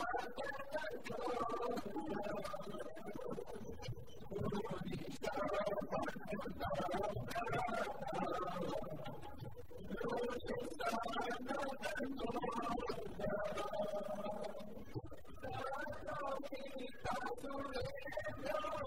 No! 18.43 18.80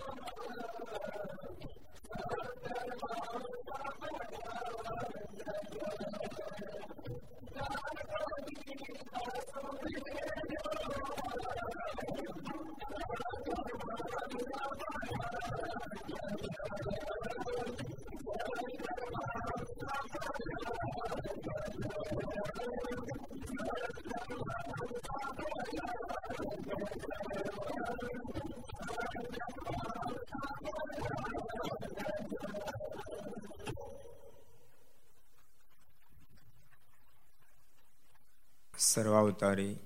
સર્વાવતારી 39.35 39.77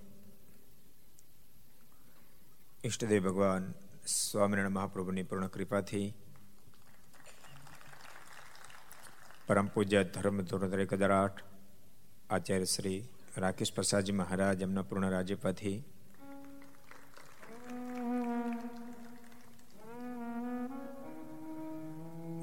ઈષ્ટદેવ 2.85 3.23
ભગવાન 3.23 3.69
સ્વામિનારાયણ 4.07 4.75
મહાપ્રભુની 4.75 5.25
પૂર્ણ 5.25 5.51
કૃપાથી 5.51 6.09
પરમ 9.49 9.69
પૂજ્ય 9.69 10.03
ધર્મ 10.07 10.43
ધોરણ 10.45 10.81
એક 10.81 10.93
હજાર 10.95 11.15
આઠ 11.15 11.41
આચાર્ય 12.31 12.67
શ્રી 12.67 12.99
રાકેશ 13.37 13.73
પ્રસાદજી 13.73 14.15
મહારાજ 14.15 14.63
એમના 14.63 14.85
પૂર્ણ 14.85 15.11
રાજ્યપાથી 15.11 15.77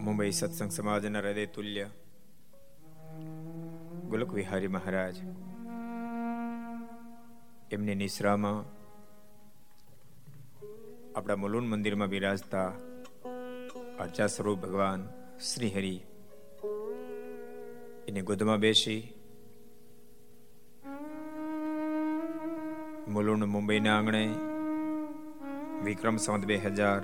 મુંબઈ 0.01 0.31
સત્સંગ 0.33 0.71
સમાજના 0.73 1.21
હૃદય 1.21 1.47
તુલ્ય 1.49 1.87
ગુલક 4.07 4.31
વિહારી 4.33 4.73
મહારાજ 4.73 5.17
એમની 7.71 7.95
નિશ્રામાં 7.95 8.65
આપણા 11.15 11.35
મુલુન 11.35 11.65
મંદિરમાં 11.65 12.09
બિરાજતા 12.09 12.69
અર્ચા 13.97 14.27
સ્વરૂપ 14.27 14.59
ભગવાન 14.61 15.05
શ્રી 15.41 15.69
હરિ 15.69 15.95
એની 18.07 18.23
ગોદમાં 18.23 18.61
બેસી 18.61 19.01
મુલુંડ 23.07 23.47
મુંબઈના 23.47 23.95
આંગણે 23.95 24.23
વિક્રમ 25.83 26.17
સંવત 26.17 26.45
બે 26.45 26.57
હજાર 26.59 27.01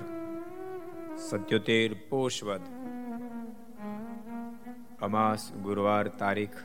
સત્યોતેર 1.20 1.96
પોષવદ 2.08 2.68
અમાસ 5.00 5.48
ગુરુવાર 5.64 6.06
તારીખ 6.16 6.60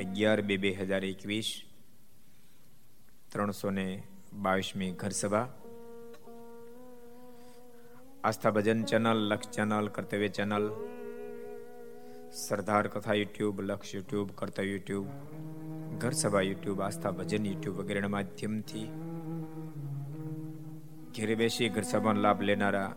અગિયાર 0.00 0.40
બે 0.42 0.58
બે 0.58 0.74
હજાર 0.74 1.04
એકવીસ 1.06 1.50
ત્રણસો 3.36 3.70
ને 3.70 4.02
બાવીસમી 4.32 4.90
ઘરસભા. 4.90 5.48
Aastha 8.24 8.50
Bhajan 8.50 8.84
channel 8.84 9.18
Laksh 9.28 9.50
channel, 9.50 9.88
Kartavya 9.88 10.28
channel, 10.28 10.70
Sardar 12.32 12.86
Katha 12.86 13.14
YouTube, 13.14 13.60
Laksh 13.60 13.94
YouTube, 13.94 14.28
Kartavya 14.34 14.70
YouTube 14.70 15.06
ઘર 15.98 16.10
સભા 16.10 16.40
યુટ્યુબ, 16.40 16.80
આસ્થા 16.80 17.10
ભજન 17.10 17.46
યુટ્યુબ 17.46 17.76
વગેરેના 17.76 18.08
માધ્યમથી 18.08 18.86
ઘેરે 21.16 21.34
બેસી 21.34 21.68
ઘર 21.68 21.82
સભાનો 21.82 22.20
લાભ 22.20 22.40
લેનારા 22.42 22.90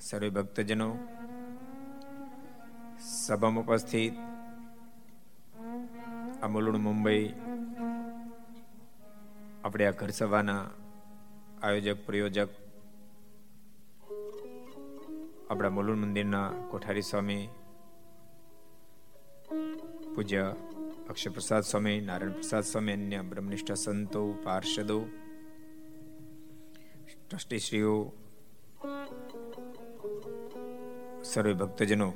સર્વે 0.00 0.30
ભક્તજનો, 0.30 0.90
સભામાં 3.00 3.64
ઉપસ્થિત 3.64 4.14
અમલુણ 6.42 6.78
મુંબઈ 6.78 7.24
આપણે 9.64 9.86
આ 9.86 9.90
ઘર 9.90 10.10
સભાના 10.10 10.70
આયોજક, 11.62 12.06
પ્રયોજક, 12.06 12.50
આપણા 15.50 15.68
મુલુન 15.68 15.98
મંદિરના 15.98 16.48
કોઠારી 16.70 17.02
સ્વામી, 17.02 17.48
પૂજ્ય 20.14 20.56
અક્ષય 21.08 21.30
પ્રસાદ 21.30 21.60
સ્વામી, 21.60 22.00
નારાયણ 22.00 22.32
પ્રસાદ 22.32 22.64
સ્વામી, 22.64 22.92
અન્ય 22.92 23.22
બ્રહ્મનિષ્ઠ 23.22 23.72
સંતો, 23.72 24.32
પાર્ષદો, 24.32 25.06
ટ્રસ્ટીશ્રીઓ, 27.28 28.12
સર્વે 31.22 31.54
ભક્તજનો, 31.54 32.12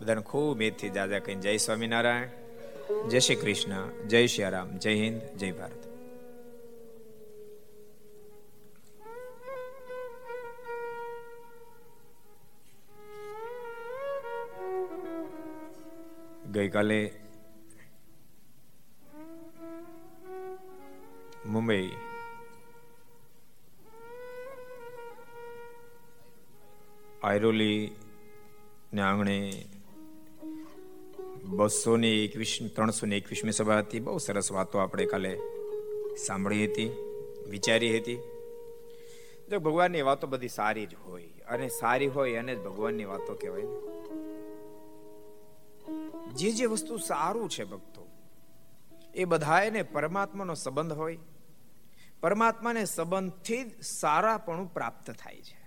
બધાને 0.00 0.20
ખૂબ 0.20 0.56
મેદથી 0.56 0.90
દાદા 0.90 1.18
કહીને 1.18 1.40
જય 1.40 1.56
સ્વામિનારાયણ, 1.56 2.28
જય 3.08 3.18
શ્રી 3.18 3.36
કૃષ્ણ, 3.36 4.08
જય 4.08 4.26
શ્રી 4.26 4.50
રામ, 4.50 4.78
જય 4.78 4.94
હિન્દ, 4.94 5.20
જય 5.36 5.52
ભારત. 5.52 5.95
ગઈકાલે 16.56 17.00
મુંબઈ 21.46 21.88
આયરોલી 27.22 27.80
ને 28.92 29.02
આંગણે 29.02 29.36
બસો 31.56 31.96
ને 31.96 32.10
એકવીસ 32.24 32.58
ત્રણસો 32.76 33.06
ને 33.06 33.16
એકવીસમી 33.16 33.52
સભા 33.52 33.78
હતી. 33.78 34.00
બહુ 34.00 34.18
સરસ 34.18 34.52
વાતો 34.52 34.78
આપણે 34.78 35.06
કાલે 35.06 35.32
સાંભળી 36.26 36.66
હતી, 36.66 36.90
વિચારી 37.50 37.98
હતી. 37.98 38.18
જો 39.50 39.60
ભગવાનની 39.60 40.02
વાતો 40.02 40.26
બધી 40.26 40.48
સારી 40.48 40.86
જ 40.86 40.94
હોય, 41.06 41.28
અને 41.48 41.68
સારી 41.68 42.06
હોય 42.06 42.36
અને 42.36 42.54
જ 42.54 42.58
ભગવાનની 42.58 43.04
વાતો 43.04 43.34
કહેવાય 43.34 43.95
જે 46.36 46.50
જે 46.50 46.66
વસ્તુ 46.66 46.96
સારું 46.96 47.50
છે 47.50 47.64
ભક્તો, 47.64 48.06
એ 49.14 49.24
બધાને 49.24 49.82
પરમાત્માનો 49.82 50.54
સંબંધ 50.54 50.92
હોય. 50.92 51.18
પરમાત્માને 52.20 52.84
સંબંધથી 52.84 53.64
જ 53.64 53.82
સારાપણું 53.82 54.74
પ્રાપ્ત 54.74 55.10
થાય 55.10 55.36
છે. 55.36 55.66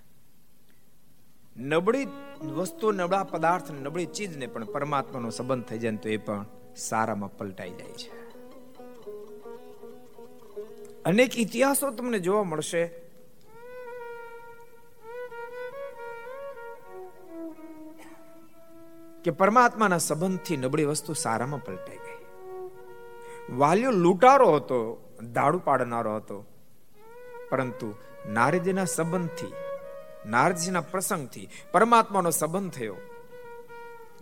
નબળી 1.57 2.07
વસ્તુ, 2.41 2.91
નબળા 2.91 3.23
પદાર્થ, 3.23 3.71
નબળી 3.71 4.05
ચીજને 4.05 4.47
પણ 4.47 4.65
પરમાત્માનો 4.65 5.29
સંબંધ 5.29 5.65
થઈ 5.65 5.79
જાય 5.79 5.95
તો 5.95 6.09
એ 6.09 6.17
પણ 6.17 6.45
સારામાં 6.75 7.37
પલટાઈ 7.37 7.69
જાય 7.69 7.91
છે. 7.91 8.19
અનેક 11.03 11.39
ઇતિહાસો 11.39 11.91
તમને 11.91 12.19
જોવા 12.19 12.43
મળશે. 12.43 13.08
કે 19.29 19.33
પરમાત્માના 19.33 19.97
સંબંધથી 19.97 20.57
નબળી 20.57 20.85
વસ્તુ 20.85 21.13
સારામાં 21.13 21.63
પલટાઈ 21.63 21.97
ગઈ. 21.97 22.25
વાલ્યો 23.57 23.91
લૂંટારો 23.91 24.55
હતો 24.55 25.09
દાડુ 25.31 25.59
પાડનારો 25.59 26.15
હતો. 26.15 26.45
પરંતુ 27.49 27.95
નારદજીના 28.29 28.85
સંબંધથી 28.85 29.53
નારદજીના 30.25 30.81
પ્રસંગથી 30.81 31.49
પરમાત્માનો 31.71 32.29
સંબંધ 32.29 32.71
થયો. 32.71 32.95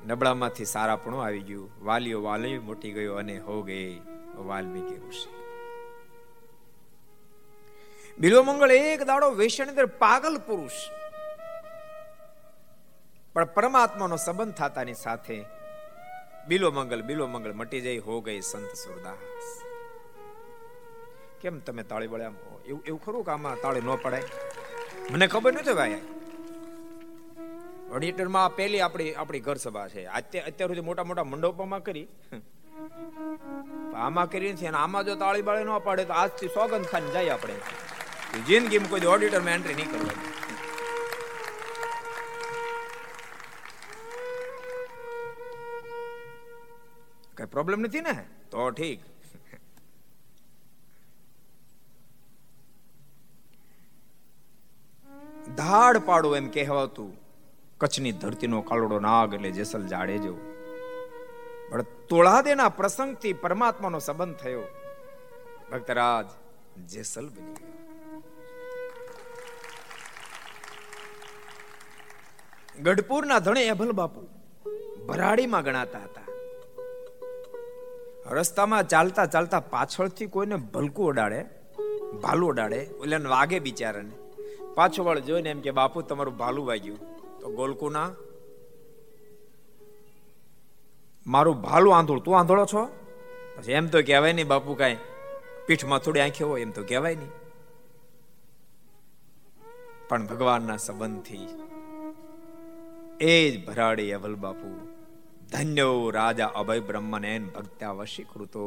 નબળામાંથી 0.06 0.66
સારાપણું 0.66 1.26
આવી 1.26 1.40
ગયું. 1.40 1.72
વાલીઓ 1.82 2.24
વાલી 2.24 2.60
મોટી 2.60 2.92
ગયો 2.92 3.16
અને 3.16 3.40
હો 3.40 3.62
ગઈ 3.62 4.02
વાલ્મીકી 4.36 4.96
ઋષિ. 4.96 5.30
બિલો 8.20 8.44
મંગળ 8.44 8.72
એક 8.72 9.04
દાડો 9.04 9.32
વૈષ્ણવ 9.32 9.86
પાગલ 9.86 10.38
પુરુષ. 10.38 10.72
પણ 13.38 13.50
પરમાત્માનો 13.56 14.18
સંબંધ 14.18 14.54
થતાની 14.60 14.98
સાથે 15.02 15.36
બિલો 16.50 16.70
મંગલ 16.76 17.02
બિલો 17.10 17.26
મંગલ 17.34 17.52
મટી 17.60 17.82
જઈ 17.86 18.00
હો 18.06 18.14
ગઈ 18.28 18.42
સંત 18.42 18.72
સુરદાસ. 18.84 19.48
કેમ 21.42 21.56
તમે 21.66 21.84
તાળી 21.92 22.10
બળ્યા 22.14 22.34
એવું 22.70 22.82
એવું 22.90 23.02
ખરું 23.04 23.26
કે 23.28 23.32
આમાં 23.34 23.60
તાળી 23.64 23.84
ન 23.86 23.90
પડાય? 24.06 24.26
મને 25.12 25.26
ખબર 25.34 25.52
નથી 25.54 25.76
ભાઈ. 25.80 26.00
ઓડિટરમાં 27.96 28.56
પહેલી 28.60 28.82
આપણી 28.86 29.14
આપણી 29.24 29.44
ઘર 29.48 29.58
સભા 29.66 29.88
છે. 29.94 30.02
અત્યાર 30.20 30.70
સુધી 30.72 30.88
મોટા 30.88 31.06
મોટા 31.10 31.28
મંડપોમાં 31.34 31.84
કરી. 31.90 32.06
આમાં 34.06 34.28
કરી 34.32 34.54
નથી 34.54 34.72
અને 34.72 34.80
આમાં 34.86 35.06
જો 35.10 35.16
તાળી 35.26 35.46
બાળી 35.50 35.68
ન 35.68 35.72
પાડે 35.90 36.04
તો 36.10 36.18
આજથી 36.24 36.52
સોગંદ 36.58 36.90
ખાન 36.94 37.06
જાય 37.18 37.38
આપણે. 37.38 37.56
જિંદગીમાં 38.50 38.92
કોઈ 38.96 39.12
ઓડિટરમાં 39.14 39.56
એન્ટ્રી 39.60 39.78
નહીં 39.82 39.94
કરવાની. 39.94 40.27
કઈ 47.38 47.46
પ્રોબ્લેમ 47.46 47.80
નથી 47.80 48.02
ને? 48.02 48.26
તો 48.52 48.70
ઠીક. 48.70 49.00
ધાડ 55.56 55.98
પાડો 55.98 56.36
એમ 56.36 56.50
કહેવાતું. 56.50 57.18
કચ્છની 57.78 58.12
ધરતીનો 58.12 58.62
કાળોડો 58.62 59.00
નાગ 59.00 59.34
એટલે 59.34 59.52
જેસલ 59.52 59.88
જાડેજો. 59.88 60.38
પણ 61.70 61.82
તોળાદેના 61.82 62.70
પ્રસંગથી 62.70 63.34
પરમાત્માનો 63.34 64.00
સંબંધ 64.00 64.36
થયો. 64.36 64.64
ભક્તરાજ, 65.72 66.26
જેસલ 66.80 67.30
બની 67.30 67.54
ગયો. 67.54 67.68
ગઢપુરના 72.82 73.40
ધણે 73.40 73.70
અભલ 73.70 73.92
બાપુ 73.92 74.22
ભરાડીમાં 75.08 75.64
ગણાતા 75.64 76.00
હતા. 76.00 76.27
રસ્તામાં 78.32 78.88
ચાલતા 78.88 79.26
ચાલતા 79.26 79.60
પાછળથી 79.60 80.26
કોઈને 80.26 80.56
ભલકું 80.56 81.08
ઉડાડે 81.08 81.46
ભાલું 82.24 82.50
ઉડાડે 82.50 82.90
ઓલાને 83.00 83.30
વાગે 83.30 83.60
બિચારાને. 83.60 84.12
પાછો 84.76 85.04
વળ 85.04 85.20
જોઈને 85.20 85.50
એમ 85.50 85.62
કે, 85.62 85.72
બાપુ, 85.72 86.02
તમારું 86.02 86.38
ભાલું 86.38 86.68
વાગ્યું. 86.68 87.00
તો 87.40 87.50
ગોલકુના 87.50 88.12
મારું 91.28 91.62
ભાલું 91.62 91.98
આંધોળ, 91.98 92.20
તું 92.20 92.40
આંધોળો 92.40 92.66
છો? 92.66 92.86
પછી 93.58 93.72
એમ 93.72 93.88
તો 93.88 94.02
કહેવાય 94.02 94.34
નહીં, 94.34 94.48
બાપુ, 94.48 94.74
કાંઈ 94.74 94.98
પીઠમાં 95.66 96.00
થોડી 96.00 96.20
આંખે 96.20 96.44
હોય, 96.44 96.62
એમ 96.62 96.72
તો 96.72 96.84
કહેવાય 96.84 97.16
નહીં. 97.16 97.30
પણ 100.10 100.26
ભગવાનના 100.26 100.78
સંબંધથી 100.78 101.48
એ 103.20 103.52
જ 103.52 103.66
ભરાડી 103.66 104.12
અવલ 104.12 104.36
બાપુ. 104.36 104.97
ધન્યો 105.50 106.12
રાજા 106.12 106.52
અભય 106.56 106.82
બ્રહ્મનેન 106.82 107.44
ભક્ત્યા 107.50 107.98
વશીકૃતો 107.98 108.64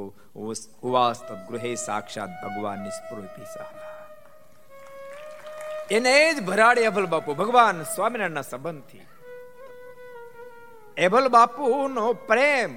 ઉવાસ 0.82 1.18
ગૃહે 1.46 1.72
સાક્ષાત 1.78 2.32
ભગવાન 2.42 2.80
નિસ્પૃતિ 2.82 3.44
એને 5.90 6.14
જ 6.30 6.38
ભરાડી 6.42 6.86
અભલ 6.86 7.08
બાપુ 7.08 7.34
ભગવાન 7.34 7.82
સ્વામિનારાયણના 7.86 8.44
સંબંધથી 8.44 9.06
એભલ 10.98 11.28
બાપુનો 11.30 12.06
પ્રેમ 12.24 12.72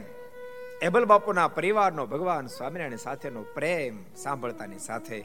એભલ 0.81 1.05
બાપુના 1.05 1.49
પરિવારનો 1.51 2.07
ભગવાન 2.07 2.49
સ્વામિનારાયણ 2.49 2.99
સાથેનો 2.99 3.45
પ્રેમ 3.53 3.95
સાંભળતાની 4.15 4.81
સાથે 4.81 5.19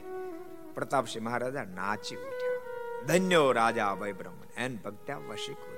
પ્રતાપસિંહ 0.75 1.23
મહારાજા 1.23 1.67
નાચી 1.73 2.21
ઉઠ્યા 2.21 2.61
ધન્યો 3.07 3.47
રાજા 3.53 3.89
અભય 3.91 4.15
બ્રહ્મ 4.15 4.39
એન 4.57 4.79
ભક્ત્યા 4.79 5.27
વશીકૃત 5.27 5.68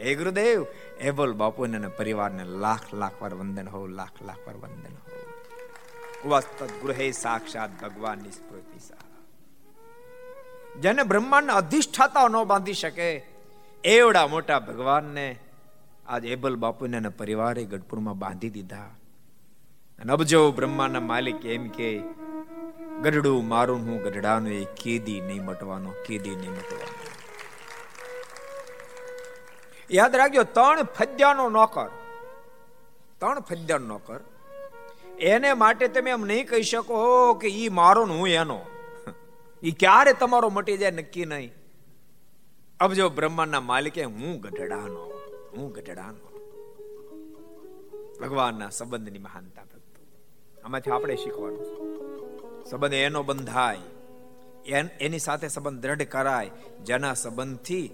હે 0.00 0.14
ગુરુદેવ 0.14 0.66
એબલ 1.00 1.32
બાપુને 1.32 1.76
અને 1.76 1.88
પરિવારને 1.88 2.44
લાખ 2.44 2.94
લાખ 2.94 3.16
વાર 3.22 3.34
વંદન 3.34 3.68
હો, 3.68 3.86
લાખ 3.86 4.16
લાખ 4.26 4.42
વાર 4.46 4.56
વંદન 4.56 4.94
હો. 4.94 6.28
વસ્તદ 6.28 6.70
ગૃહે 6.82 7.10
સાક્ષાત 7.10 7.70
ભગવાનની 7.82 8.30
સ્મૃતિ 8.30 8.78
જેને 10.80 11.02
બ્રહ્માંડ 11.02 11.50
અધિષ્ઠાતા 11.50 12.28
ન 12.28 12.44
બાંધી 12.44 12.72
શકે, 12.72 13.08
એવડા 13.84 14.26
મોટા 14.26 14.58
ભગવાનને 14.58 15.26
આજ 16.08 16.24
એબલ 16.24 16.56
બાપુને 16.56 16.96
અને 16.96 17.08
પરિવારે 17.08 17.64
ગઢપુરમાં 17.64 18.18
બાંધી 18.18 18.50
દીધા. 18.50 18.90
અને 19.98 20.12
અબજો 20.12 20.52
બ્રહ્માના 20.52 21.00
માલિક 21.00 21.44
એમ 21.46 21.68
કે, 21.68 21.90
ગઢડું 23.02 23.48
મારું 23.48 23.80
હું 23.80 24.02
ગઢડાનું 24.02 24.52
એ 24.52 24.64
કેદી 24.64 25.20
નહીં 25.20 25.44
મટવાનો, 25.44 25.90
કેદી 26.06 26.36
નહીં 26.36 26.50
મટવાનો. 26.50 27.01
યાદ 29.92 30.16
રાખજો, 30.16 30.42
ત્રણ 30.56 30.82
ફદ્યાનો 30.96 31.44
નોકર, 31.50 31.88
ત્રણ 33.20 33.40
ફદ્યાનો 33.40 33.86
નોકર. 33.86 34.20
એને 35.30 35.50
માટે 35.54 35.88
તમે 35.88 36.10
એમ 36.10 36.22
નહીં 36.26 36.46
કહી 36.48 36.64
શકો 36.64 36.98
કે 37.40 37.48
ઈ 37.54 37.68
મારો 37.78 38.02
ને 38.06 38.14
હું 38.18 38.28
એનો. 38.30 38.60
ઈ 39.62 39.74
ક્યારે 39.80 40.12
તમારો 40.12 40.48
મટી 40.50 40.76
જાય 40.76 40.90
નક્કી 40.90 41.26
નહીં. 41.26 41.50
અબજો 42.80 43.08
બ્રહ્માંડના 43.10 43.62
માલિકે 43.62 44.04
હું 44.04 44.40
ગઢડાનો 44.40 45.04
હું 45.56 45.68
ગઢડાનો. 45.72 46.26
ભગવાનના 48.20 48.70
સંબંધની 48.70 49.18
મહાનતા 49.18 49.62
ભક્તો. 49.62 50.00
આમાંથી 50.64 50.90
આપણે 50.90 51.16
શીખવાનું 51.16 51.64
સંબંધ 52.70 52.94
એનો 52.96 53.22
બંધાય. 53.22 53.80
એની 55.00 55.18
સાથે 55.18 55.48
સંબંધ 55.48 55.80
દ્રઢ 55.82 56.02
કરાય. 56.14 56.50
જેના 56.80 57.14
સંબંધથી 57.14 57.86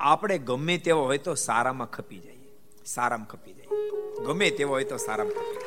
આપણે 0.00 0.38
ગમે 0.38 0.78
તેવો 0.78 1.04
હોય 1.04 1.18
તો 1.18 1.34
સારામાં 1.34 1.90
ખપી 1.90 2.18
જઈએ. 2.18 2.58
સારામાં 2.86 3.28
ખપી 3.28 3.52
જઈએ. 3.52 3.66
ગમે 4.24 4.50
તેવો 4.50 4.72
હોય 4.72 4.84
તો 4.84 4.96
સારામાં 4.96 5.34
ખપી 5.34 5.54
જાય 5.54 5.64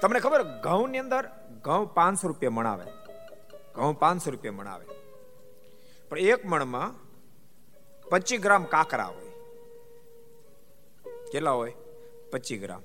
તમને 0.00 0.20
ખબર 0.20 0.42
ઘઉં 0.42 0.90
ની 0.90 0.98
અંદર 0.98 1.28
ઘઉં 1.62 1.94
પાંચસો 1.94 2.28
રૂપિયા 2.28 2.50
મણાવે. 2.50 2.86
ઘઉં 3.74 3.98
પાંચસો 3.98 4.30
રૂપિયા 4.30 4.52
મણાવે. 4.52 4.86
પણ 6.08 6.18
એક 6.18 6.46
મણમાં 6.46 6.94
પચીસ 8.10 8.40
ગ્રામ 8.40 8.64
કાકરા 8.64 9.04
હોય. 9.04 9.28
કેટલા 11.32 11.50
હોય? 11.50 11.74
પચીસ 12.32 12.60
ગ્રામ. 12.60 12.82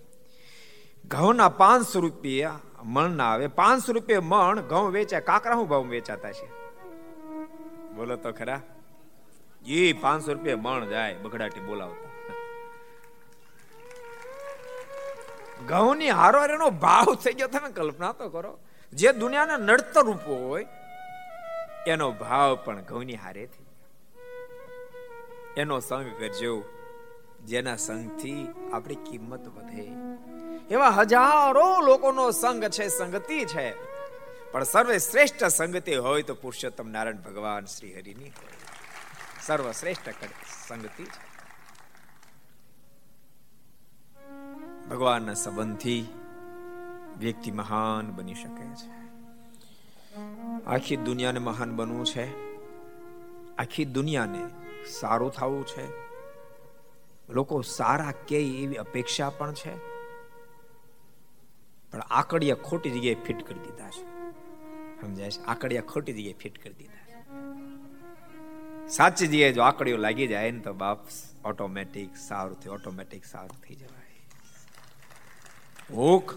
ઘઉંના 1.08 1.50
પાંચસો 1.50 2.00
રૂપિયા 2.00 2.60
મણ 2.84 3.10
ના 3.10 3.32
આવે. 3.32 3.48
પાંચસો 3.48 3.94
રૂપિયા 3.94 4.22
મણ 4.22 4.62
ઘઉં 4.62 4.92
વેચાય. 4.92 5.22
કાકરા 5.22 5.56
શું 5.56 5.68
ભાવ 5.68 5.88
વેચાતા 5.88 6.32
છે? 6.32 6.46
બોલો 7.96 8.16
તો 8.16 8.32
ખરા. 8.32 8.62
એ 9.66 9.94
પાંચસો 9.94 10.34
રૂપિયા 10.34 10.58
મણ 10.58 10.90
જાય, 10.90 11.14
બગડાટી 11.14 11.60
બોલાવતા. 11.60 12.12
ઘઉંની 15.68 16.10
હારો 16.10 16.70
ભાવ 16.70 17.16
થઈ 17.16 17.34
ગયો, 17.34 17.48
તમે 17.48 17.70
કલ્પના 17.70 18.12
તો 18.12 18.30
કરો. 18.30 18.60
જે 18.94 19.12
દુનિયાના 19.12 19.58
નડતર 19.58 20.04
રૂપો 20.06 20.36
હોય, 20.36 20.68
એનો 21.88 22.12
ભાવ 22.12 22.56
પણ 22.56 22.82
ઘઉંની 22.82 23.16
હારે 23.16 23.46
થઈ 23.46 23.64
એનો 25.58 25.80
સંગ 25.80 26.12
કરજો, 26.20 26.64
જેના 27.46 27.76
સંગથી 27.76 28.48
આપણી 28.74 28.96
કિંમત 28.96 29.48
વધે. 29.48 29.88
એવા 30.72 30.90
હજારો 30.90 31.82
લોકોનો 31.82 32.32
સંગ 32.32 32.64
છે, 32.66 32.88
સંગતિ 32.88 33.46
છે. 33.46 33.68
પણ 34.52 34.64
સર્વે 34.64 35.00
શ્રેષ્ઠ 35.00 35.44
સંગતિ 35.44 35.96
હોય 35.96 36.24
તો 36.24 36.36
પુરુષોત્તમ 36.36 36.88
નારાયણ 36.90 37.16
ભગવાન 37.16 37.66
શ્રી 37.66 37.94
હરિની 37.94 38.24
હોય. 38.24 38.63
સર્વશ્રેષ્ઠ 39.44 40.26
સંગતિ 40.58 41.06
છે 41.06 41.22
ભગવાનના 44.88 45.36
સંબંધથી 45.38 46.04
વ્યક્તિ 47.18 47.52
મહાન 47.54 48.12
બની 48.14 48.38
શકે 48.38 48.68
છે 48.74 48.88
આખી 50.68 51.00
દુનિયાને 51.02 51.42
મહાન 51.42 51.76
બનવું 51.76 52.08
છે 52.08 52.26
આખી 53.58 53.88
દુનિયાને 53.92 54.42
સારું 54.92 55.32
થવું 55.32 55.64
છે 55.66 55.86
લોકો 57.32 57.62
સારા 57.70 58.16
કે 58.26 58.40
એવી 58.56 58.80
અપેક્ષા 58.80 59.32
પણ 59.34 59.56
છે 59.56 59.74
પણ 61.94 62.06
આકડિયા 62.12 62.64
ખોટી 62.64 62.92
જગ્યાએ 62.92 63.24
ફિટ 63.24 63.42
કરી 63.44 63.62
દીધા 63.62 63.92
છે 63.92 64.04
સમજાય 65.00 65.32
છે 65.32 65.48
આકડિયા 65.48 65.90
ખોટી 65.90 66.14
જગ્યાએ 66.14 66.40
ફિટ 66.40 66.58
કરી 66.58 66.76
દીધા 66.76 67.03
સાચી 68.90 69.28
જઈએ 69.28 69.52
જો 69.52 69.62
આકડીઓ 69.62 69.98
લાગી 69.98 70.28
જાય 70.28 70.52
ને 70.52 70.60
તો 70.60 70.74
બાપ 70.74 71.00
ઓટોમેટિક 71.46 72.16
સારું 72.16 72.60
થઈ 72.60 72.70
ઓટોમેટિક 72.70 73.26
સારું 73.26 73.62
થઈ 73.62 73.76
જવાય. 73.76 74.28
ભૂખ 75.92 76.34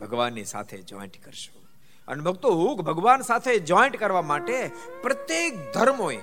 ભગવાનની 0.00 0.44
સાથે 0.44 0.82
જોઈન્ટ 0.82 1.24
કરશો. 1.24 1.64
અને 2.08 2.22
ભક્તો 2.22 2.54
હુક 2.54 2.80
ભગવાન 2.80 3.20
સાથે 3.20 3.58
જોઈન્ટ 3.58 3.96
કરવા 3.96 4.22
માટે 4.22 4.70
પ્રત્યેક 5.02 5.74
ધર્મોએ 5.74 6.18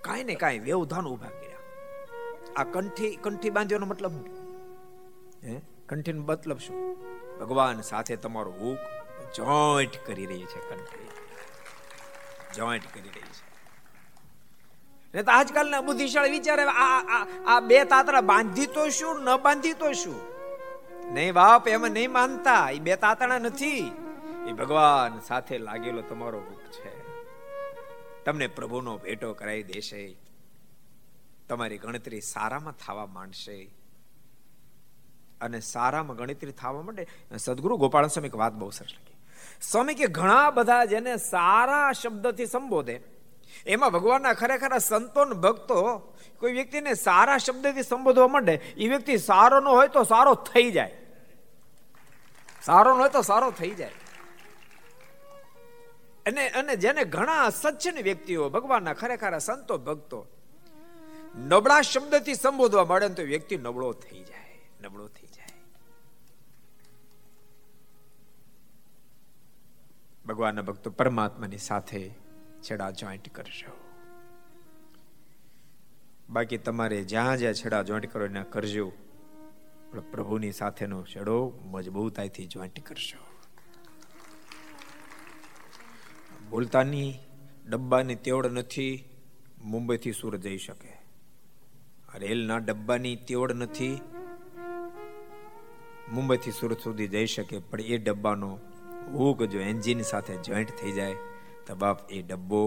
કાંઈ 0.00 0.24
ને 0.24 0.34
કાંઈ 0.34 0.58
વ્યવધાન 0.58 1.06
ઊભા 1.06 1.28
કર્યા. 1.28 1.56
આ 2.56 2.64
કંઠી 2.64 3.16
કંઠી 3.16 3.50
બાંધ્યોનો 3.50 3.86
મતલબ 3.86 4.12
હે? 5.44 5.60
કંઠીનો 5.88 6.22
મતલબ 6.22 6.58
શું? 6.58 6.96
ભગવાન 7.40 7.80
સાથે 7.80 8.16
તમારો 8.16 8.50
હુક 8.50 8.78
જોઈન્ટ 9.34 10.06
કરી 10.06 10.26
રહી 10.26 10.42
છે, 10.42 10.70
કંઠી. 10.70 11.08
જોઈન્ટ 12.56 12.84
કરી 12.94 13.08
રહી 13.08 13.25
ને 15.16 15.22
તો 15.22 15.32
આજકાલના 15.32 15.80
બુદ્ધિશાળી 15.80 16.30
વિચારે 16.30 16.62
આ 16.62 17.26
આ 17.46 17.60
બે 17.60 17.84
તાતરા 17.84 18.20
બાંધી 18.20 18.66
તો 18.66 18.88
શું, 18.88 19.22
ન 19.22 19.36
બાંધી 19.36 19.72
તો 19.72 19.92
શું? 19.92 20.20
નહીં 21.12 21.34
બાપ, 21.34 21.68
એમાં 21.68 21.90
નહીં 21.90 22.12
માનતા. 22.12 22.70
એ 22.70 22.78
બે 22.78 22.96
તાતણા 22.96 23.38
નથી. 23.38 23.92
એ 24.48 24.52
ભગવાન 24.52 25.20
સાથે 25.20 25.58
લાગેલો 25.58 26.02
તમારો 26.02 26.38
રૂપ 26.38 26.58
છે. 26.58 27.06
તમને 28.24 28.46
પ્રભુનો 28.46 28.98
ભેટો 28.98 29.32
કરાવી 29.32 29.62
દેશે. 29.62 30.16
તમારી 31.48 31.78
ગણતરી 31.78 32.20
સારામાં 32.20 32.72
થવા 32.72 33.06
માંડશે. 33.06 33.70
અને 35.40 35.60
સારામાં 35.60 36.16
ગણતરી 36.16 36.52
થવા 36.52 36.82
માંડે. 36.82 37.06
સદગુરુ 37.38 37.76
ગોપાલ 37.76 38.06
સ્વામી 38.06 38.28
એક 38.28 38.36
વાત 38.36 38.52
બહુ 38.52 38.70
સરસ 38.70 38.88
લખી. 38.88 39.16
સ્વામી 39.62 39.94
કે 39.94 40.06
ઘણા 40.06 40.50
બધા 40.50 40.84
જેને 40.84 41.16
સારા 41.16 41.92
શબ્દથી 41.92 42.46
સંબોધે. 42.46 43.15
એમાં 43.66 43.90
ભગવાનના 43.90 44.32
ખરેખર 44.32 44.78
સંતો 44.78 45.24
ભક્તો 45.24 45.78
કોઈ 46.40 46.52
વ્યક્તિને 46.52 46.94
સારા 46.94 47.38
શબ્દથી 47.38 47.82
સંબોધવા 47.82 48.28
માંડે, 48.28 48.54
એ 48.76 48.88
વ્યક્તિ 48.88 49.18
સારો 49.18 49.60
ન 49.60 49.68
હોય 49.68 49.88
તો 49.88 50.02
સારો 50.04 50.34
થઈ 50.34 50.70
જાય. 50.70 50.94
સારો 52.62 52.94
ન 52.94 52.98
હોય 53.00 53.08
તો 53.08 53.22
સારો 53.22 53.50
થઈ 53.50 53.70
જાય. 53.70 53.96
અને 56.26 56.48
અને 56.48 56.76
જેને 56.76 57.04
ઘણા 57.04 57.50
સજ્જન 57.50 58.02
વ્યક્તિઓ, 58.02 58.48
ભગવાનના 58.50 58.92
ખરેખર 58.92 59.38
સંતો 59.38 59.78
ભક્તો, 59.78 60.26
નબળા 61.36 61.82
શબ્દથી 61.82 62.34
સંબોધવા 62.34 62.84
માંડે 62.84 63.08
તો 63.08 63.22
વ્યક્તિ 63.22 63.56
નબળો 63.56 63.92
થઈ 63.92 64.22
જાય, 64.24 64.54
નબળો 64.82 65.08
થઈ 65.08 65.26
જાય. 65.26 65.54
ભગવાનના 70.26 70.62
ભક્તો 70.62 70.90
પરમાત્માની 70.90 71.58
સાથે 71.58 72.25
છેડા 72.70 72.90
જોઈન્ટ 72.90 73.34
કરજો. 73.34 73.72
બાકી 76.30 76.58
તમારે 76.58 77.04
જ્યાં 77.04 77.36
જ્યાં 77.36 77.54
છેડા 77.54 77.82
જોઈન્ટ 77.82 78.12
કરો 78.12 78.24
એના 78.24 78.42
કરજો. 78.42 78.92
પણ 79.90 80.00
પ્રભુની 80.00 80.52
સાથેનો 80.52 81.02
છેડો 81.02 81.52
મજબૂતાઈથી 81.62 82.46
જોઈન્ટ 82.46 82.86
કરશો 82.86 83.18
બોલતાની 86.50 87.18
ડબ્બાની 87.66 88.14
તેવડ 88.14 88.46
નથી, 88.46 89.04
મુંબઈથી 89.64 90.12
સુરત 90.12 90.40
જઈ 90.40 90.58
શકે. 90.58 90.92
રેલના 92.14 92.58
ડબ્બાની 92.58 93.16
તેવડ 93.16 93.52
નથી, 93.52 94.00
મુંબઈથી 96.12 96.50
સુરત 96.50 96.78
સુધી 96.80 97.08
જઈ 97.08 97.26
શકે. 97.26 97.58
પણ 97.58 97.80
એ 97.80 97.98
ડબ્બાનો 97.98 98.58
હુક 99.12 99.42
જો 99.42 99.60
એન્જિન 99.60 100.00
સાથે 100.00 100.36
જોઈન્ટ 100.36 100.70
થઈ 100.70 100.92
જાય 100.92 101.16
તો 101.66 101.72
એ 102.10 102.22
ડબ્બો 102.22 102.62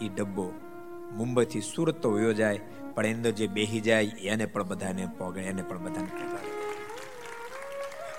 એ 0.00 0.08
ડબ્બો. 0.08 0.46
મુંબઈથી 1.12 1.60
સુરત 1.60 1.96
તો 2.02 2.08
વયો 2.10 2.32
જાય, 2.32 2.60
પણ 2.94 3.06
અંદર 3.06 3.30
જે 3.30 3.46
બેહી 3.46 3.80
જાય, 3.80 4.12
એને 4.32 4.46
પણ 4.46 4.62
બધાને 4.62 5.04
પોગે 5.18 5.40
એને 5.40 5.62
પણ 5.62 5.78
બધાને 5.78 6.10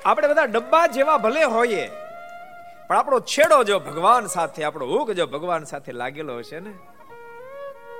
આપણે 0.05 0.27
બધા 0.27 0.45
ડબ્બા 0.45 0.87
જેવા 0.87 1.17
ભલે 1.17 1.43
હોઈએ, 1.43 1.85
પણ 2.87 2.97
આપણો 2.97 3.19
છેડો 3.19 3.57
જો 3.63 3.79
ભગવાન 3.79 4.25
સાથે, 4.27 4.61
આપણો 4.63 4.85
હુક 4.85 5.09
જો 5.11 5.25
ભગવાન 5.27 5.63
સાથે 5.65 5.91
લાગેલો 5.91 6.39
હશે 6.39 6.59
ને, 6.59 6.73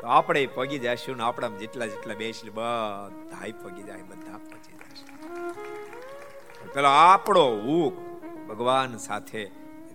તો 0.02 0.06
આપણે 0.08 0.42
પગી 0.48 0.80
જશું 0.80 1.18
ને 1.18 1.24
આપણા 1.24 1.50
જેટલા 1.60 1.86
જેટલા 1.86 2.16
બેસી 2.16 2.50
બધા 2.50 3.54
પગી 3.64 3.84
જાય 3.84 4.04
બધા 4.04 4.40
પગી 4.52 4.76
જશે 4.82 5.06
પેલો 6.74 6.90
આપણો 6.90 7.46
હુક 7.66 7.96
ભગવાન 8.50 8.92
સાથે 8.98 9.42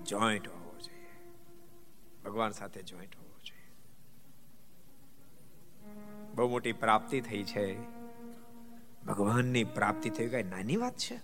જોઈન્ટ 0.07 0.62
ભગવાન 2.25 2.51
સાથે 2.51 2.83
જોઈન્ટ 2.83 3.17
હોવો 3.17 3.39
જોઈએ. 3.39 3.73
બહુ 6.35 6.49
મોટી 6.49 6.73
પ્રાપ્તિ 6.73 7.21
થઈ 7.21 7.43
છે. 7.43 7.83
ભગવાનની 9.07 9.65
પ્રાપ્તિ 9.65 10.11
થઈ 10.11 10.29
કઈ 10.29 10.43
નાની 10.43 10.77
વાત 10.77 10.97
છે. 10.97 11.21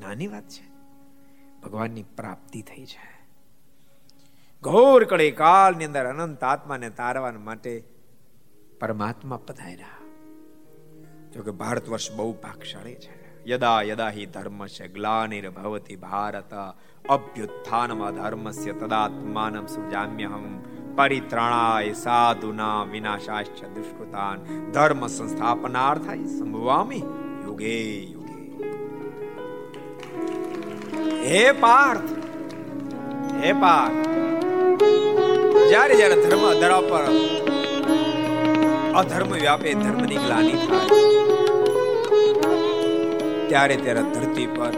નાની 0.00 0.26
વાત 0.26 0.48
છે. 0.48 0.70
ભગવાનની 1.60 2.02
પ્રાપ્તિ 2.02 2.62
થઈ 2.62 2.84
છે. 2.84 3.20
ઘોર 4.62 5.04
કળે 5.04 5.30
કાળની 5.30 5.84
અંદર 5.84 6.06
અનંત 6.06 6.44
આત્માને 6.44 6.90
તારવા 6.90 7.32
માટે 7.32 7.84
પરમાત્મા 8.80 9.36
પધાર્યા. 9.36 9.88
જોકે 11.32 11.50
ભારત 11.50 11.88
વર્ષ 11.88 12.12
બહુ 12.12 12.32
ભાગશાળી 12.32 12.94
છે. 12.94 13.19
યદા 13.48 13.82
યદા 13.82 14.10
હિ 14.10 14.26
ધર્મસ્ય 14.26 14.86
ગ્લાનિર્ભવતિ 14.86 15.96
ભારત 15.96 16.52
અભ્યુત્થાનમાં 17.08 18.14
ધર્મસ્ય 18.14 18.72
તદાત્માનમ 18.72 19.66
સુજામ્યહમ 19.66 20.58
પરિત્રાણાય 20.96 21.92
સાધુના 21.92 22.84
વિનાશાશ્ચ 22.84 23.64
દુષ્કૃતાન 23.64 24.38
ધર્મ 24.72 25.06
સંસ્થાપનાર્થાય 25.06 26.24
સંભવામી 26.38 27.02
યુગે 27.44 28.02
યુગે 28.02 28.70
હે 31.24 31.52
પાર્થ 31.52 32.10
હે 33.34 33.52
પાર્થ 33.52 34.08
જ્યારે 35.68 35.94
જ્યારે 35.94 36.16
ધર્મ, 36.22 36.44
ધરા 36.60 36.80
પર 36.80 37.04
અધર્મ 38.94 39.32
વ્યાપે 39.32 39.74
ધર્મની 39.74 40.16
ગ્લાની 40.16 40.52
થાય 40.52 41.10
ત્યારે 43.50 43.76
ત્યારે 43.84 44.02
ધરતી 44.14 44.48
પર 44.56 44.74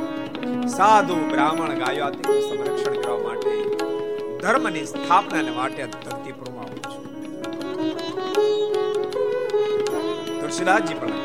સાધુ 0.76 1.16
બ્રાહ્મણ 1.32 1.74
ગાયો 1.82 2.04
આદિનું 2.06 2.40
સંરક્ષણ 2.46 2.96
કરવા 3.02 3.20
માટે 3.24 3.52
ધર્મની 4.42 4.87
સ્થાપનાને 4.92 5.52
માટે 5.58 5.82
ધરતી 5.94 6.35
પર 6.38 6.48
આવું 6.62 6.80
છું. 6.92 7.04
તુલસીદાસજી 10.40 10.98
પણ 11.00 11.20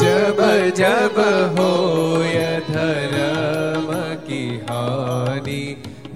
જબ 0.00 0.40
જબ 0.80 1.18
હોય 1.58 2.50
ધર્મ 2.70 3.88
કી 4.26 4.52
હાની, 4.68 5.70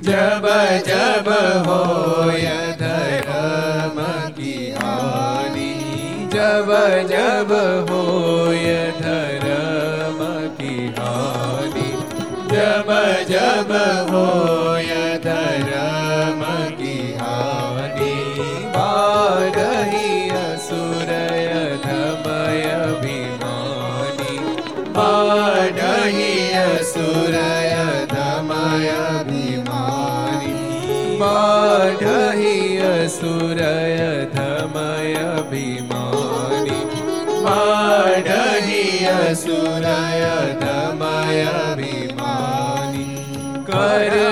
જબ 0.08 0.46
જબ 0.88 1.28
હોય 1.68 2.58
जब 6.89 7.10
जब 7.10 7.51
होय 7.89 8.63
धर्म 8.99 10.21
की 10.58 10.73
हानि 10.97 11.89
जब 12.51 12.89
जब 13.30 13.71
होय 14.10 14.89
धर्म 15.25 16.41
की 16.80 16.97
हानि 17.19 18.15
बारही 18.75 20.30
असुरय 20.39 21.54
धमय 21.86 22.63
अभिमानी 22.71 24.39
बारही 24.97 26.34
असुरय 26.63 27.75
धमय 28.13 28.89
अभिमानी 28.97 30.58
बारही 31.21 32.78
असुरय 32.91 33.88
Hare 44.00 44.30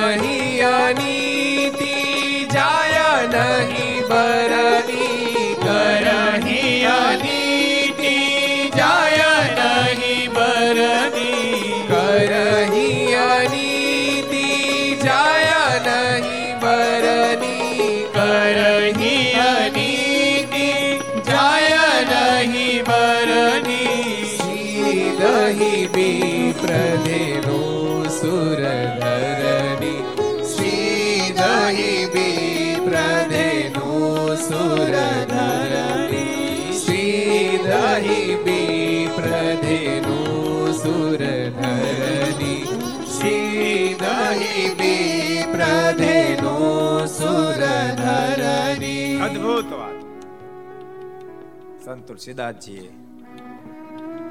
તુલસીદાસજીએ 52.09 52.87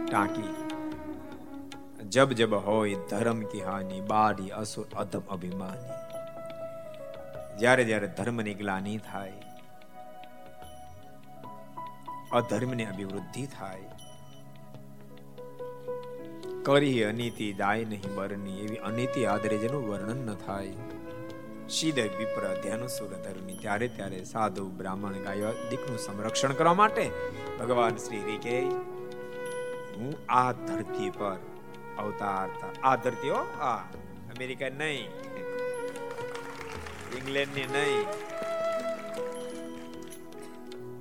ટાંકી, 0.08 0.54
જબ 2.14 2.30
જબ 2.40 2.54
હોય 2.68 3.02
ધર્મ 3.10 3.40
કી 3.52 3.64
હાનિ, 3.68 3.98
બારી 4.12 4.52
અસુર 4.62 4.88
અધમ 5.04 5.24
અભિમાની. 5.36 5.98
જ્યારે 7.60 7.84
જ્યારે 7.90 8.10
ધર્મની 8.18 8.56
ગ્લાની 8.62 8.98
થાય, 9.08 9.40
અધર્મની 12.40 12.88
અભિવૃદ્ધિ 12.94 13.44
થાય 13.54 13.90
કરી 16.66 17.04
અનીતિ, 17.10 17.48
દાય 17.54 17.90
નહીં 17.92 18.16
બરની 18.16 18.58
એવી 18.64 18.80
અનીતિ 18.88 19.22
આદરે 19.34 19.58
જેનું 19.58 19.84
વર્ણન 19.90 20.22
ન 20.28 20.40
થાય. 20.46 20.97
સીધે 21.70 22.02
વિપ્ર 22.02 22.60
ધ્યાન 22.64 22.88
ધર્મી. 23.24 23.58
ત્યારે 23.58 23.88
ત્યારે 23.88 24.24
સાધુ 24.24 24.70
બ્રાહ્મણ 24.70 25.14
ગાયો 25.14 25.68
દીકનું 25.70 25.98
સંરક્ષણ 25.98 26.54
કરવા 26.54 26.74
માટે 26.74 27.12
ભગવાન 27.60 27.98
શ્રી 27.98 28.24
રીકે 28.24 28.62
હું 29.96 30.14
આ 30.30 30.52
ધરતી 30.52 31.10
પર 31.10 31.38
અવતાર 31.98 32.50
આ 32.84 32.96
ધરતીઓ 32.96 33.36
આ. 33.36 33.84
અમેરિકા 34.28 34.70
નહીં. 34.70 35.10
ઇંગ્લેન્ડની 37.18 37.66
નહીં. 37.66 38.08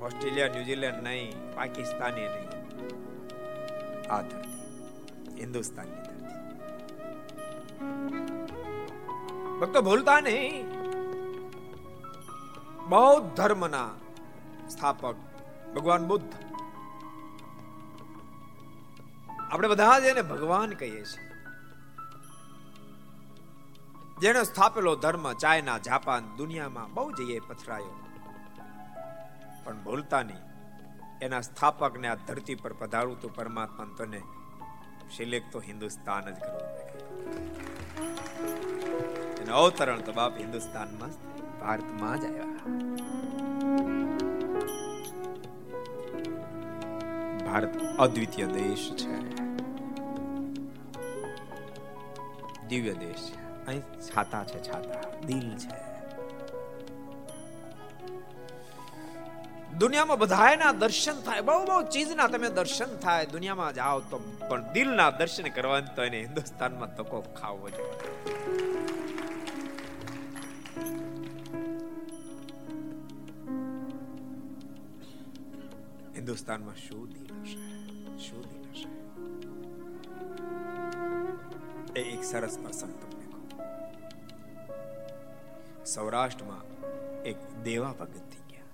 ઓસ્ટ્રેલિયા, 0.04 0.48
ન્યુઝીલેન્ડ 0.48 1.02
નહીં. 1.02 1.54
પાકિસ્તાની 1.54 2.20
નહીં. 2.20 2.46
આ 4.12 4.22
ધરતી. 4.22 5.40
હિન્દુસ્તાનની 5.40 5.92
ધરતી. 5.92 6.16
ભક્તો 9.60 9.82
ભૂલતા 9.82 10.20
નહીં. 10.20 10.70
બૌદ્ધ 12.88 13.36
ધર્મના 13.36 13.90
સ્થાપક 14.70 15.14
ભગવાન 15.76 16.06
બુદ્ધ. 16.06 16.32
આપણે 19.50 19.68
બધા 19.68 19.98
જ 19.98 20.28
ભગવાન 20.28 20.70
કહીએ 20.70 21.04
છીએ. 21.04 21.26
જેને 24.20 24.44
સ્થાપેલો 24.44 24.96
ધર્મ 24.96 25.32
ચાઇના, 25.32 25.78
જાપાન, 25.78 26.36
દુનિયામાં 26.36 26.94
બહુ 26.94 27.12
જઈએ 27.12 27.38
પથરાયો. 27.38 28.00
પણ 29.64 29.84
ભૂલતા 29.84 30.22
નહીં. 30.22 30.46
એના 31.22 31.40
સ્થાપકને 31.40 32.08
આ 32.08 32.14
ધરતી 32.14 32.54
પર 32.54 32.72
પધારવું 32.72 33.20
તો 33.20 33.28
પરમાત્મા 33.28 33.86
તને 33.96 34.22
સિલેક્ટ 35.16 35.52
તો 35.52 35.60
હિન્દુસ્તાન 35.60 36.20
જ 36.20 36.38
કરવું 36.38 37.05
અવતરણ 39.50 40.00
તો 40.00 40.12
બાપ 40.12 40.36
હિન્દુસ્તાનમાં 40.38 41.08
ભારતમાં 41.60 42.20
જ 42.20 42.24
આવ્યા. 42.24 42.46
ભારત 47.46 47.96
અદ્વિતીય 47.98 48.46
દેશ 48.46 48.96
છે. 48.96 49.36
દિવ્ય 52.68 52.92
દેશ 52.92 53.30
છે. 53.30 53.66
અહીં 53.66 53.80
છાતા 53.80 54.44
છે, 54.44 54.62
છાતા. 54.62 55.20
દિલ 55.26 55.56
છે. 55.56 55.86
દુનિયામાં 59.78 60.18
બધાયના 60.18 60.72
દર્શન 60.72 61.20
થાય. 61.20 61.40
બહુ 61.40 61.64
બહુ 61.64 61.82
ચીજના 61.82 62.26
તમે 62.26 62.48
દર્શન 62.48 62.96
થાય. 62.96 63.26
દુનિયામાં 63.26 63.74
જાઓ 63.74 64.00
તો 64.00 64.18
પણ 64.48 64.72
દિલના 64.72 65.10
દર્શન 65.10 65.48
કરવાનું 65.48 65.94
તો 65.94 66.02
એને 66.02 66.20
હિન્દુસ્તાનમાં 66.20 66.96
તકો 66.96 67.20
ખાવો 67.20 67.70
જોઈએ 67.70 68.45
હિન્દુસ્તાનમાં 76.26 76.76
શું 76.76 77.02
દિન 77.08 77.28
હશે 77.40 77.58
શું 78.18 78.42
દિન 78.44 78.62
હશે 78.70 78.88
એ 81.94 82.02
એક 82.06 82.22
સરસ 82.24 82.56
પ્રસંગ 82.58 82.94
તમને 82.96 83.26
કહું 83.26 83.44
સૌરાષ્ટ્રમાં 85.86 86.66
એક 87.24 87.38
દેવા 87.64 87.92
ભગત 87.94 88.24
થઈ 88.32 88.44
ગયા 88.48 88.72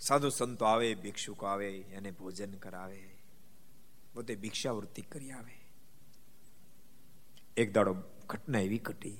સાધુ 0.00 0.30
સંતો 0.32 0.64
આવે 0.66 0.88
ભિક્ષુકો 0.98 1.44
આવે 1.46 1.70
એને 1.92 2.10
ભોજન 2.14 2.58
કરાવે 2.58 3.00
પોતે 4.14 4.32
ભિક્ષાવૃત્તિ 4.38 5.06
કરી 5.08 5.32
આવે 5.32 5.56
એક 7.56 7.68
દાડો 7.72 7.94
ઘટના 8.28 8.62
એવી 8.62 8.82
ઘટી 8.82 9.18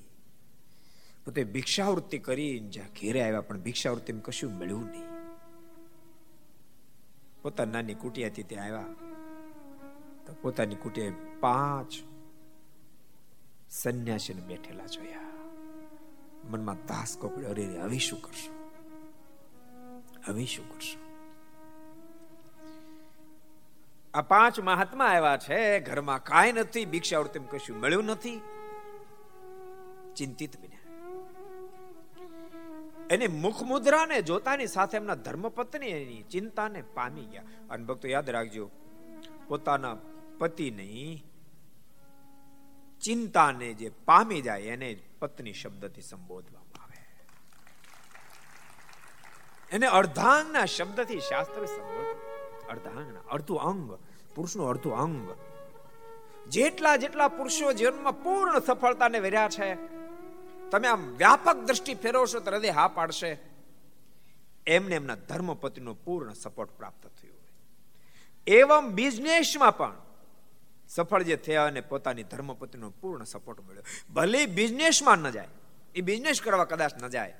પોતે 1.25 1.43
ભિક્ષાવૃત્તિ 1.43 2.19
કરી 2.19 2.59
જ્યાં 2.59 2.87
ઘેરે 2.87 3.21
આવ્યા, 3.21 3.41
પણ 3.41 3.59
ભિક્ષાવૃત્તિ 3.59 4.13
કશું 4.13 4.51
મળ્યું 4.51 4.85
નહીં. 4.85 5.03
પોતાની 7.41 7.71
નાની 7.71 7.93
કુટિયાથી 7.93 8.43
ત્યાં 8.43 8.65
આવ્યા. 8.65 8.85
તો 10.25 10.33
પોતાની 10.41 10.75
કુટિયા 10.75 11.11
પાંચ 11.39 11.91
સંન્યાસીને 13.69 14.41
બેઠેલા 14.41 14.85
જોયા. 14.85 15.19
મનમાં 16.43 16.75
દાસ 16.75 17.17
પડ્યો 17.17 17.49
અરે 17.49 17.65
હવે 17.65 17.97
શું 17.97 18.21
કરશો? 18.21 18.69
હવે 20.25 20.45
શું 20.45 20.69
કરશો? 20.69 20.99
આ 24.13 24.21
પાંચ 24.21 24.59
મહાત્મા 24.59 25.05
આવ્યા 25.05 25.37
છે, 25.37 25.79
ઘરમાં 25.79 26.23
કાંઈ 26.23 26.51
નથી 26.51 26.85
ભિક્ષાવૃત્તિ 26.85 27.39
કશું 27.39 27.79
મળ્યું 27.79 28.03
નથી. 28.03 28.41
ચિંતિત 30.15 30.57
બન્યા 30.59 30.74
એની 33.09 33.27
મુખ 33.27 33.63
મુદ્રાને 33.63 34.21
જોતાની 34.21 34.67
સાથે 34.67 34.97
એમના 34.97 35.15
ધર્મપત્ની 35.15 35.87
એની 35.87 36.23
ચિંતાને 36.23 36.81
પામી 36.81 37.25
ગયા. 37.25 37.43
અને 37.69 37.85
ભક્તો, 37.85 38.07
યાદ 38.07 38.29
રાખજો, 38.29 38.71
પોતાના 39.47 39.97
પતિની 40.37 41.23
ચિંતાને 43.01 43.73
જે 43.73 43.89
પામી 43.89 44.41
જાય, 44.41 44.61
એને 44.61 44.99
પત્ની 45.19 45.53
શબ્દથી 45.53 46.01
સંબોધવામાં 46.01 46.83
આવે. 46.83 47.07
એને 49.71 49.87
અર્ધાંગના 49.87 50.65
શબ્દથી 50.65 51.19
શાસ્ત્ર 51.19 51.65
સંબોધ 51.65 52.17
અર્ધાંગના 52.69 53.19
અડધું 53.31 53.59
અંગ, 53.59 53.93
પુરુષનું 54.35 54.69
અડધું 54.69 54.97
અંગ. 54.97 55.35
જેટલા 56.49 56.95
જેટલા 56.95 57.27
પુરુષો 57.27 57.73
જીવનમાં 57.73 58.23
પૂર્ણ 58.23 58.59
સફળતાને 58.59 59.19
વર્યા 59.19 59.49
છે 59.49 59.94
તમે 60.71 60.87
આમ 60.87 61.03
વ્યાપક 61.15 61.57
દ્રષ્ટિ 61.67 61.93
ફેરવશો 61.95 62.39
તો 62.39 62.51
હૃદય 62.51 62.71
હા 62.71 62.87
પાડશે. 62.89 63.31
એમને 64.67 64.95
એમના 64.95 65.19
ધર્મપતિનો 65.29 65.93
પૂર્ણ 66.05 66.33
સપોર્ટ 66.35 66.71
પ્રાપ્ત 66.71 67.03
થયો. 67.17 67.37
એવમ 68.47 68.85
બિઝનેસમાં 68.91 69.77
પણ 69.77 69.97
સફળ 70.89 71.23
જે 71.23 71.35
થયા 71.37 71.65
અને 71.65 71.81
પોતાની 71.81 72.23
ધર્મપતિનો 72.23 72.89
પૂર્ણ 73.01 73.23
સપોર્ટ 73.25 73.59
મળ્યો. 73.61 73.85
ભલે 74.13 74.41
બિઝનેસમાં 74.57 75.17
ન 75.17 75.29
જાય 75.29 75.51
એ 75.95 76.01
બિઝનેસ 76.01 76.41
કરવા 76.41 76.65
કદાચ 76.65 76.93
ન 77.01 77.07
જાય, 77.07 77.35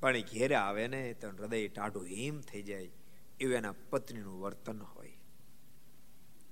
પણ 0.00 0.16
એ 0.16 0.22
ઘેરે 0.32 0.56
આવે 0.56 0.84
ને 0.88 1.00
તો 1.14 1.28
હૃદય 1.30 1.68
ટાઢું 1.68 2.06
હિમ 2.08 2.36
થઈ 2.40 2.62
જાય 2.62 2.90
એવું 3.40 3.54
એના 3.54 3.74
પત્નીનું 3.90 4.40
વર્તન 4.42 4.80
હોય. 4.84 5.16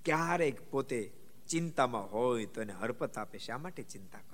ક્યારેક 0.05 0.57
પોતે 0.71 1.01
ચિંતામાં 1.49 2.07
હોય 2.13 2.47
તો 2.47 2.59
એને 2.63 2.75
હરપત 2.81 3.19
આપે. 3.19 3.39
શા 3.39 3.59
માટે 3.59 3.83
ચિંતા 3.85 4.23
કરો? 4.29 4.32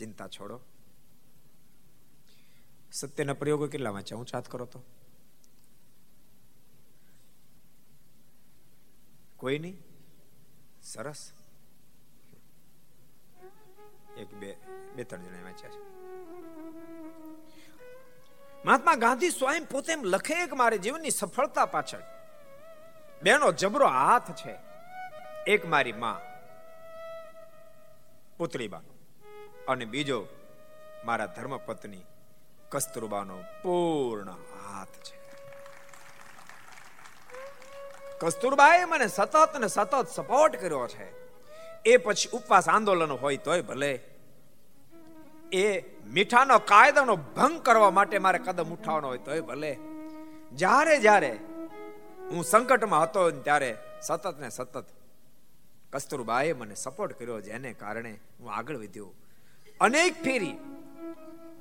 ચિંતા 0.00 0.28
છોડો. 0.28 0.60
સત્યના 2.92 3.32
પ્રયોગો 3.32 3.66
કેટલા 3.66 3.90
વાંચ્યા? 3.90 4.16
હું 4.16 4.26
ચાત 4.26 4.48
કરો 4.48 4.66
તો. 4.66 4.82
કોઈ 9.36 9.58
નહીં? 9.58 9.78
સરસ. 10.82 11.32
એક, 14.16 14.34
બે 14.34 14.56
બે 14.96 15.04
ત્રણ 15.04 15.22
જણા 15.22 15.42
વાંચ્યા 15.42 15.70
છે. 15.70 15.80
મહાત્મા 18.64 18.94
ગાંધી 18.94 19.30
સ્વયં 19.30 19.64
પોતે 19.64 19.92
એમ 19.92 20.04
લખે 20.04 20.46
કે 20.46 20.52
મારે 20.52 20.78
જીવનની 20.78 21.10
સફળતા 21.10 21.66
પાછળ. 21.66 22.02
બેનો 23.22 23.52
જબરો 23.52 23.86
હાથ 23.86 24.36
છે. 24.36 24.56
એક 25.46 25.66
મારી 25.66 25.92
માં. 25.92 26.20
પુત્રીબાનો 28.36 28.89
અને 29.70 29.84
બીજો 29.84 30.26
મારા 31.04 31.26
ધર્મપત્ની 31.26 32.04
કસ્તુરબાનો 32.68 33.38
પૂર્ણ 33.62 34.30
હાથ 34.30 34.88
છે. 34.88 35.20
કસ્તુરબાએ 38.18 38.84
મને 38.84 39.06
સતત 39.06 39.60
ને 39.60 39.66
સતત 39.66 40.08
સપોર્ટ 40.08 40.56
કર્યો 40.56 40.88
છે. 40.88 41.06
એ 41.84 41.96
પછી 41.96 42.30
ઉપવાસ 42.32 42.68
આંદોલન 42.68 43.12
હોય 43.12 43.36
તોય 43.36 43.62
ભલે. 43.62 44.00
એ 45.52 45.80
મીઠાનો 46.06 46.58
કાયદાનો 46.58 47.16
ભંગ 47.16 47.62
કરવા 47.62 47.90
માટે 47.90 48.18
મારે 48.18 48.38
કદમ 48.38 48.70
ઉઠાવવાનો 48.70 49.08
હોય 49.08 49.18
તોય 49.18 49.40
ભલે. 49.40 49.78
જ્યારે 50.52 51.00
જ્યારે 51.00 51.38
હું 52.30 52.44
સંકટમાં 52.44 53.02
હતો 53.02 53.30
ત્યારે 53.30 53.78
સતત 54.02 54.38
ને 54.40 54.48
સતત 54.48 54.84
કસ્તુરબાએ 55.92 56.52
મને 56.52 56.74
સપોર્ટ 56.74 57.18
કર્યો 57.18 57.40
જેને 57.40 57.72
કારણે 57.72 58.20
હું 58.40 58.52
આગળ 58.54 58.76
વધ્યો. 58.76 59.14
અનેક 59.80 60.22
ફેરી. 60.24 60.54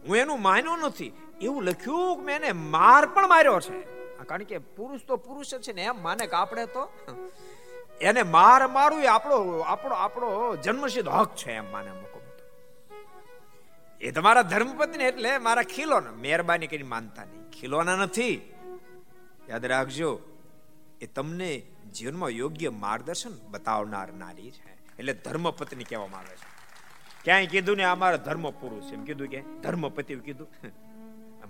હું 0.05 0.17
એનું 0.17 0.41
માન્યો 0.41 0.75
નથી. 0.75 1.11
એવું 1.41 1.63
લખ્યું 1.63 2.17
કે 2.17 2.25
મેં 2.25 2.35
એને 2.35 2.51
માર 2.51 3.05
પણ 3.07 3.27
માર્યો 3.27 3.59
છે. 3.59 3.79
કારણ 4.23 4.43
કે 4.43 4.57
પુરુષ 4.57 5.01
તો 5.07 5.15
પુરુષ 5.17 5.53
છે 5.55 5.73
ને, 5.73 5.83
એમ 5.83 6.03
માને 6.03 6.25
કે 6.27 6.35
આપણે 6.35 6.65
તો 6.65 6.83
એને 8.01 8.23
માર 8.23 8.67
મારવું 8.67 9.01
એ 9.01 9.07
આપણો 9.07 9.59
આપણો 9.59 9.95
આપણો 9.95 10.55
જન્મસિદ્ધ 10.55 11.09
હક 11.09 11.35
છે 11.35 11.51
એમ 11.51 11.71
માને 11.71 11.91
મૂકો 11.91 12.07
એ 14.01 14.11
તમારા 14.11 14.41
ધર્મપત્ની 14.41 15.03
એટલે 15.03 15.37
મારા 15.37 15.63
ખીલોના, 15.63 16.11
મહેરબાની 16.11 16.67
કરી 16.67 16.83
માનતા 16.83 17.23
નહીં. 17.23 17.49
ખીલોના 17.51 17.95
નથી. 17.95 18.53
યાદ 19.49 19.65
રાખજો, 19.65 20.11
એ 21.01 21.05
તમને 21.05 21.51
જીવનમાં 21.95 22.29
યોગ્ય 22.29 22.69
માર્ગદર્શન 22.69 23.33
બતાવનાર 23.47 24.13
નારી 24.13 24.51
છે. 24.51 24.71
એટલે 24.99 25.13
ધર્મપત્ની 25.13 25.83
કહેવામાં 25.83 26.19
આવે 26.19 26.35
છે. 26.35 26.48
ક્યાંય 27.23 27.47
કીધું 27.47 27.77
ને, 27.77 27.83
અમારા 27.83 28.17
ધર્મ 28.17 28.51
પુરુષ. 28.51 28.93
એમ 28.93 29.03
કીધું 29.03 29.27
કે, 29.27 29.41
ધર્મપતિ 29.41 30.15
કીધું. 30.15 30.47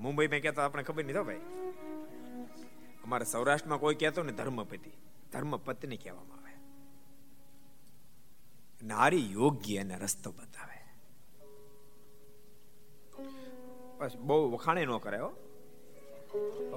મુંબઈમાં 0.02 0.40
કહેતા 0.40 0.66
આપણે 0.66 0.84
ખબર 0.84 1.06
નહીં 1.06 1.16
તો 1.16 1.24
ભાઈ. 1.24 1.36
અમારા 3.04 3.24
સૌરાષ્ટ્રમાં 3.24 3.80
કોઈ 3.80 3.96
કહેતો 3.96 4.24
ને 4.24 4.32
ધર્મપતિ, 4.32 4.92
ધર્મપત્ની 5.32 5.98
કહેવામાં 5.98 6.38
આવે. 6.38 6.50
નારી 8.88 9.32
યોગ્ય 9.32 9.78
અને 9.78 9.98
રસ્તો 9.98 10.32
બતાવે. 10.32 10.80
બસ, 13.98 14.16
બહુ 14.16 14.52
વખાણે 14.52 14.86
ન 14.86 14.98
કરે 14.98 15.18
હો. 15.18 15.30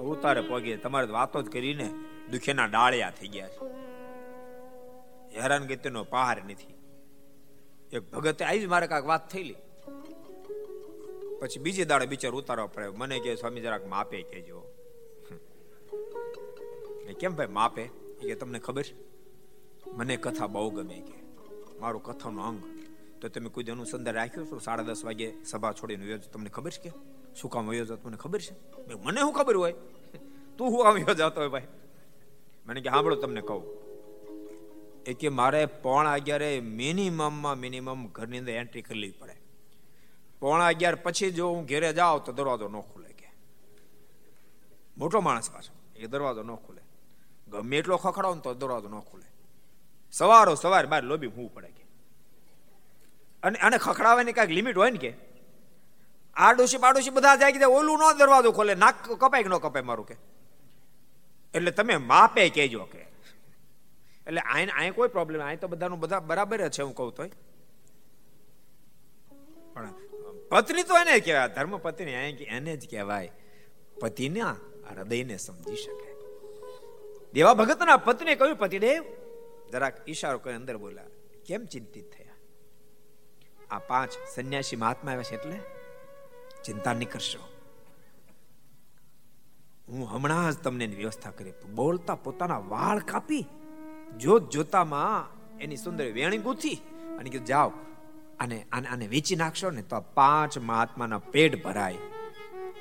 ઉતારે 0.01 0.41
પગે. 0.41 0.77
તમારે 0.77 1.07
વાતો 1.07 1.41
જ 1.41 1.49
કરીને 1.49 1.93
દુખેના 2.31 2.65
ડાળિયા 2.65 3.11
થઈ 3.11 3.27
ગયા 3.27 3.47
છે. 3.47 3.65
હેરાનગતિનો 5.39 6.03
પહાર 6.03 6.43
નથી. 6.43 6.82
એક 7.93 8.11
ભગતે 8.11 8.45
આવી 8.45 8.67
મારે 8.67 8.87
કાંઈક 8.87 9.05
વાત 9.05 9.31
થયેલી. 9.31 9.55
પછી 11.39 11.59
બીજી 11.59 11.85
દાડે 11.85 12.05
બિચાર 12.05 12.31
ઉતારવા 12.31 12.65
પડે. 12.65 12.87
મને 12.87 13.19
કે 13.19 13.35
સ્વામી, 13.35 13.61
જરાક 13.61 13.87
માપે 13.87 14.21
કેજો 14.21 14.61
કેમ 17.19 17.35
ભાઈ 17.35 17.47
માપે? 17.47 17.83
કે, 18.21 18.35
તમને 18.35 18.59
ખબર 18.59 18.83
મને 19.87 20.17
કથા 20.17 20.47
બહુ 20.47 20.69
ગમે 20.69 20.99
કે. 20.99 21.13
મારું 21.79 22.03
કથાનો 22.03 22.41
અંગ. 22.41 22.63
તો 23.21 23.29
તમે 23.29 23.49
કોઈ 23.49 23.63
અનુસંધાન 23.63 24.15
રાખ્યું 24.15 24.51
છો? 24.51 24.59
સાડા 24.59 24.83
દસ 24.83 25.05
વાગે 25.05 25.43
સભા 25.43 25.71
છોડીને 25.71 26.05
યોજ 26.05 26.23
તમને 26.23 26.49
ખબર 26.49 26.71
છે 26.71 26.89
કે? 26.89 26.95
શું 27.35 27.51
કામ 27.51 27.67
વયો 27.67 27.85
જતો 27.85 28.07
મને 28.07 28.17
ખબર 28.17 28.39
છે? 28.39 28.53
મને 28.95 29.21
શું 29.21 29.33
ખબર 29.33 29.55
હોય? 29.55 29.73
તું 30.57 30.69
શું 30.69 30.83
કામ 30.83 30.93
વયો 30.93 31.13
જતો 31.13 31.41
હોય 31.41 31.49
ભાઈ? 31.49 31.67
મને 32.65 32.81
કે 32.81 32.89
સાંભળો 32.89 33.15
તમને 33.15 33.41
કહું. 33.41 33.82
એ 35.05 35.13
કે 35.13 35.29
મારે 35.29 35.65
પોણા 35.65 36.11
અગિયારે 36.11 36.59
મિનિમમમાં 36.59 37.57
મિનિમમ 37.57 38.07
ઘરની 38.07 38.37
અંદર 38.37 38.51
એન્ટ્રી 38.51 38.81
કરી 38.81 38.99
લેવી 38.99 39.11
પડે. 39.11 39.35
પોણા 40.39 40.65
અગિયાર 40.65 40.95
પછી 40.95 41.31
જો 41.31 41.49
હું 41.49 41.65
ઘેરે 41.65 41.93
જાઉં 41.93 42.23
તો 42.23 42.31
દરવાજો 42.31 42.67
ન 42.67 42.79
ખુલે 42.79 43.09
કે. 43.09 43.31
મોટો 44.97 45.21
માણસ 45.21 45.51
પાછો, 45.51 45.73
એ 45.95 46.07
દરવાજો 46.07 46.43
ન 46.43 46.55
ખુલે. 46.55 46.81
ગમે 47.47 47.77
એટલો 47.77 47.97
ખખડાવ 47.97 48.39
તો 48.39 48.53
દરવાજો 48.53 48.87
ન 48.87 48.99
ખુલે. 48.99 49.25
સવારો 50.11 50.55
સવાર 50.55 50.87
બાર 50.87 51.03
લોબી 51.03 51.27
હું 51.27 51.53
પડે 51.53 51.67
કે. 51.67 51.85
અને 53.43 53.59
આને 53.59 53.77
ખખડાવવાની 53.77 54.33
કાંઈક 54.33 54.51
લિમિટ 54.51 54.77
હોય 54.77 54.91
ને 54.91 54.97
કે. 54.97 55.13
આડોશી 56.35 56.77
પાડોશી 56.77 57.09
બધા 57.09 57.35
જાય 57.35 57.51
કે 57.51 57.63
ઓલું 57.63 57.99
ન 57.99 58.17
દરવાજો 58.17 58.51
ખોલે, 58.51 58.75
નાક 58.75 59.11
કપાય 59.11 59.43
કે 59.43 59.49
ન 59.49 59.57
કપાય 59.57 59.81
મારું 59.81 60.05
કે? 60.05 60.15
એટલે 61.53 61.71
તમે 61.71 61.97
માપે 61.97 62.49
કહેજો 62.49 62.83
કે 62.83 63.02
એટલે 64.27 64.41
આને 64.41 64.71
આય 64.71 64.91
કોઈ 64.91 65.07
પ્રોબ્લેમ 65.07 65.41
આય 65.41 65.55
તો 65.55 65.67
બધાનું 65.67 65.99
બધા 65.99 66.19
બરાબર 66.19 66.67
જ 66.67 66.71
છે 66.71 66.83
હું 66.83 66.95
કહું 66.95 67.13
તો 67.13 67.23
પણ 69.73 69.93
પત્ની 70.49 70.83
તો 70.83 70.97
એને 70.97 71.19
કહેવાય. 71.19 71.47
ધર્મ 71.47 71.77
પત્ની 71.77 72.11
એને 72.43 72.77
જ 72.77 72.89
કહેવાય. 72.89 73.31
પતિના 74.01 74.55
હૃદયને 74.89 75.37
સમજી 75.37 75.75
શકે. 75.75 76.11
દેવા 77.33 77.53
ભગતના 77.53 77.97
પત્ની 77.97 78.35
કહ્યું, 78.35 78.55
પતિદેવ, 78.55 79.03
જરાક 79.71 80.09
ઈશારો 80.09 80.37
કરી 80.37 80.53
અંદર 80.53 80.77
બોલ્યા 80.77 81.03
કેમ 81.45 81.65
ચિંતિત 81.65 82.11
થયા? 82.11 82.35
આ 83.71 83.79
પાંચ 83.79 84.11
સંન્યાસી 84.35 84.75
મહાત્મા 84.75 85.11
આવ્યા 85.11 85.23
છે 85.23 85.35
એટલે 85.35 85.59
ચિંતા 86.63 86.93
નહીં 86.93 87.09
કરશો. 87.09 87.39
હું 89.87 90.07
હમણાં 90.07 90.51
જ 90.51 90.57
તમને 90.57 90.85
વ્યવસ્થા 90.85 91.31
કરી 91.31 91.51
બોલતા 91.51 92.15
પોતાના 92.15 92.57
વાળ 92.57 92.99
કાપી 92.99 93.45
જોત 94.19 94.43
જોતામાં 94.49 95.21
એની 95.59 95.75
સુંદર 95.75 96.07
વેણી 96.11 96.37
ગૂંથી 96.37 96.77
અને 97.17 97.29
કીધું, 97.29 97.45
જાઓ 97.45 97.71
અને 98.39 98.57
આને 98.71 99.07
વેચી 99.07 99.35
નાખશો 99.35 99.69
ને 99.69 99.81
તો 99.81 99.99
પાંચ 100.13 100.57
મહાત્માના 100.57 101.17
પેટ 101.17 101.63
ભરાય. 101.63 101.95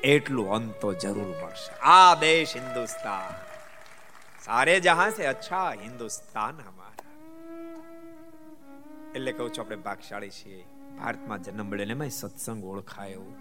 એટલું 0.05 0.49
અંત 0.51 0.83
જરૂર 1.03 1.31
મળશે. 1.43 1.73
આ 1.81 2.15
દેશ 2.15 2.57
હિન્દુસ્તાન 2.57 3.33
સારે 4.45 4.75
જહાં 4.81 5.11
સે 5.11 5.27
અચ્છા 5.27 5.71
હિન્દુસ્તાન 5.73 6.55
હમારા 6.61 7.11
એટલે 9.15 9.33
કહું 9.33 9.49
છું, 9.53 9.65
આપણે 9.65 9.77
ભાગશાળી 9.77 10.31
છીએ. 10.31 10.63
ભારતમાં 10.99 11.43
જન્મ 11.43 11.67
મળે 11.67 11.85
ને 11.85 11.93
એમાં 11.93 12.11
સત્સંગ 12.11 12.65
ઓળખાય 12.65 13.11
એવું. 13.11 13.35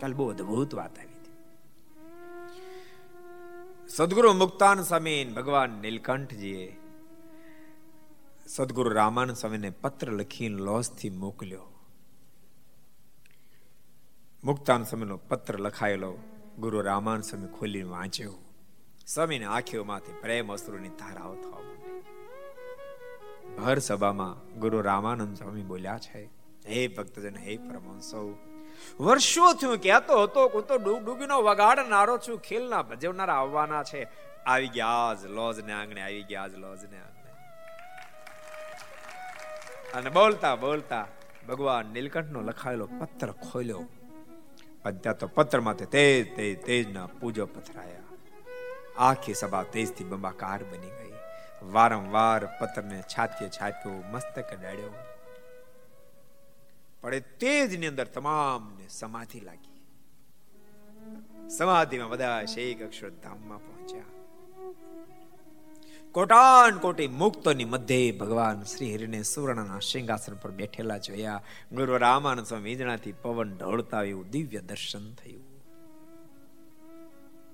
કાલ 0.00 0.12
બહુ 0.12 0.24
અદભુત 0.30 0.74
વાત 0.74 0.94
આવી 0.98 1.18
હતી. 1.18 1.32
સદગુરુ 3.88 4.32
મુક્તાન 4.32 4.82
સ્વામી 4.82 5.24
ભગવાન 5.24 5.70
નીલકંઠજીએ 5.70 6.64
સદગુરુ 8.46 8.90
રામાનંદ 8.90 9.36
સ્વામીને 9.36 9.70
પત્ર 9.70 10.10
લખીને 10.10 10.62
લોસથી 10.62 11.10
મોકલ્યો. 11.10 11.66
મુક્તાન 14.44 14.84
સ્વામીનો 14.84 15.16
પત્ર 15.16 15.58
લખાયેલો 15.58 16.18
ગુરુ 16.58 16.80
રામાનંદ 16.80 17.24
સ્વામી 17.24 17.46
ખોલીને 17.46 17.90
વાંચ્યો. 17.90 18.34
સ્વામીને 19.06 19.44
આંખીઓમાંથી 19.44 20.12
પ્રેમ 20.12 20.52
અશ્રુની 20.52 20.88
ધારાઓ 20.88 21.34
થવા 21.34 21.62
ભર 23.56 23.78
સભામાં 23.78 24.60
ગુરુ 24.60 24.80
રામાનંદ 24.80 25.36
સ્વામી 25.36 25.62
બોલ્યા 25.62 25.98
છે, 25.98 26.24
હે 26.66 26.88
ભક્તજન, 26.88 27.36
હે 27.36 27.56
પરમહંસો, 27.56 28.38
વર્ષોથી 29.00 29.66
હું 29.66 29.78
કહેતો 29.78 30.22
હતો 30.22 30.48
હું 30.48 30.66
તો 30.66 30.76
ડૂબડૂબીનો 30.76 31.42
વગાડનારો 31.42 32.18
છું, 32.18 32.38
ખેલના 32.38 32.82
ભજવનારા 32.82 33.34
આવવાના 33.34 33.82
છે. 33.82 34.08
આવી 34.46 34.68
ગયા 34.68 34.86
આજ 34.86 35.26
લોજ 35.26 35.60
ને 35.60 35.72
આંગણે, 35.72 36.02
આવી 36.02 36.22
ગયા 36.22 36.42
આજ 36.42 36.54
લોજ 36.54 36.84
ને 36.84 36.98
આંગણે. 36.98 37.21
અને 39.94 40.10
બોલતા 40.10 40.56
બોલતા 40.56 41.08
ભગવાન 41.48 41.86
નીલકંઠનો 41.86 42.40
લખાયેલો 42.40 42.86
પત્ર 42.86 43.32
ખોલ્યો. 43.32 43.84
ત્યાં 45.02 45.18
તો 45.18 45.26
પત્રમાંથી 45.26 45.84
તેજ 45.84 46.36
તેજ, 46.36 46.64
તેજના 46.64 47.06
પૂજો 47.06 47.46
પથરાયા. 47.46 48.02
આખી 48.98 49.34
સભા 49.34 49.62
તેજથી 49.62 50.04
બંબાકાર 50.04 50.64
બની 50.64 50.90
ગઈ. 50.98 51.12
વારંવાર 51.62 52.46
પત્રને 52.46 53.02
છાતીએ 53.02 53.48
છાપ્યો, 53.48 53.92
મસ્તક 53.92 54.60
ડાળ્યો. 54.62 54.90
પડે 57.00 57.20
તેજની 57.20 57.86
અંદર 57.86 58.04
તમામને 58.04 58.88
સમાધિ 58.88 59.40
લાગી. 59.40 59.72
સમાધિમાં 61.48 62.08
બધા 62.08 62.44
શેખ 62.44 62.82
અક્ષરધામમાં 62.82 63.58
પહોંચ્યા. 63.58 64.11
કોટાન 66.12 66.78
કોટી 66.78 67.08
મુક્તોની 67.08 67.64
મધ્યે 67.64 68.12
ભગવાન 68.12 68.62
શ્રી 68.62 68.94
હરિને 68.94 69.22
સુવર્ણના 69.22 69.78
સિંહાસન 69.78 70.34
પર 70.34 70.50
બેઠેલા 70.50 70.98
જોયા. 70.98 71.42
ગુરુ 71.72 71.96
રામાનંદ 71.96 72.46
સ્વામી 72.46 72.64
વીજણાથી 72.64 73.12
પવન 73.12 73.56
ઢળતા 73.56 74.02
એવું 74.02 74.30
દિવ્ય 74.30 74.60
દર્શન 74.60 75.14
થયું. 75.14 75.42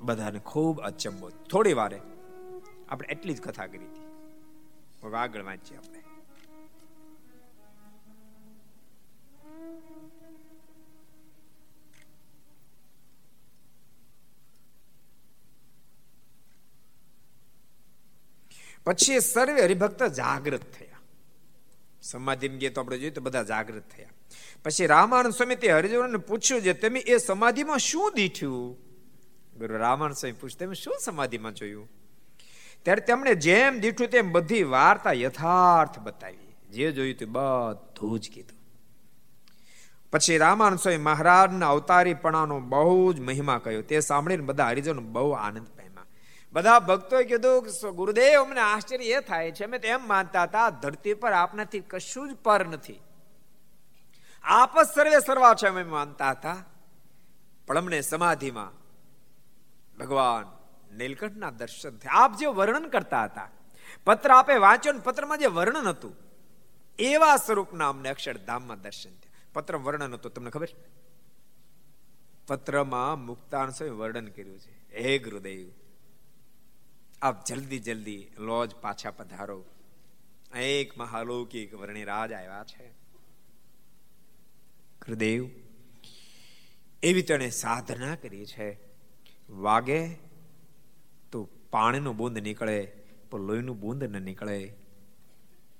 બધાને 0.01 0.39
ખૂબ 0.39 0.81
અચંબો. 0.81 1.31
થોડી 1.31 1.73
વારે 1.73 2.01
આપણે 2.89 3.09
એટલી 3.09 3.35
જ 3.35 3.41
કથા 3.41 3.67
કરી 3.67 3.79
હતી. 3.79 4.09
આગળ 5.15 5.43
વાંચીએ 5.43 5.79
આપણે. 5.79 6.08
પછી 18.89 19.21
સર્વે 19.21 19.63
હરિભક્ત 19.63 20.03
જાગૃત 20.03 20.61
થયા. 20.61 21.01
સમાધિમાં 22.03 22.59
ગયા 22.59 22.81
આપણે 22.81 22.99
જોઈએ 22.99 23.11
તો 23.11 23.21
બધા 23.21 23.43
જાગૃત 23.43 23.83
થયા. 23.97 24.07
પછી 24.65 24.87
રામાનંદ 24.87 25.33
સ્વામી 25.33 25.55
તે 25.55 25.73
હરિજનોને 25.73 26.17
પૂછ્યું 26.17 26.63
છે 26.63 26.73
તમે 26.73 27.01
એ 27.01 27.17
સમાધિમાં 27.17 27.79
શું 27.79 28.13
દીઠ્યું? 28.15 28.79
ગુરુ 29.59 29.79
રામાનંદ 29.79 30.17
સ્વામી 30.17 30.33
પૂછ્યું, 30.33 30.59
તમે 30.59 30.75
શું 30.75 30.95
સમાધિમાં 31.05 31.55
જોયું? 31.55 31.91
ત્યારે 32.83 33.01
તેમણે 33.01 33.35
જેમ 33.35 33.81
દીઠું 33.81 34.09
તેમ 34.09 34.33
બધી 34.33 34.63
વાર્તા 34.63 35.13
યથાર્થ 35.13 35.99
બતાવી. 35.99 36.55
જે 36.71 36.93
જોયું 36.93 37.15
તે 37.15 37.25
બધું 37.25 38.21
જ 38.21 38.31
કીધું. 38.31 38.59
પછી 40.13 40.39
રામાનંદ 40.39 40.79
સ્વામી 40.79 40.97
મહારાજના 40.97 41.71
અવતારીપણાનો 41.71 42.61
બહુ 42.61 43.13
જ 43.13 43.21
મહિમા 43.21 43.59
કહ્યો. 43.59 43.83
તે 43.83 44.01
સાંભળીને 44.01 44.43
બધા 44.43 44.67
હરિજનો 44.67 45.01
બહુ 45.01 45.31
આનંદ 45.31 45.67
બધા 46.53 46.79
ભક્તોએ 46.81 47.25
કીધું 47.25 47.95
ગુરુદેવ, 47.95 48.41
અમને 48.43 48.61
આશ્ચર્ય 48.61 49.05
એ 49.07 49.21
થાય 49.21 49.53
છે, 49.53 49.65
અમે 49.65 49.77
એમ 49.85 50.09
માનતા 50.09 50.43
હતા 50.43 50.71
ધરતી 50.83 51.15
પર 51.15 51.33
આપનાથી 51.33 51.81
કશું 51.81 52.31
જ 52.31 52.37
પર 52.37 52.67
નથી. 52.67 53.01
આપ 54.43 54.75
જ 54.83 54.87
સર્વે 54.95 55.19
સર્વા 55.27 55.55
છે 55.55 55.69
અમે 55.69 55.83
માનતા 55.83 56.31
હતા. 56.31 56.57
પણ 57.67 57.79
અમને 57.79 58.01
સમાધિમાં 58.01 58.73
ભગવાન 59.99 60.47
નીલકંઠના 60.97 61.51
દર્શન 61.51 61.97
થયા. 61.97 62.13
આપ 62.15 62.37
જે 62.37 62.47
વર્ણન 62.59 62.89
કરતા 62.89 63.25
હતા, 63.25 63.49
પત્ર 64.05 64.31
આપે 64.31 64.55
વાંચ્યો 64.57 64.93
ને 64.93 65.01
પત્રમાં 65.05 65.39
જે 65.39 65.47
વર્ણન 65.47 65.89
હતું, 65.89 66.15
એવા 66.99 67.37
સ્વરૂપના 67.37 67.89
અમને 67.89 68.09
અક્ષરધામમાં 68.09 68.81
દર્શન 68.81 69.13
થયા. 69.13 69.45
પત્ર 69.53 69.77
વર્ણન 69.77 70.15
હતું, 70.15 70.35
તમને 70.35 70.51
ખબર? 70.51 70.69
પત્રમાં 72.49 73.21
મુક્તાન 73.21 73.71
વર્ણન 73.93 74.29
કર્યું 74.29 74.59
છે. 74.59 74.73
હે 74.97 75.19
ગુરુદેવ 75.19 75.69
આપ 77.23 77.45
જલ્દી 77.45 77.79
જલ્દી 77.79 78.27
લોજ 78.39 78.75
પાછા 78.75 79.11
પધારો. 79.11 79.65
એક 80.57 80.99
મહાલૌકિક 80.99 81.75
વર્ણિરાજ 81.75 82.33
આવ્યા 82.33 82.65
છે. 82.65 82.89
ગુરુદેવ 85.03 85.51
એવી 87.03 87.23
તેણે 87.23 87.51
સાધના 87.51 88.17
કરી 88.17 88.47
છે. 88.47 88.79
વાગે 89.51 90.09
તો 91.33 91.49
પાણીનો 91.71 92.13
બુંદ 92.13 92.39
નીકળે, 92.39 92.93
પણ 93.31 93.41
લોહીનું 93.41 93.81
બુંદ 93.81 94.05
ન 94.05 94.23
નીકળે. 94.23 94.75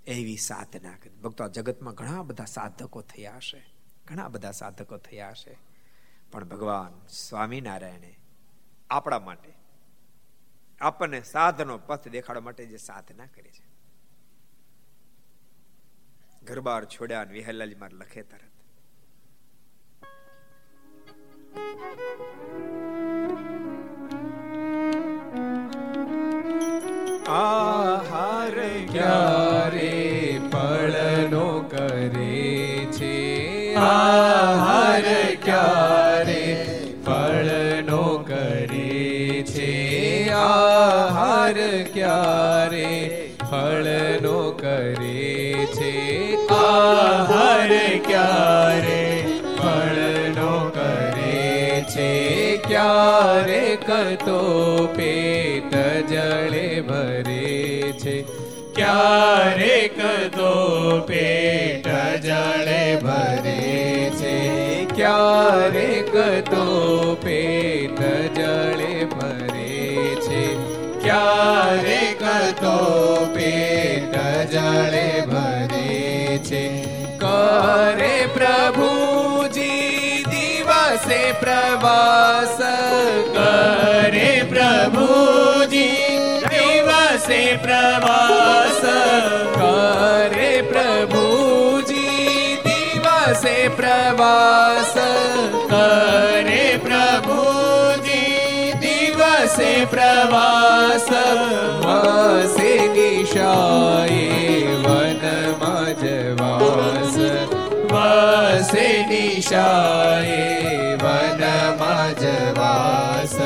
એવી 0.07 0.37
સાધના 0.37 0.97
કરી. 0.97 1.11
ભક્તો, 1.11 1.45
આ 1.45 1.49
જગતમાં 1.49 1.95
ઘણા 1.95 2.23
બધા 2.23 2.45
સાધકો 2.45 3.03
થયા 3.03 3.37
હશે. 3.37 3.65
ઘણા 4.07 4.29
બધા 4.29 4.51
સાધકો 4.51 4.97
થયા 4.97 5.31
હશે. 5.31 5.59
પણ 6.33 6.45
ભગવાન 6.45 7.07
સ્વામિનારાયણે 7.07 8.21
આપણા 8.91 9.19
માટે 9.19 9.53
આપણને 10.81 11.21
સાધનો 11.23 11.79
પથ 11.79 12.09
દેખાડવા 12.09 12.43
માટે 12.43 12.67
જે 12.67 12.77
સાધના 12.77 13.27
કરી 13.27 13.51
છે. 13.51 13.67
ઘરબાર 16.45 16.85
છોડ્યા 16.85 17.23
વિહલાલી 17.23 17.75
માર 17.75 17.93
લખે 17.93 18.23
તરત 18.23 18.45
આહાર 27.29 28.57
ક્યારે 28.93 30.41
પળનો 30.53 31.61
કરે 31.71 32.87
છે? 32.93 33.75
આહાર 33.75 34.48
ક્યારે 42.19 43.29
ફળનો 43.51 44.51
કરે 44.51 45.67
છે. 45.67 46.35
આહાર 46.47 47.69
ક્યારે 48.07 49.25
ફળનો 49.59 50.71
કરે 50.75 51.85
છે. 51.89 52.57
ક્યારે 52.57 53.79
તો 54.25 54.41
પેટ 54.97 55.75
જળે 56.09 56.81
ભરે 56.81 57.93
છે. 57.93 58.23
ક્યારેક 58.75 59.99
તો 60.33 60.53
પેટ 61.09 61.89
જળે 62.23 62.97
ભરે 62.97 64.11
છે. 64.11 64.39
ક્યારેક 64.85 66.17
તો 66.51 66.88
પ્રભુજી 78.59 80.25
દિવસે 80.27 81.21
પ્રવાસ 81.41 82.59
કરે 83.37 84.33
પ્રભુજી 84.45 86.19
દિવસે 86.45 87.43
પ્રવાસ 87.63 88.83
કરે 89.55 90.51
પ્રભુજી 90.65 92.59
દિવસે 92.67 93.57
પ્રવાસ 93.77 94.95
કરે 95.71 96.67
પ્રભુજી 96.81 98.75
દિવસે 98.83 99.73
પ્રવાસ 99.87 101.09
વસે 101.85 102.73
નિશાએ 102.91 104.18
નિશાએ 109.49 110.97
વનમાં 110.97 112.15
જવાસ 112.15 113.37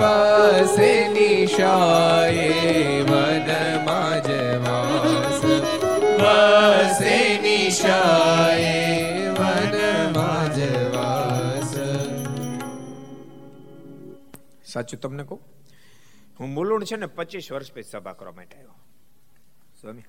વસે 0.00 1.08
નિશાએ 1.08 3.02
વનમાં 3.02 4.22
જવાસ 4.22 5.42
વસે 6.20 7.38
નિશાએ 7.42 9.34
વનમાં 9.34 10.54
જવાસ 10.54 11.72
સાચું 14.64 15.00
તમને 15.00 15.24
કહું? 15.24 15.40
હું 16.40 16.48
મૂલુણ 16.48 16.84
છે 16.84 16.96
ને 16.96 17.06
પચીસ 17.06 17.52
વર્ષ 17.52 17.72
પછી 17.72 17.82
સભા 17.82 18.12
કરવા 18.12 18.32
માટે 18.32 18.56
આવ્યો. 18.56 18.74
સ્વામી? 19.80 20.02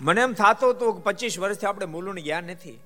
મને 0.00 0.20
એમ 0.20 0.32
થતો 0.32 0.70
હતો 0.70 0.92
કે 0.92 1.00
પચીસ 1.00 1.38
વર્ષથી 1.38 1.66
આપણે 1.66 1.86
મુલુણ 1.86 2.20
ગયા 2.20 2.40
નથી. 2.40 2.78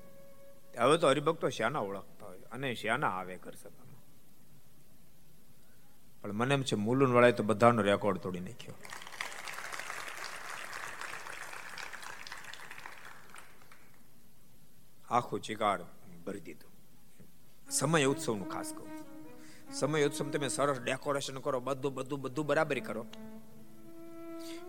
હવે 0.79 0.97
તો 0.97 1.07
હરિભક્તો 1.07 1.49
શ્યાના 1.49 1.79
ઓળખતા 1.79 2.25
હોય, 2.25 2.37
અને 2.51 2.75
શ્યાના 2.75 3.07
આવે 3.07 3.35
કર 3.35 3.51
સભામાં. 3.51 4.01
પણ 6.21 6.31
મને 6.31 6.53
એમ 6.53 6.63
છે 6.63 6.75
મુલુણ 6.75 7.13
વાળાએ 7.13 7.31
તો 7.31 7.43
બધાનો 7.43 7.81
રેકોર્ડ 7.81 8.17
તોડી 8.17 8.39
નાખ્યો. 8.39 8.73
આખું 15.09 15.41
ચિકાર 15.41 15.79
ભરી 16.25 16.39
દીધું. 16.39 16.71
સમય 17.71 18.05
ઉત્સવનું 18.05 18.49
ખાસ 18.49 18.73
કહું. 18.77 18.89
સમય 19.73 20.05
ઉત્સવ 20.05 20.29
તમે 20.29 20.47
સરસ 20.47 20.79
ડેકોરેશન 20.79 21.37
કરો, 21.39 21.59
બધું 21.59 21.93
બધું 21.93 22.21
બધું 22.21 22.45
બરાબર 22.45 22.79
કરો. 22.79 23.05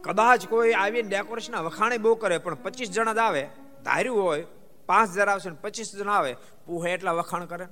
કદાચ 0.03 0.47
કોઈ 0.49 0.73
આવીને 0.73 1.09
ડેકોરેશન 1.09 1.57
વખાણે 1.57 1.99
બહુ 1.99 2.15
કરે, 2.15 2.39
પણ 2.39 2.55
પચીસ 2.55 2.91
જણા 2.91 3.13
જ 3.13 3.19
આવે, 3.19 3.43
ધાર્યું 3.85 4.23
હોય, 4.23 4.45
પાંચ 4.87 5.11
હજાર 5.11 5.29
આવશે 5.29 5.51
ને 5.51 5.57
પચીસ 5.63 5.97
જણા 5.97 6.13
આવે, 6.13 6.33
પૂહે 6.67 6.89
એટલા 6.91 7.13
વખાણ 7.13 7.45
કરે. 7.45 7.67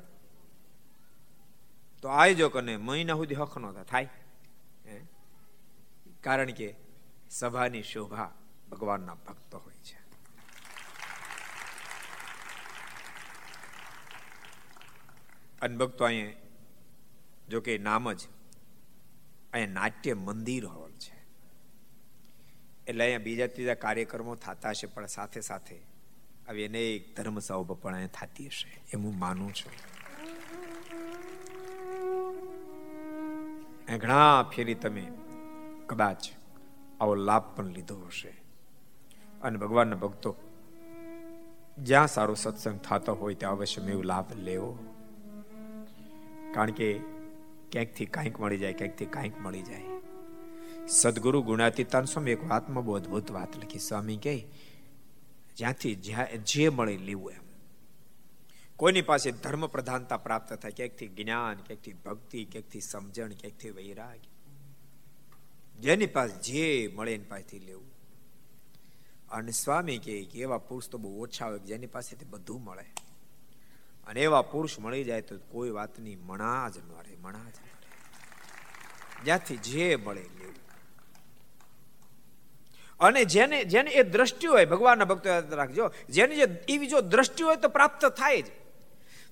તો 2.03 2.09
આયોજકોને 2.09 2.77
મહિના 2.77 3.15
સુધી 3.15 3.35
હક 3.35 3.57
નો 3.57 3.73
થાય 3.73 4.09
કારણ 6.21 6.51
કે 6.51 6.69
સભાની 7.31 7.83
શોભા 7.83 8.31
ભગવાનના 8.71 9.15
ભક્તો 9.15 9.59
હોય 9.59 9.81
છે. 9.85 9.97
અને 15.63 15.77
ભક્તો 15.77 16.05
અહીંયા, 16.05 16.39
જો 17.49 17.61
કે 17.61 17.79
નામ 17.79 18.13
જ, 18.13 18.21
અહીંયા 19.53 19.73
નાટ્ય 19.73 20.15
મંદિર 20.15 20.65
છે 20.65 20.82
એટલે 22.89 23.05
અહીંયા 23.05 23.19
બીજા 23.19 23.47
ત્રીજા 23.47 23.75
કાર્યક્રમો 23.75 24.35
થતા 24.35 24.71
હશે, 24.71 24.87
પણ 24.87 25.07
સાથે 25.07 25.41
સાથે 25.41 25.77
આવી 26.49 26.67
અનેક 26.67 27.17
ધર્મ 27.17 27.39
સભા 27.39 27.75
પણ 27.75 27.95
અહીંયા 27.95 28.27
થતી 28.27 28.47
હશે, 28.47 28.71
એમ 28.93 29.03
હું 29.03 29.19
માનું 29.19 29.53
છું. 29.55 29.73
ઘણા 33.99 34.43
ફેરી 34.43 34.75
તમે 34.75 35.05
કદાચ 35.87 36.23
આવો 37.01 37.15
લાભ 37.15 37.57
પણ 37.57 37.65
લીધો 37.67 37.97
હશે. 38.07 38.33
અને 39.43 39.59
ભગવાનના 39.59 39.97
ભક્તો, 39.97 40.37
જ્યાં 41.79 42.07
સારો 42.07 42.35
સત્સંગ 42.35 42.79
થતો 42.79 43.15
હોય 43.15 43.35
ત્યાં 43.35 43.53
અવશ્ય 43.53 43.83
મેં 43.83 44.03
લાભ 44.03 44.33
લેવો. 44.33 44.73
કારણ 46.55 46.71
કે 46.71 46.89
ક્યાંકથી 47.73 48.07
કાંઈક 48.07 48.41
મળી 48.41 48.59
જાય, 48.59 48.73
ક્યાંકથી 48.73 49.07
કાંઈક 49.07 49.41
મળી 49.41 49.63
જાય. 49.63 49.92
સદગુરુ 50.89 51.43
ગુણાતીતાન 51.43 52.05
સ્વામી 52.05 52.31
એક 52.31 52.45
વાતમાં 52.45 52.85
બહુ 52.85 52.95
અદભુત 52.95 53.31
વાત 53.31 53.57
લખી. 53.57 53.79
સ્વામી 53.79 54.17
કહે, 54.17 54.47
જ્યાંથી 55.57 55.95
જે 56.45 56.69
મળે 56.69 56.97
લેવું 56.97 57.33
એમ. 57.33 57.43
કોઈની 58.77 59.03
પાસે 59.03 59.33
ધર્મ 59.33 59.67
પ્રધાનતા 59.67 60.17
પ્રાપ્ત 60.17 60.53
થાય, 60.53 60.71
ક્યાંકથી 60.71 61.09
જ્ઞાન, 61.09 61.55
ક્યાંકથી 61.55 61.93
ભક્તિ, 61.93 62.45
ક્યાંકથી 62.45 62.81
સમજણ, 62.81 63.29
ક્યાંકથી 63.29 63.71
વૈરાગ. 63.71 64.19
જેની 65.81 66.07
પાસે 66.07 66.43
જે 66.43 66.93
મળે 66.97 67.15
એની 67.15 67.25
પાસેથી 67.25 67.59
લેવું. 67.59 67.93
અને 69.31 69.51
સ્વામી 69.51 69.99
કહે 69.99 70.25
કે 70.25 70.39
એવા 70.39 70.59
પુરુષ 70.59 70.89
તો 70.89 70.99
બહુ 70.99 71.23
ઓછા 71.23 71.47
હોય 71.47 71.59
જેની 71.59 71.87
પાસેથી 71.87 72.25
બધું 72.25 72.65
મળે. 72.65 72.85
અને 74.07 74.21
એવા 74.21 74.43
પુરુષ 74.43 74.79
મળી 74.79 75.05
જાય 75.05 75.21
તો 75.21 75.39
કોઈ 75.39 75.71
વાતની 75.71 76.17
મણા 76.17 76.69
જ 76.69 76.79
ન 76.79 77.03
રહે, 77.03 77.17
મણા 77.17 77.39
જ 77.39 77.43
ન 77.43 77.47
રહે. 77.47 79.25
જ્યાંથી 79.25 79.57
જે 79.57 79.97
મળે 79.97 80.23
લેવું. 80.23 80.72
અને 83.03 83.25
જેને 83.25 83.65
જેને 83.65 83.91
એ 83.91 84.03
દ્રષ્ટિ 84.03 84.47
હોય, 84.47 84.65
ભગવાનના 84.65 85.05
ભક્તો 85.05 85.29
યાદ 85.29 85.55
રાખજો, 85.55 85.91
જેની 86.09 86.37
જે 86.37 86.65
એવી 86.69 86.87
જો 86.87 87.01
દ્રષ્ટિ 87.01 87.45
હોય 87.45 87.57
તો 87.57 87.69
પ્રાપ્ત 87.69 88.07
થાય 88.07 88.43
જ. 88.43 88.47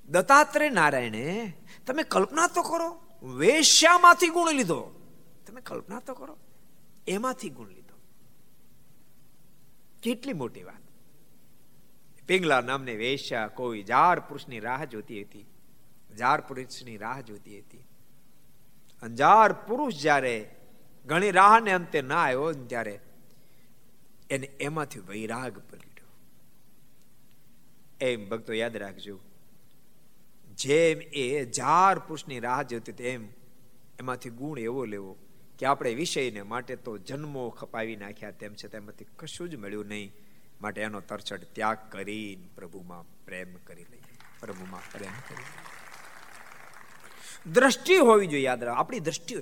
દત્તાત્રેય 0.08 0.70
નારાયણે 0.70 1.52
તમે 1.86 2.02
કલ્પના 2.02 2.46
તો 2.46 2.62
કરો, 2.62 3.02
વેશ્યામાંથી 3.28 4.28
ગુણ 4.28 4.50
લીધો. 4.50 4.80
તમે 5.46 5.60
કલ્પના 5.60 6.00
તો 6.00 6.14
કરો, 6.14 6.38
એમાંથી 7.06 7.50
ગુણ 7.50 7.68
લીધો. 7.68 7.98
કેટલી 10.02 10.32
મોટી 10.32 10.62
વાત. 10.62 10.80
પિંગલા 12.26 12.60
નામને 12.60 12.94
વેશ્યા 12.94 13.46
કોઈ, 13.46 13.82
જાર 13.82 14.20
પુરુષની 14.20 14.60
રાહ 14.60 14.84
જોતી 14.84 15.22
હતી. 15.22 15.46
જાર 16.18 16.40
પુરુષની 16.40 16.96
રાહ 16.96 17.20
જોતી 17.20 17.58
હતી. 17.58 17.86
અંજાર 19.02 19.52
પુરુષ 19.52 19.94
જ્યારે 19.94 20.50
ઘણી 21.06 21.30
રાહને 21.30 21.72
અંતે 21.72 22.02
ના 22.02 22.24
આવ્યો, 22.24 22.52
ત્યારે 22.52 23.00
એને 24.30 24.46
એમાંથી 24.46 25.00
વૈરાગ 25.00 25.58
પલટ્યો. 25.58 26.08
એમ 28.00 28.28
ભક્તો 28.28 28.52
યાદ 28.52 28.76
રાખજો. 28.76 29.20
જેમ 30.54 31.00
એ 31.00 31.44
જાર 31.44 31.98
પુરુષની 31.98 32.40
રાહ 32.40 32.62
જોતી 32.62 32.92
તેમ 32.92 33.28
એમાંથી 33.98 34.30
ગુણ 34.30 34.58
એવો 34.58 34.84
લેવો 34.84 35.16
કે 35.58 35.66
આપણે 35.66 35.94
વિષયને 35.94 36.42
માટે 36.42 36.76
તો 36.76 36.98
જન્મો 36.98 37.48
ખપાવી 37.48 37.96
નાખ્યા 37.96 38.30
તેમ 38.30 38.54
છે 38.54 38.68
તેમાંથી 38.68 39.06
કશું 39.16 39.50
જ 39.50 39.56
મળ્યું 39.56 39.86
નહીં. 39.86 40.12
માટે 40.60 40.80
એનો 40.80 41.00
તરછડ 41.00 41.44
ત્યાગ 41.52 41.78
કરી 41.90 42.48
પ્રભુમાં 42.54 43.24
પ્રેમ 43.24 43.54
કરી 43.54 43.86
લઈએ. 43.90 44.18
પ્રભુમાં 44.40 44.80
પ્રેમ 44.92 45.12
કરી 45.28 45.44
દ્રષ્ટિ 47.52 47.96
હોવી 47.96 48.26
જોઈએ 48.26 48.42
યાદ 48.42 48.64
રાખ. 48.64 48.76
આપણી 48.76 49.00
દ્રષ્ટિ 49.00 49.34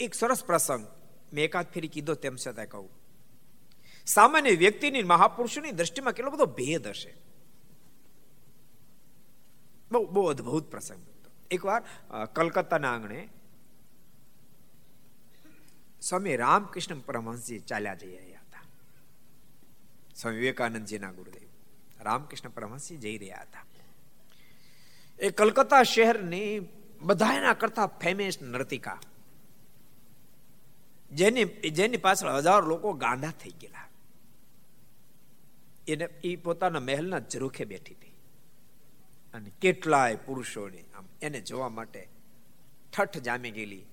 એક 0.00 0.14
સરસ 0.14 0.44
પ્રસંગ. 0.44 0.86
મેં 1.32 1.44
એકાદ 1.44 1.66
ફેરી 1.72 1.88
કીધો 1.88 2.14
તેમ 2.14 2.36
છતાં 2.36 2.66
કહું. 2.66 3.01
સામાન્ય 4.06 4.50
વ્યક્તિની 4.50 5.02
મહાપુરુષોની 5.02 5.70
દ્રષ્ટિમાં 5.70 6.12
કેટલો 6.12 6.30
બધો 6.30 6.46
ભેદ 6.46 6.86
હશે? 6.86 7.12
બહુ 9.92 10.06
બહુ 10.06 10.22
અદભુત 10.26 10.70
પ્રસંગ. 10.70 11.02
એકવાર 11.50 11.82
કલકત્તાના 12.26 12.92
આંગણે 12.94 13.28
સ્વામી 16.02 16.36
રામકૃષ્ણ 16.36 17.00
પરમહંસજી 17.00 17.58
ચાલ્યા 17.60 17.94
જઈ 17.94 18.16
રહ્યા 18.16 18.40
હતા. 18.40 18.64
સ્વામી 20.16 20.38
વિવેકાનંદજીના 20.38 21.12
ગુરુદેવ 21.12 21.48
રામકૃષ્ણ 22.00 22.48
પરમહંસજી 22.48 22.96
જઈ 22.96 23.18
રહ્યા 23.18 23.42
હતા. 23.42 23.64
એ 25.18 25.30
કલકત્તા 25.30 25.82
શહેરની 25.82 26.60
બધાના 27.00 27.54
કરતા 27.54 27.86
ફેમસ 27.86 28.42
નર્તિકા, 28.42 28.98
જેની 31.12 31.44
જેની 31.70 31.96
પાછળ 31.96 32.30
હજારો 32.30 32.66
લોકો 32.66 32.92
ગાંડા 32.92 33.32
થઈ 33.40 33.54
ગયેલા 33.60 33.88
એને 35.88 36.04
એ 36.04 36.36
પોતાના 36.36 36.80
મહેલના 36.80 37.18
ઝરૂખે 37.18 37.64
બેઠી 37.64 37.94
હતી. 37.94 38.12
અને 39.34 39.50
કેટલાય 39.60 40.16
પુરુષોને 40.16 40.84
આમ 40.94 41.04
એને 41.22 41.40
જોવા 41.40 41.68
માટે 41.68 42.08
ઠઠ 42.96 43.18
જામી 43.18 43.50
ગયેલી. 43.50 43.84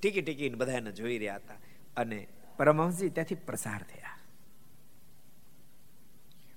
ટીકી 0.00 0.22
ટીકીને 0.22 0.54
બધા 0.54 0.72
એને 0.72 0.92
જોઈ 0.92 1.18
રહ્યા 1.18 1.36
હતા 1.36 1.54
અને 1.96 2.28
પરમહંસજી 2.56 3.08
ત્યાંથી 3.08 3.34
પ્રસાર 3.34 3.82
થયા. 3.82 4.18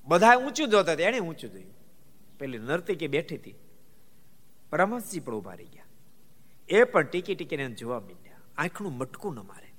બધા 0.06 0.36
ઊંચું 0.36 0.70
જોતા 0.70 0.94
હતા 0.94 1.04
એને 1.04 1.20
ઊંચું 1.20 1.52
જોયું. 1.52 1.74
પેલી 2.40 2.58
નર્તકી 2.58 3.08
બેઠી 3.08 3.36
હતી. 3.36 3.56
પરમહંસજી 4.70 5.20
પણ 5.20 5.34
ઊભા 5.34 5.54
રહી 5.54 5.66
ગયા. 5.66 5.84
એ 6.70 6.84
પણ 6.84 7.02
ટીકી 7.02 7.36
ટીકીને 7.36 7.72
જોવા 7.72 8.00
મીડ્યા. 8.00 8.38
આંખનું 8.58 8.98
મટકું 8.98 9.36
ન 9.36 9.40
મારે. 9.40 9.75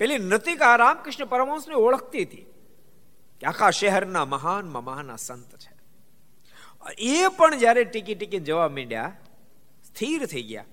પેલી 0.00 0.18
નતિકા 0.18 0.74
રામકૃષ્ણ 0.76 1.24
પરમહંસને 1.24 1.74
ઓળખતી 1.74 2.24
હતી 2.24 2.44
કે 3.40 3.46
આખા 3.46 3.70
શહેરના 3.70 4.24
મહાનમાં 4.24 4.84
મહાન 4.84 5.16
સંત 5.16 5.50
છે. 5.56 5.72
એ 6.98 7.28
પણ 7.28 7.58
જ્યારે 7.58 7.84
ટીકી 7.84 8.14
ટીકી 8.14 8.40
જવા 8.40 8.68
માંડ્યા, 8.68 9.12
સ્થિર 9.84 10.26
થઈ 10.26 10.42
ગયા. 10.42 10.64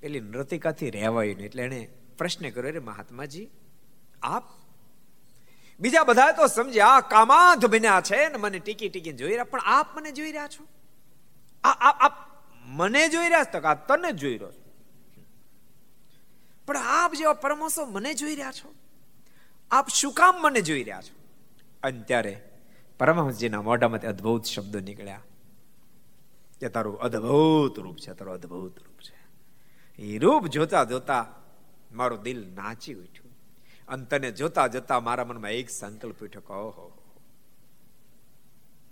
પેલી 0.00 0.20
નૃતિકાથી 0.20 0.90
રહેવાય 0.90 1.34
નહીં 1.34 1.46
એટલે 1.46 1.62
એને 1.62 1.80
પ્રશ્ન 2.18 2.50
કર્યો 2.50 2.72
રે 2.72 2.80
મહાત્માજી, 2.80 3.46
આપ? 4.22 4.44
બીજા 5.80 6.04
બધા 6.04 6.32
તો 6.32 6.46
સમજ્યા, 6.46 6.86
આ 6.86 7.00
કામાધ 7.00 7.66
બન્યા 7.66 8.00
છે 8.00 8.20
ને 8.28 8.38
મને 8.38 8.58
ટીકી 8.58 8.88
ટીકી 8.88 9.12
જોઈ 9.12 9.30
રહ્યા, 9.30 9.44
પણ 9.44 9.60
આપ 9.66 9.96
મને 9.96 10.10
જોઈ 10.12 10.32
રહ્યા 10.32 10.48
છો? 10.48 10.64
આ 11.64 11.90
આપ 11.90 12.14
મને 12.64 13.08
જોઈ 13.08 13.28
રહ્યા 13.28 13.44
છો? 13.44 13.68
આ 13.68 13.74
તને 13.74 14.12
જોઈ 14.12 14.38
રહ્યો 14.38 14.52
છો 14.52 14.57
પણ 16.68 16.76
આપ 16.76 17.14
જેવા 17.14 17.32
પરમહંસો 17.32 17.86
મને 17.86 18.14
જોઈ 18.14 18.34
રહ્યા 18.34 18.52
છો. 18.52 18.74
આપ 19.70 19.88
શું 19.88 20.12
કામ 20.12 20.42
મને 20.42 20.60
જોઈ 20.60 20.82
રહ્યા 20.82 21.00
છો? 21.00 21.14
અને 21.82 22.02
ત્યારે 22.02 22.48
પરમહંસજીના 22.98 23.62
મોઢામાંથી 23.62 24.06
અદ્ભુત 24.06 24.44
શબ્દો 24.44 24.80
નીકળ્યા. 24.80 25.20
કે 26.60 26.68
તારું 26.68 26.98
અદ્ભુત 26.98 27.78
રૂપ 27.78 27.96
છે, 27.96 28.12
તારું 28.12 28.34
અદ્ભુત 28.34 28.78
રૂપ 28.78 29.00
છે. 29.00 29.16
એ 30.02 30.18
રૂપ 30.18 30.46
જોતા 30.46 30.84
જોતા 30.84 31.34
મારું 31.92 32.22
દિલ 32.22 32.48
નાચી 32.54 32.94
ઉઠ્યું. 32.94 33.38
અને 33.88 34.04
તને 34.04 34.32
જોતા 34.32 34.66
જોતા 34.66 35.00
મારા 35.00 35.24
મનમાં 35.24 35.50
એક 35.50 35.70
સંકલ્પ 35.70 36.24
ઉઠ્યો 36.24 36.42
કહો 36.46 36.70
હો 36.70 36.98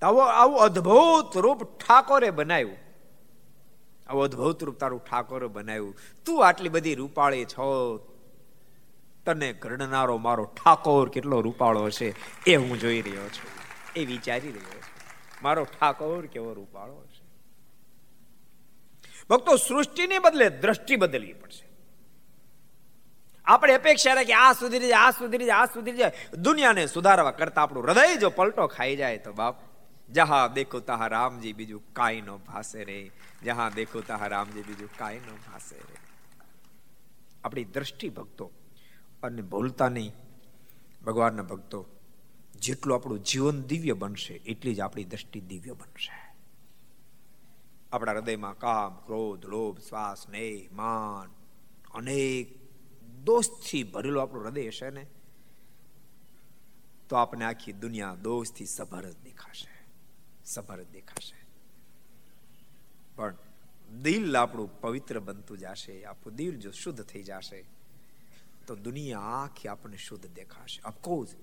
આવું 0.03 0.33
આવું 0.33 0.61
અદ્ભુત 0.61 1.37
રૂપ 1.37 1.65
ઠાકોરે 1.65 2.31
બનાવ્યું. 2.31 2.86
આવું 4.09 4.25
અદભુત 4.25 4.65
રૂપ 4.65 4.77
તારું 4.77 5.05
ઠાકોરે 5.05 5.47
બનાવ્યું. 5.47 5.97
તું 6.27 6.49
આટલી 6.49 6.69
બધી 6.69 6.95
રૂપાળી 6.95 7.45
છો. 7.45 7.99
તને 9.27 9.53
ઘડનારો 9.53 10.17
મારો 10.17 10.45
ઠાકોર 10.45 11.09
કેટલો 11.09 11.41
રૂપાળો 11.41 11.91
છે 11.91 12.15
એ 12.45 12.57
હું 12.57 12.81
જોઈ 12.81 13.01
રહ્યો 13.01 13.29
છું. 13.29 13.51
એ 13.97 14.05
વિચારી 14.05 14.49
રહ્યો 14.49 14.71
છું. 14.71 14.97
મારો 15.43 15.65
ઠાકોર 15.65 16.27
કેવો 16.27 16.53
રૂપાળો 16.53 17.05
છે. 17.05 17.27
ભક્તો, 19.31 19.57
સૃષ્ટિને 19.57 20.19
બદલે 20.19 20.51
દ્રષ્ટિ 20.51 20.97
બદલવી 20.97 21.33
પડશે. 21.33 21.67
આપણે 23.45 23.75
અપેક્ષા 23.75 24.15
રાખી 24.15 24.33
આ 24.33 24.53
સુધરી 24.53 24.89
જાય, 24.89 24.99
આ 24.99 25.11
સુધરી 25.11 25.45
જાય, 25.45 25.55
આ 25.55 25.67
સુધરી 25.67 25.97
જાય. 25.97 26.13
દુનિયાને 26.39 26.87
સુધારવા 26.87 27.31
કરતા 27.31 27.63
આપણું 27.63 27.85
હૃદય 27.85 28.17
જો 28.17 28.31
પલટો 28.31 28.67
ખાઈ 28.67 28.97
જાય 28.97 29.19
તો 29.19 29.33
બાપ, 29.33 29.57
જહા 30.11 30.47
દેખો 30.47 30.81
તહા 30.81 31.07
રામજી 31.07 31.53
બીજું 31.53 31.83
કાંઈ 31.93 32.21
નો 32.21 32.39
ભાસે 32.39 32.85
રે. 32.85 33.11
જહા 33.43 33.71
દેખો 33.71 34.03
તહા 34.03 34.29
રામજી 34.29 34.63
બીજું 34.63 34.93
કાંઈ 34.93 35.21
ન 35.23 35.39
રે 35.85 35.99
આપણી 37.45 37.67
દ્રષ્ટિ 37.67 38.09
ભક્તો 38.11 38.47
અને 39.23 39.43
ભૂલતા 39.45 39.89
નહીં 39.89 40.15
ભગવાનના 41.05 41.45
ભક્તો 41.45 41.81
જેટલું 42.59 42.95
આપણું 42.95 43.23
જીવન 43.23 43.59
દિવ્ય 43.69 43.95
બનશે 43.95 44.35
એટલી 44.45 44.75
જ 44.75 44.81
આપણી 44.81 45.07
દ્રષ્ટિ 45.07 45.41
દિવ્ય 45.49 45.75
બનશે 45.75 46.17
આપણા 47.93 48.15
હૃદયમાં 48.15 48.57
કામ 48.57 48.93
ક્રોધ 49.07 49.45
લોભ 49.47 49.79
શ્વાસ 49.81 50.23
સ્નેહ 50.23 50.69
માન 50.73 51.29
અનેક 51.95 52.49
દોષથી 53.25 53.85
ભરેલું 53.87 54.23
આપણું 54.23 54.47
હૃદય 54.47 54.71
હશે 54.71 54.91
ને 54.91 55.05
તો 57.11 57.17
આપણે 57.17 57.45
આખી 57.45 57.81
દુનિયા 57.81 58.23
દોષથી 58.23 58.69
સભર 58.69 59.05
જ 59.07 59.17
દેખાશે 59.25 59.75
સભર 60.45 60.81
જ 60.81 60.89
દેખાશે 60.93 61.46
પણ 63.17 63.35
દિલ 64.03 64.37
આપણું 64.37 64.81
પવિત્ર 64.81 65.19
બનતું 65.19 65.59
જશે, 65.59 66.05
આપણું 66.05 66.37
દિલ 66.37 66.57
જો 66.59 66.71
શુદ્ધ 66.71 67.03
થઈ 67.03 67.23
જશે, 67.23 67.65
તો 68.67 68.77
દુનિયા 68.77 69.19
આખી 69.19 69.69
આપણને 69.69 69.97
શુદ્ધ 69.97 70.27
દેખાશે. 70.27 70.83
અફકોર્સ 70.85 71.35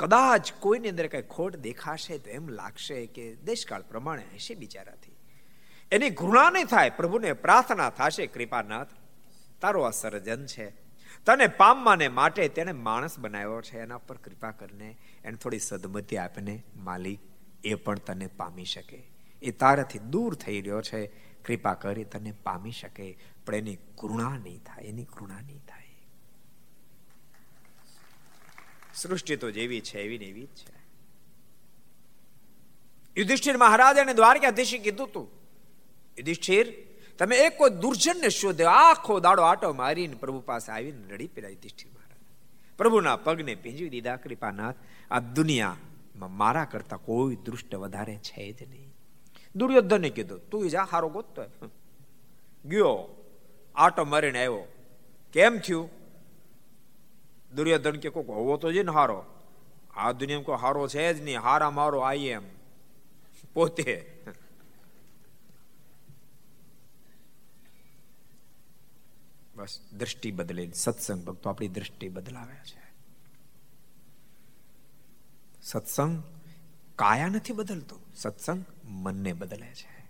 કદાચ 0.00 0.52
કોઈની 0.60 0.88
અંદર 0.88 1.06
કઈ 1.06 1.22
ખોટ 1.22 1.56
દેખાશે 1.56 2.18
તો 2.18 2.30
એમ 2.30 2.48
લાગશે 2.48 3.06
કે 3.06 3.34
દેશકાળ 3.34 3.82
પ્રમાણે 3.82 4.22
હશે 4.34 4.54
બિચારાથી. 4.54 5.12
એની 5.92 6.10
ઘૃણા 6.10 6.50
નહીં 6.50 6.64
થાય, 6.64 6.90
પ્રભુને 6.90 7.32
પ્રાર્થના 7.32 7.90
થશે, 7.90 8.26
કૃપાનાથ, 8.26 8.88
તારો 9.60 9.82
આ 9.82 9.90
સર્જન 9.90 10.46
છે. 10.46 10.70
તને 11.26 11.46
પામવાને 11.46 12.08
માટે 12.08 12.48
તેને 12.48 12.72
માણસ 12.72 13.18
બનાવ્યો 13.18 13.60
છે, 13.60 13.78
એના 13.78 13.98
પર 13.98 14.16
કૃપા 14.16 14.50
કરીને 14.50 14.96
એને 15.24 15.36
થોડી 15.36 15.58
સદમતી 15.58 16.16
આપીને, 16.16 16.64
માલિક, 16.76 17.20
એ 17.64 17.74
પણ 17.74 17.98
તને 17.98 18.26
પામી 18.26 18.64
શકે. 18.64 19.11
એ 19.42 19.50
તારાથી 19.50 19.98
દૂર 19.98 20.34
થઈ 20.34 20.60
રહ્યો 20.60 20.82
છે. 20.82 21.06
કૃપા 21.42 21.74
કરી 21.74 22.04
તને 22.04 22.32
પામી 22.32 22.70
શકે. 22.70 23.18
પણ 23.46 23.54
એની 23.54 23.76
કૃણા 23.76 24.36
નહીં 24.36 24.58
થાય, 24.58 24.84
એની 24.84 25.04
કૃણા 25.04 25.40
નહીં 25.40 25.58
થાય. 25.68 25.82
સૃષ્ટિ 28.94 29.36
તો 29.36 29.50
જેવી 29.50 29.80
છે, 29.80 30.00
એવી 30.00 30.18
ને 30.18 30.24
એવી 30.24 30.44
જ 30.44 30.48
છે. 30.48 30.82
યુધિષ્ઠિર 33.16 33.56
મહારાજ 33.56 33.98
અને 33.98 34.14
દ્વારકાધીશે 34.14 34.78
કીધું 34.78 35.12
તું, 35.12 35.28
યુધિષ્ઠિર, 36.18 36.74
તમે 37.18 37.36
એક 37.36 37.58
કોઈ 37.58 37.70
દુર્જનને 37.70 38.28
શોધ્યો 38.28 38.68
આખો 38.68 39.20
દાડો 39.20 39.42
આટો 39.42 39.72
મારીને 39.72 40.14
પ્રભુ 40.14 40.40
પાસે 40.40 40.72
આવીને 40.72 41.14
રડી 41.14 41.26
પેલા 41.26 41.48
યુધિષ્ઠિર 41.48 41.92
મહારાજ. 41.92 42.20
પ્રભુના 42.78 43.16
પગને 43.16 43.54
ભીંજવી 43.54 43.88
દીધા, 43.88 44.16
કૃપાનાથ, 44.16 44.74
આ 45.10 45.20
દુનિયામાં 45.20 46.30
મારા 46.30 46.64
કરતા 46.64 46.96
કોઈ 46.96 47.36
દુષ્ટ 47.36 47.74
વધારે 47.74 48.16
છે 48.16 48.52
જ 48.52 48.70
નહીં. 48.70 48.91
દુર્યોધને 49.56 50.10
કીધું, 50.10 50.50
તું 50.50 50.70
જા, 50.70 50.82
હારો 50.82 51.08
ગોતતો 51.08 51.68
ગયો, 52.64 53.24
આટો 53.74 54.04
મારીને 54.04 54.38
આવ્યો. 54.38 54.64
કેમ 55.32 55.58
થયું? 55.58 55.90
દુર્યોધન 57.54 57.96
કે 57.96 58.08
કોક, 58.08 58.28
હોવો 58.28 58.56
તો 58.56 58.72
છે 58.72 58.82
ને 58.82 58.92
હારો. 58.92 59.24
આ 59.94 60.12
દુનિયામાં 60.12 60.44
કોઈ 60.44 60.56
હારો 60.56 60.88
છે 60.88 61.14
જ 61.14 61.22
નહીં. 61.22 61.40
હારા 61.40 61.70
મારો 61.70 62.00
આઈ 62.00 62.18
એમ. 62.18 62.42
પોતે. 63.54 64.22
બસ, 69.56 69.80
દ્રષ્ટિ 69.92 70.30
બદલે 70.30 70.70
સત્સંગ 70.74 71.24
ભક્તો 71.24 71.50
આપણી 71.50 71.68
દ્રષ્ટિ 71.68 72.08
બદલાવે 72.08 72.54
છે. 72.54 72.82
સત્સંગ 75.62 76.22
કાયા 76.96 77.28
નથી 77.28 77.52
બદલતો. 77.52 78.00
સત્સંગ 78.14 78.64
મનને 78.84 79.32
બદલે 79.32 79.74
છે. 79.74 80.06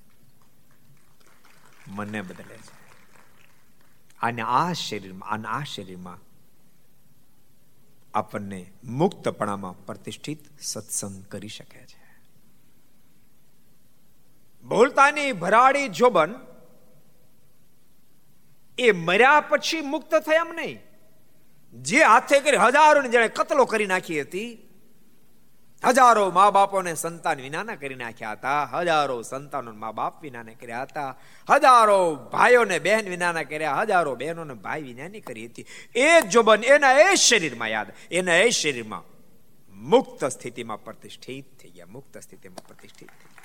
મનને 1.89 2.23
બદલે 2.23 2.57
છે. 2.57 2.83
અને 4.21 4.43
આ 4.43 4.73
શરીરમાં, 4.73 5.29
અને 5.29 5.49
આ 5.49 5.63
શરીરમાં 5.63 6.19
આપણને 8.15 8.73
મુક્તપણામાં 8.85 9.87
પ્રતિષ્ઠિત 9.87 10.61
સત્સંગ 10.61 11.25
કરી 11.25 11.49
શકે 11.49 11.87
છે. 11.87 12.03
બોલતાની 14.65 15.33
ભરાડી 15.33 15.89
જોબન 15.89 16.35
એ 18.79 18.93
મર્યા 18.93 19.41
પછી 19.41 19.81
મુક્ત 19.81 20.15
થયા 20.15 20.47
એમ 20.47 20.53
નહીં. 20.55 20.79
જે 21.83 22.05
હાથે 22.05 22.41
કરી 22.41 22.57
હજારો 22.57 23.03
જેણે 23.03 23.29
કતલો 23.29 23.65
કરી 23.65 23.87
નાખી 23.87 24.21
હતી 24.21 24.69
હજારો 25.89 26.31
મા 26.31 26.51
બાપોને 26.51 26.95
સંતાન 26.95 27.41
વિનાના 27.41 27.75
કરી 27.75 27.95
નાખ્યા 27.95 28.33
હતા. 28.33 28.65
હજારો 28.65 29.23
સંતાનો 29.23 29.73
મા 29.73 29.93
બાપ 29.93 30.23
વિનાને 30.23 30.55
કર્યા 30.55 30.83
હતા. 30.83 31.17
હજારો 31.51 32.15
ભાઈઓને 32.15 32.79
બહેન 32.79 33.09
વિનાના 33.09 33.43
કર્યા. 33.43 33.75
હજારો 33.75 34.15
બહેનોને 34.15 34.55
ભાઈ 34.55 34.83
વિનાની 34.83 35.21
કરી 35.21 35.47
હતી. 35.47 35.67
એ 35.95 36.21
જોબન 36.21 36.65
એના 36.65 36.93
એ 36.93 37.15
શરીરમાં 37.15 37.69
યાદ. 37.69 37.93
એના 38.11 38.35
એ 38.35 38.51
શરીરમાં 38.51 39.05
મુક્ત 39.73 40.25
સ્થિતિમાં 40.25 40.85
પ્રતિષ્ઠિત 40.85 41.61
થઈ 41.61 41.71
ગયા. 41.71 41.87
મુક્ત 41.87 42.19
સ્થિતિમાં 42.19 42.67
પ્રતિષ્ઠિત 42.67 43.09
થઈ 43.09 43.17
ગયા. 43.17 43.43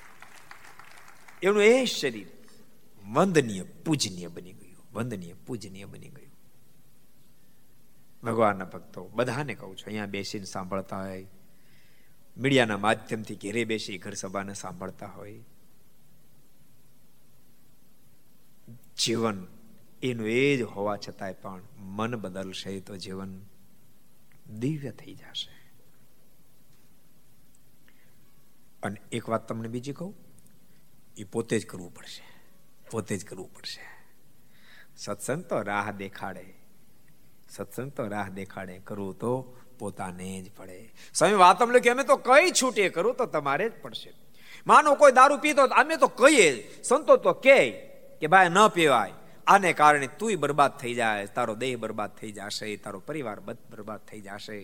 એનું 1.42 1.62
એ 1.62 1.84
શરીર 1.84 2.26
વંદનીય, 3.12 3.62
પૂજનીય 3.62 4.26
બની 4.26 4.52
ગયું. 4.52 4.86
વંદનીય, 4.92 5.32
પૂજનીય 5.32 5.84
બની 5.84 6.08
ગયું. 6.08 6.28
ભગવાનના 8.22 8.64
ભક્તો, 8.64 9.10
બધાને 9.14 9.54
કહું 9.54 9.76
છું, 9.76 9.86
અહીંયા 9.86 10.06
બેસીને 10.06 10.44
સાંભળતા 10.44 11.00
હોય 11.00 11.26
મીડિયાના 12.38 12.78
માધ્યમથી 12.78 13.34
ઘેરે 13.34 13.64
બેસી 13.64 13.98
ઘર 13.98 14.12
સભાને 14.12 14.54
સાંભળતા 14.54 15.06
હોય. 15.06 15.40
જીવન 18.98 19.46
એનું 20.02 20.28
એ 20.28 20.56
જ 20.56 20.62
હોવા 20.62 20.96
છતાંય 20.96 21.32
પણ 21.32 21.62
મન 21.78 22.16
બદલશે 22.16 22.80
તો 22.80 22.96
જીવન 22.96 23.40
દિવ્ય 24.50 24.90
થઈ 24.90 25.14
જશે. 25.14 25.70
અને 28.82 29.00
એક 29.12 29.28
વાત 29.28 29.48
તમને 29.48 29.68
બીજી 29.68 29.92
કહું, 29.92 30.14
એ 31.16 31.24
પોતે 31.24 31.58
જ 31.58 31.66
કરવું 31.66 31.94
પડશે. 31.94 32.22
પોતે 32.90 33.16
જ 33.16 33.24
કરવું 33.24 33.54
પડશે. 33.54 33.80
સત્સંગ 34.96 35.44
તો 35.44 35.62
રાહ 35.62 35.92
દેખાડે. 35.92 36.54
સત્સંગ 37.50 37.92
તો 37.92 38.08
રાહ 38.08 38.28
દેખાડે. 38.28 38.78
કરવું 38.78 39.18
તો 39.18 39.56
પોતાને 39.78 40.42
જ 40.42 40.50
પડે. 40.56 40.78
સ્વામી, 41.14 41.34
વાત 41.34 41.62
અમને 41.62 41.80
કે 41.80 41.90
અમે 41.90 42.04
તો 42.04 42.16
કઈ 42.16 42.50
છૂટે 42.62 42.88
કરું 42.88 43.14
તો 43.14 43.26
તમારે 43.26 43.68
જ 43.68 43.72
પડશે. 43.82 44.12
માનો 44.66 44.94
કોઈ 44.94 45.12
દારૂ 45.12 45.38
પીતો 45.38 45.62
અમે 45.64 45.96
તો 45.96 46.08
કહીએ 46.08 46.48
સંતો 46.82 47.16
તો 47.16 47.32
કે 47.32 47.58
કે 48.20 48.26
ભાઈ 48.26 48.48
ન 48.48 48.68
પીવાય. 48.68 49.12
આને 49.46 49.72
કારણે 49.72 50.08
તું 50.18 50.32
બરબાદ 50.40 50.78
થઈ 50.78 50.94
જાય, 50.94 51.26
તારો 51.26 51.54
દેહ 51.54 51.76
બરબાદ 51.76 52.10
થઈ 52.16 52.32
જશે, 52.32 52.76
તારો 52.76 52.98
પરિવાર 53.00 53.40
બરબાદ 53.40 54.00
થઈ 54.00 54.20
જશે, 54.20 54.58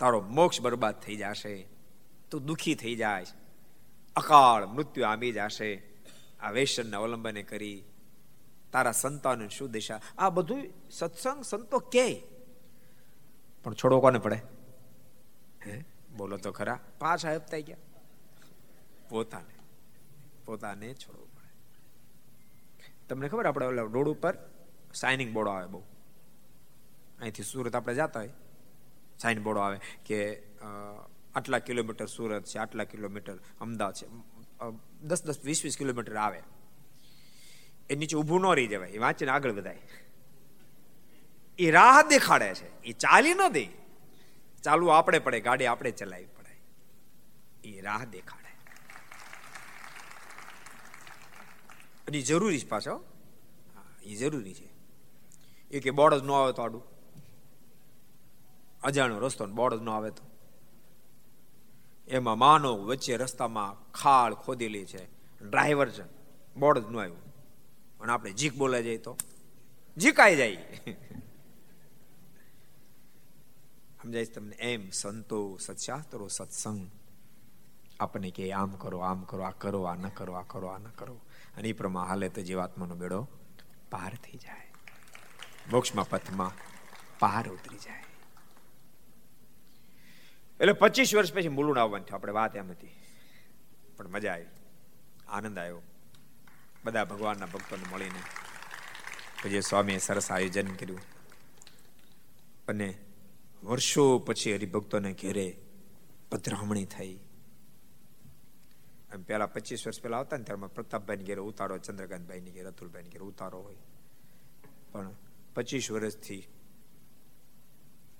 તારો 0.00 0.20
મોક્ષ 0.20 0.60
બરબાદ 0.60 0.96
થઈ 1.00 1.16
જશે, 1.16 1.66
તું 2.30 2.46
દુખી 2.46 2.74
થઈ 2.74 2.96
જાય, 2.96 3.26
અકાળ 4.16 4.66
મૃત્યુ 4.66 5.04
આંબી 5.04 5.32
જશે. 5.32 5.70
આ 6.40 6.50
વેસનના 6.50 6.98
અવલંબને 6.98 7.42
કરી 7.42 7.84
તારા 8.72 8.92
સંતાન 8.92 9.48
શું 9.48 9.70
દિશા? 9.70 10.00
આ 10.18 10.30
બધું 10.30 10.66
સત્સંગ 10.90 11.42
સંતો 11.42 11.78
કે. 11.78 12.08
પણ 13.64 13.74
છોડવો 13.74 14.00
કોને 14.00 14.18
પડે? 14.18 14.36
હે? 15.66 15.84
બોલો 16.16 16.36
તો 16.36 16.52
ખરા. 16.52 16.80
પાછા 16.98 17.34
હપ્તાઈ 17.34 17.62
ગયા. 17.62 17.76
પોતાને. 19.08 19.54
પોતાને 20.44 20.94
છોડવું 20.94 21.28
પડે. 21.34 21.48
તમને 23.08 23.28
ખબર 23.28 23.46
આપણે 23.46 23.66
ઓલા 23.66 23.82
રોડ 23.82 24.08
ઉપર 24.08 24.34
સાઇનિંગ 24.94 25.32
બોર્ડો 25.32 25.50
આવે 25.50 25.66
બહુ? 25.66 25.82
અહીંથી 27.20 27.42
સુરત 27.42 27.76
આપણે 27.76 27.94
જતા 27.94 28.20
હોય. 28.20 28.30
સાઇન 29.18 29.42
બોર્ડો 29.42 29.60
આવે 29.60 29.80
કે 30.06 30.42
આટલા 31.34 31.58
કિલોમીટર 31.58 32.06
સુરત 32.06 32.44
છે, 32.44 32.58
આટલા 32.58 32.84
કિલોમીટર 32.84 33.36
અમદાવાદ 33.60 33.94
છે. 33.94 34.06
દસ 35.02 35.24
દસ 35.24 35.44
વીસ 35.44 35.64
વીસ 35.64 35.78
કિલોમીટર 35.78 36.16
આવે. 36.16 36.42
એ 37.90 37.94
નીચે 37.94 38.16
ઊભું 38.16 38.40
ન 38.40 38.54
રહી 38.54 38.66
જવાય. 38.66 38.88
એ 38.88 38.98
વાંચીને 38.98 39.30
આગળ 39.30 39.52
વધાય. 39.52 39.78
એ 41.58 41.70
રાહ 41.70 42.02
દેખાડે 42.02 42.54
છે. 42.54 42.82
એ 42.82 42.92
ચાલી 42.92 43.34
ન 43.34 43.48
દે. 43.52 43.68
ચાલવું 44.62 44.98
આપણે 44.98 45.18
પડે, 45.18 45.40
ગાડી 45.40 45.66
આપણે 45.66 45.90
ચલાવી 45.90 46.24
પડે. 46.24 46.60
એ 47.68 47.80
રાહ 47.80 48.04
દેખાડે. 48.04 48.48
અને 52.08 52.20
જરૂરી 52.20 52.60
છે 52.60 52.68
પાછો. 52.68 53.04
એ 54.02 54.16
જરૂરી 54.16 54.54
છે. 54.54 54.68
એ 55.70 55.80
કે 55.80 55.90
બોર્ડ 55.90 56.14
જ 56.14 56.22
ન 56.22 56.30
આવે 56.30 56.52
તો 56.52 56.62
આડું. 56.62 56.82
અજાણ્યો 58.82 59.18
રસ્તો 59.18 59.46
બોર્ડ 59.46 59.74
જ 59.74 59.82
ન 59.82 59.88
આવે 59.88 60.10
તો. 60.10 60.30
એમાં 62.08 62.38
માનો 62.38 62.76
વચ્ચે 62.76 63.16
રસ્તામાં 63.16 63.92
ખાળ 63.92 64.34
ખોદેલી 64.34 64.84
છે. 64.84 65.04
ડ્રાઈવર 65.44 65.88
છે. 65.88 66.04
બોર્ડ 66.56 66.78
જ 66.78 66.90
ન 66.90 66.98
આવ્યું. 66.98 67.18
અને 68.00 68.12
આપણે 68.12 68.32
જીક 68.32 68.54
બોલાઈ 68.54 68.84
જાય 68.84 68.96
તો. 68.96 69.16
જીકાઈ 69.96 70.36
જાય. 70.36 70.56
સમજાય 74.08 74.24
તમને, 74.24 74.56
એમ 74.56 74.90
સંતો 74.90 75.58
સત્શાસ્ત્રો 75.60 76.28
સત્સંગ. 76.28 76.90
આપણને 78.00 78.30
કે 78.30 78.52
આમ 78.52 78.70
કરો 78.70 78.98
આમ 78.98 79.22
કરો, 79.22 79.42
આ 79.42 79.50
કરો, 79.50 79.82
આ 79.82 79.94
ન 79.94 80.08
કરો, 80.08 80.32
આ 80.32 80.42
કરો, 80.42 80.66
આ 80.66 80.78
ન 80.78 80.84
કરો. 80.84 81.20
અને 81.56 81.68
એ 81.68 81.72
પ્રમાણે 81.72 82.08
હાલે 82.08 82.28
તો 82.28 82.42
જીવાત્માનો 82.42 82.94
બેડો 82.94 83.28
પાર 83.90 84.14
થઈ 84.14 84.38
જાય. 84.38 84.72
મોક્ષમાં 85.70 86.08
પથમાં 86.08 86.52
પાર 87.18 87.48
ઉતરી 87.48 87.76
જાય. 87.76 88.04
એટલે 90.60 90.72
પચીસ 90.72 91.14
વર્ષ 91.14 91.34
પછી 91.34 91.48
મૂલું 91.48 91.80
આવવાનું 91.80 92.06
થયું. 92.06 92.14
આપણે 92.14 92.32
વાત 92.32 92.56
એમ 92.56 92.70
હતી. 92.70 92.88
પણ 93.96 94.08
મજા 94.08 94.32
આવી. 94.32 94.46
આનંદ 95.28 95.58
આવ્યો. 95.58 95.82
બધા 96.84 97.04
ભગવાનના 97.04 97.46
ભક્તોને 97.46 97.84
મળીને. 97.92 98.22
પછી 99.44 99.60
સ્વામીએ 99.60 99.98
સરસ 99.98 100.32
આયોજન 100.32 100.74
કર્યું. 100.74 101.00
અને 102.68 102.98
વર્ષો 103.64 104.18
પછી 104.18 104.54
હરિભક્તોને 104.54 105.12
ઘેરે 105.12 105.58
પધરામણી 106.30 106.84
થઈ. 106.84 107.18
એમ 109.12 109.22
પેલા 109.22 109.46
પચીસ 109.46 109.86
વર્ષ 109.86 110.02
પહેલા 110.02 110.18
આવતા 110.18 110.36
ને 110.36 110.44
ત્યારે 110.44 110.66
પ્રતાપભાઈ 110.66 111.16
ઘેરે 111.16 111.40
ઉતારો 111.40 111.78
ચંદ્રકાંતભાઈ 111.78 112.40
ની 112.40 112.50
ઘેર 112.50 112.68
અતુલભાઈ 112.68 113.02
ઘેર 113.02 113.22
ઉતારો 113.22 113.62
હોય. 113.62 113.76
પણ 114.92 115.14
પચીસ 115.54 115.90
વર્ષથી 115.90 116.48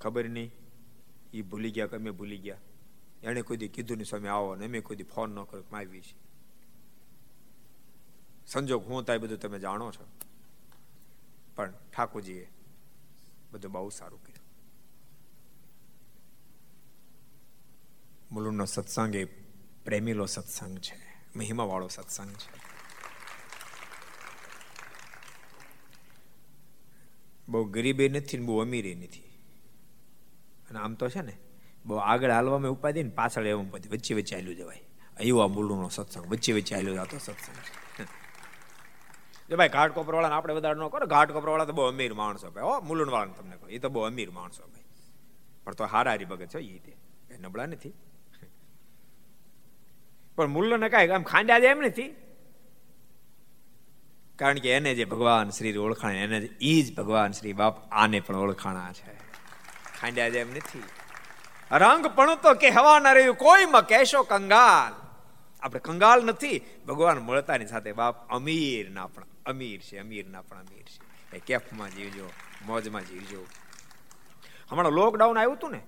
ખબર 0.01 0.29
નહીં 0.29 0.51
એ 1.33 1.43
ભૂલી 1.43 1.71
ગયા 1.71 1.87
કે 1.87 1.97
અમે 1.97 2.11
ભૂલી 2.11 2.39
ગયા. 2.39 2.59
એણે 3.23 3.43
કોઈ 3.43 3.57
કીધું 3.57 3.97
નહીં, 3.97 4.07
સ્વામી, 4.07 4.29
આવો. 4.29 4.55
ને 4.55 4.67
અમે 4.67 4.81
કોઈ 4.81 4.97
ફોન 4.97 5.31
ન 5.31 5.45
કર્યો 5.45 5.77
આવી 5.77 6.01
છે 6.01 6.29
સંજોગ 8.47 8.87
હું 8.87 9.05
થાય 9.05 9.19
બધું 9.19 9.39
તમે 9.39 9.59
જાણો 9.59 9.91
છો. 9.93 10.07
પણ 11.57 11.73
ઠાકોરજીએ 11.97 12.51
બધું 13.53 13.73
બહુ 13.73 13.89
સારું 13.89 14.23
કર્યું. 14.23 14.38
મુલુંડનો 18.33 18.65
સત્સંગ 18.65 19.15
એ 19.15 19.25
પ્રેમીલો 19.85 20.27
સત્સંગ 20.27 20.79
છે, 20.79 20.97
મહિમાવાળો 21.37 21.89
સત્સંગ 21.89 22.31
છે. 22.31 22.69
બહુ 27.49 27.65
ગરીબે 27.65 28.09
નથી 28.09 28.39
ને 28.39 28.47
બહુ 28.47 28.59
અમીરી 28.59 28.95
નથી. 28.95 29.23
અને 30.71 30.79
આમ 30.79 30.95
તો 30.95 31.09
છે 31.09 31.23
ને, 31.23 31.39
બહુ 31.87 31.97
આગળ 31.97 32.31
હાલવામાં 32.31 32.71
ઉપાધિ 32.71 33.03
ને 33.03 33.11
પાછળ 33.11 33.47
એવું 33.47 33.69
ઉપાધિ, 33.69 33.89
વચ્ચે 33.89 34.15
વચ્ચે 34.15 34.37
હાલ્યું 34.37 34.57
જવાય. 34.57 34.83
એવું 35.21 35.45
આ 35.45 35.47
મૂળનો 35.47 35.89
સત્સંગ, 35.89 36.27
વચ્ચે 36.27 36.53
વચ્ચે 36.53 36.75
હાલ્યો 36.75 36.95
જતો 36.95 37.19
સત્સંગ 37.19 37.57
છે. 37.57 38.05
જો 39.51 39.57
ભાઈ 39.57 39.69
ઘાટ 39.69 39.95
કોપરવાળાને 39.95 40.35
આપણે 40.35 40.55
વધારે 40.55 40.81
ન 40.81 40.89
કરો, 40.89 41.07
ઘાટ 41.07 41.33
કોપરવાળા 41.33 41.65
તો 41.65 41.73
બહુ 41.73 41.83
અમીર 41.83 42.15
માણસો 42.15 42.51
ભાઈ 42.51 42.65
ઓ 42.65 42.81
મુલુંડ 42.81 43.11
વાળાને 43.11 43.33
તમને 43.33 43.57
કહો, 43.57 43.67
એ 43.67 43.79
તો 43.79 43.89
બહુ 43.89 44.01
અમીર 44.01 44.31
માણસો 44.31 44.67
ભાઈ. 44.67 44.83
પણ 45.65 45.73
તો 45.73 45.85
હારા 45.85 46.11
હારી 46.11 46.25
ભગત 46.25 46.47
છે 46.47 46.59
એ 46.59 46.79
તે. 46.79 46.97
નબળા 47.41 47.67
નથી. 47.67 47.93
પણ 50.39 50.47
મુલ્લો 50.47 50.77
ને 50.77 50.89
કાંઈ 50.89 51.09
આમ 51.09 51.23
ખાંડ્યા 51.23 51.59
જાય 51.59 51.71
એમ 51.71 51.81
નથી. 51.81 52.15
કારણ 54.37 54.59
કે 54.59 54.71
એને 54.73 54.95
જે 54.95 55.05
ભગવાન 55.05 55.51
શ્રી 55.51 55.77
ઓળખાણ, 55.77 56.13
એને 56.13 56.37
એ 56.61 56.83
જ 56.83 56.95
ભગવાન 56.95 57.33
શ્રી 57.33 57.53
બાપ 57.53 57.93
આને 57.93 58.21
પણ 58.21 58.37
ઓળખાણા 58.37 58.93
છે. 58.93 59.15
ખાંડ્યા 60.01 60.29
જેમ 60.29 60.51
નથી. 60.51 60.83
રંગ 61.73 62.07
પણ 62.07 62.35
તો 62.35 62.55
કે 62.55 62.71
હવા 62.71 62.99
ના 62.99 63.13
રહ્યું 63.13 63.35
કોઈમાં 63.35 63.87
કહેશો 63.87 64.23
કંગાલ. 64.23 64.93
આપણે 65.61 65.81
કંગાલ 65.81 66.25
નથી, 66.25 66.63
ભગવાન 66.87 67.19
મળતાની 67.19 67.67
સાથે 67.67 67.93
બાપ 67.93 68.31
અમીર 68.31 68.91
ના 68.91 69.07
પણ, 69.07 69.23
અમીર 69.47 69.81
છે 69.81 69.99
અમીર 69.99 70.27
ના 70.27 70.43
પણ 70.43 70.59
અમીર 70.59 70.83
છે. 70.83 71.37
એ 71.37 71.39
કેફમાં 71.39 71.91
જીવજો, 71.91 72.31
મોજમાં 72.67 73.03
જીવજો. 73.03 73.47
હમણાં 74.71 74.93
લોકડાઉન 74.93 75.39
આવ્યું 75.39 75.57
હતું 75.57 75.71
ને 75.71 75.81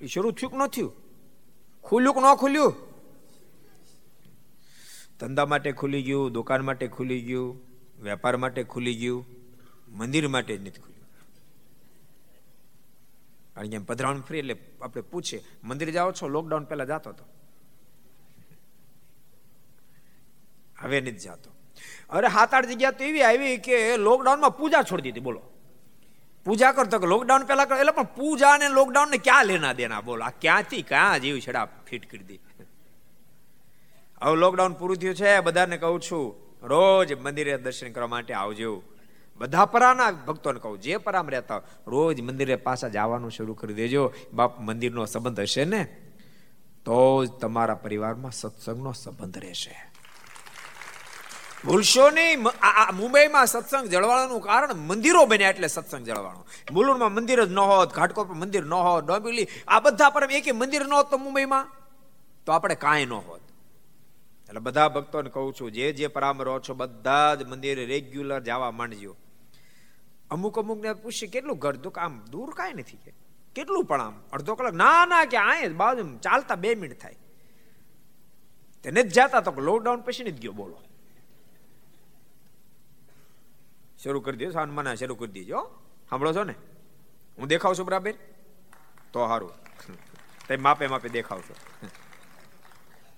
એ 0.00 0.06
શરૂ 0.06 0.30
થયું 0.30 0.52
કે 0.52 0.56
ન 0.56 0.66
થયું? 0.66 0.92
ખુલ્યું 1.84 2.14
કે 2.14 2.20
ન 2.20 2.34
ખુલ્યું? 2.34 2.87
ધંધા 5.20 5.46
માટે 5.46 5.72
ખુલી 5.72 6.02
ગયું, 6.02 6.32
દુકાન 6.32 6.60
માટે 6.60 6.86
ખુલી 6.88 7.20
ગયું, 7.20 7.60
વેપાર 8.02 8.36
માટે 8.36 8.62
ખુલી 8.62 8.94
ગયું, 8.94 9.26
મંદિર 9.88 10.28
માટે 10.28 10.56
જ 10.56 10.60
નથી 10.60 10.80
ખુલ્યું. 10.80 11.06
કારણ 13.54 13.68
કે 13.68 13.78
પધરાવણ 13.78 14.20
ફ્રી 14.20 14.38
એટલે 14.38 14.56
આપણે 14.82 15.02
પૂછીએ 15.02 15.44
મંદિર 15.64 15.90
જાઓ 15.90 16.12
છો? 16.12 16.28
લોકડાઉન 16.28 16.64
પહેલા 16.64 16.84
જતો 16.84 17.10
હતો. 17.10 17.24
હવે 20.82 21.00
નથી 21.00 21.18
જતો. 21.18 21.50
અરે 22.10 22.28
સાત 22.28 22.54
આઠ 22.54 22.66
જગ્યા 22.66 22.90
તો 22.90 23.04
એવી 23.04 23.22
આવી 23.22 23.56
કે 23.56 23.96
લોકડાઉનમાં 23.96 24.56
પૂજા 24.58 24.82
છોડી 24.82 25.02
દીધી, 25.02 25.20
બોલો. 25.20 25.42
પૂજા 26.44 26.72
કરતો 26.72 26.98
કે 26.98 27.06
લોકડાઉન 27.06 27.44
પહેલા 27.44 27.62
એટલે 27.62 27.92
પણ 27.92 28.02
પૂજા 28.02 28.56
ને 28.56 28.68
લોકડાઉન 28.68 29.10
ને 29.10 29.18
ક્યાં 29.18 29.46
લેના 29.46 29.72
દેના, 29.72 30.00
બોલો. 30.00 30.24
આ 30.24 30.30
ક્યાંથી, 30.30 30.82
ક્યાં 30.82 31.20
જેવી 31.20 31.40
છેડા 31.40 31.64
ફિટ 31.64 32.10
કરી 32.10 32.24
દી. 32.24 32.40
હવે 34.22 34.36
લોકડાઉન 34.36 34.72
પૂરું 34.72 34.96
થયું 34.96 35.14
છે, 35.14 35.40
બધાને 35.40 35.76
કહું 35.76 36.00
છું, 36.00 36.36
રોજ 36.62 37.12
મંદિરે 37.12 37.58
દર્શન 37.58 37.92
કરવા 37.92 38.06
માટે 38.06 38.34
આવજો. 38.34 38.82
બધા 39.38 39.64
પરાના 39.64 40.10
ભક્તોને 40.10 40.60
કહું, 40.60 40.80
જે 40.80 40.96
પરામ 40.96 41.28
રહેતા 41.28 41.62
રોજ 41.86 42.20
મંદિરે 42.20 42.56
પાછા 42.56 42.88
જવાનું 42.88 43.30
શરૂ 43.30 43.54
કરી 43.54 43.74
દેજો. 43.74 44.12
બાપ, 44.32 44.60
મંદિરનો 44.60 45.04
સંબંધ 45.04 45.40
હશે 45.40 45.64
ને? 45.64 45.82
તો 46.84 47.24
જ 47.24 47.28
તમારા 47.30 47.74
પરિવારમાં 47.74 48.32
સત્સંગનો 48.32 48.92
સંબંધ 48.92 49.38
રહેશે. 49.38 49.76
ભૂલશો 51.64 52.10
નહીં 52.10 52.42
મુંબઈમાં 52.94 53.46
સત્સંગ 53.46 53.88
જળવાળાનું 53.88 54.40
કારણ 54.40 54.74
મંદિરો 54.74 55.26
બન્યા 55.26 55.50
એટલે 55.50 55.66
સત્સંગ 55.66 56.06
જળવાનું. 56.06 56.46
મુલુંડમાં 56.72 57.12
મંદિર 57.12 57.44
જ 57.44 57.50
ન 57.50 57.58
હોત 57.58 57.94
ઘાટકોટ 57.94 58.28
પર 58.28 58.34
મંદિર 58.34 58.64
ન 58.64 58.72
હોત 58.72 59.04
ડોંબિવલી 59.04 59.48
આ 59.68 59.80
બધા 59.80 60.10
પર 60.10 60.30
એક 60.30 60.54
મંદિર 60.54 60.86
ન 60.86 60.92
હોત 60.92 61.10
તો 61.10 61.18
મુંબઈમાં? 61.18 61.66
તો 62.46 62.52
આપણે 62.52 62.74
કાંઈ 62.74 63.06
ન 63.06 63.12
હોત. 63.12 63.40
એટલે 64.48 64.60
બધા 64.60 64.88
ભક્તોને 64.88 65.30
કહું 65.30 65.54
છું, 65.54 65.72
જે 65.72 65.92
જે 65.92 66.06
પરામ 66.06 66.42
રહો 66.42 66.60
છો, 66.60 66.74
બધા 66.74 67.34
જ 67.34 67.42
મંદિરે 67.42 67.84
રેગ્યુલર 67.84 68.40
જવા 68.40 68.70
માંડજો. 68.70 69.16
અમુક 70.30 70.58
અમુક 70.58 70.82
ને 70.82 70.92
પૂછે 70.92 71.26
કેટલું 71.26 71.58
ઘર 71.58 71.76
દુઃખ? 71.76 71.98
આમ 71.98 72.24
દૂર 72.24 72.54
કાંઈ 72.54 72.72
નથી 72.72 72.96
કે. 72.96 73.12
કેટલું 73.54 73.84
પણ 73.84 74.00
આમ? 74.00 74.22
અડધો 74.32 74.54
કલાક? 74.54 74.74
ના 74.74 75.06
ના, 75.06 75.24
કે 75.24 75.36
આ 75.36 75.68
બાજુ 75.68 76.18
ચાલતા 76.18 76.54
બે 76.54 76.74
મિનિટ 76.74 77.00
થાય. 77.00 77.16
તેને 78.82 79.02
જ 79.02 79.12
જાતા 79.12 79.40
તો 79.40 79.60
લોકડાઉન 79.60 80.00
પછી 80.00 80.24
જ 80.24 80.40
ગયો, 80.40 80.52
બોલો. 80.52 80.82
શરૂ 83.98 84.20
કરી 84.20 84.36
દો 84.36 84.50
સાનમાના 84.50 84.94
શરૂ 84.94 85.14
કરી 85.14 85.32
દીજો 85.32 85.70
સાંભળો 86.10 86.32
છો 86.32 86.44
ને? 86.44 86.54
હું 87.38 87.48
દેખાવ 87.48 87.74
છું 87.74 87.86
બરાબર? 87.86 88.14
તો 89.12 89.26
સારું 89.26 89.52
તે 90.48 90.56
માપે 90.56 90.86
માપે 90.86 91.08
દેખાવ 91.08 91.40
છો. 91.40 91.54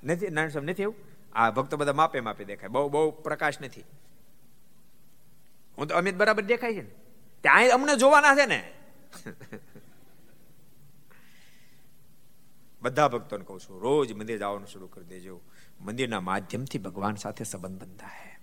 નથી, 0.05 0.29
નારાયણ 0.29 0.49
સાહેબ 0.49 0.65
નથી 0.65 0.83
એવું 0.83 1.10
આ 1.33 1.51
ભક્તો 1.51 1.77
બધા 1.77 1.93
માપે 1.93 2.21
માપે 2.21 2.45
દેખાય. 2.45 2.69
બહુ 2.69 2.89
બહુ 2.89 3.11
પ્રકાશ 3.11 3.61
નથી. 3.61 3.85
હું 5.79 5.87
તો 5.87 5.95
અમિત 5.95 6.17
બરાબર 6.17 6.43
દેખાય 6.43 6.75
છે 6.75 6.83
ને. 6.83 6.91
ત્યાં 7.41 7.69
અમને 7.69 7.97
જોવાના 7.97 8.35
છે 8.35 8.47
ને. 8.47 8.73
બધા 12.83 13.09
ભક્તોને 13.09 13.45
કહું 13.45 13.61
છું, 13.61 13.81
રોજ 13.81 14.13
મંદિર 14.13 14.39
જવાનું 14.39 14.67
શરૂ 14.67 14.87
કરી 14.87 15.05
દેજો. 15.05 15.41
મંદિરના 15.81 16.21
માધ્યમથી 16.21 16.79
ભગવાન 16.79 17.15
સાથે 17.15 17.45
સંબંધ 17.45 17.81
બંધાય. 17.81 18.39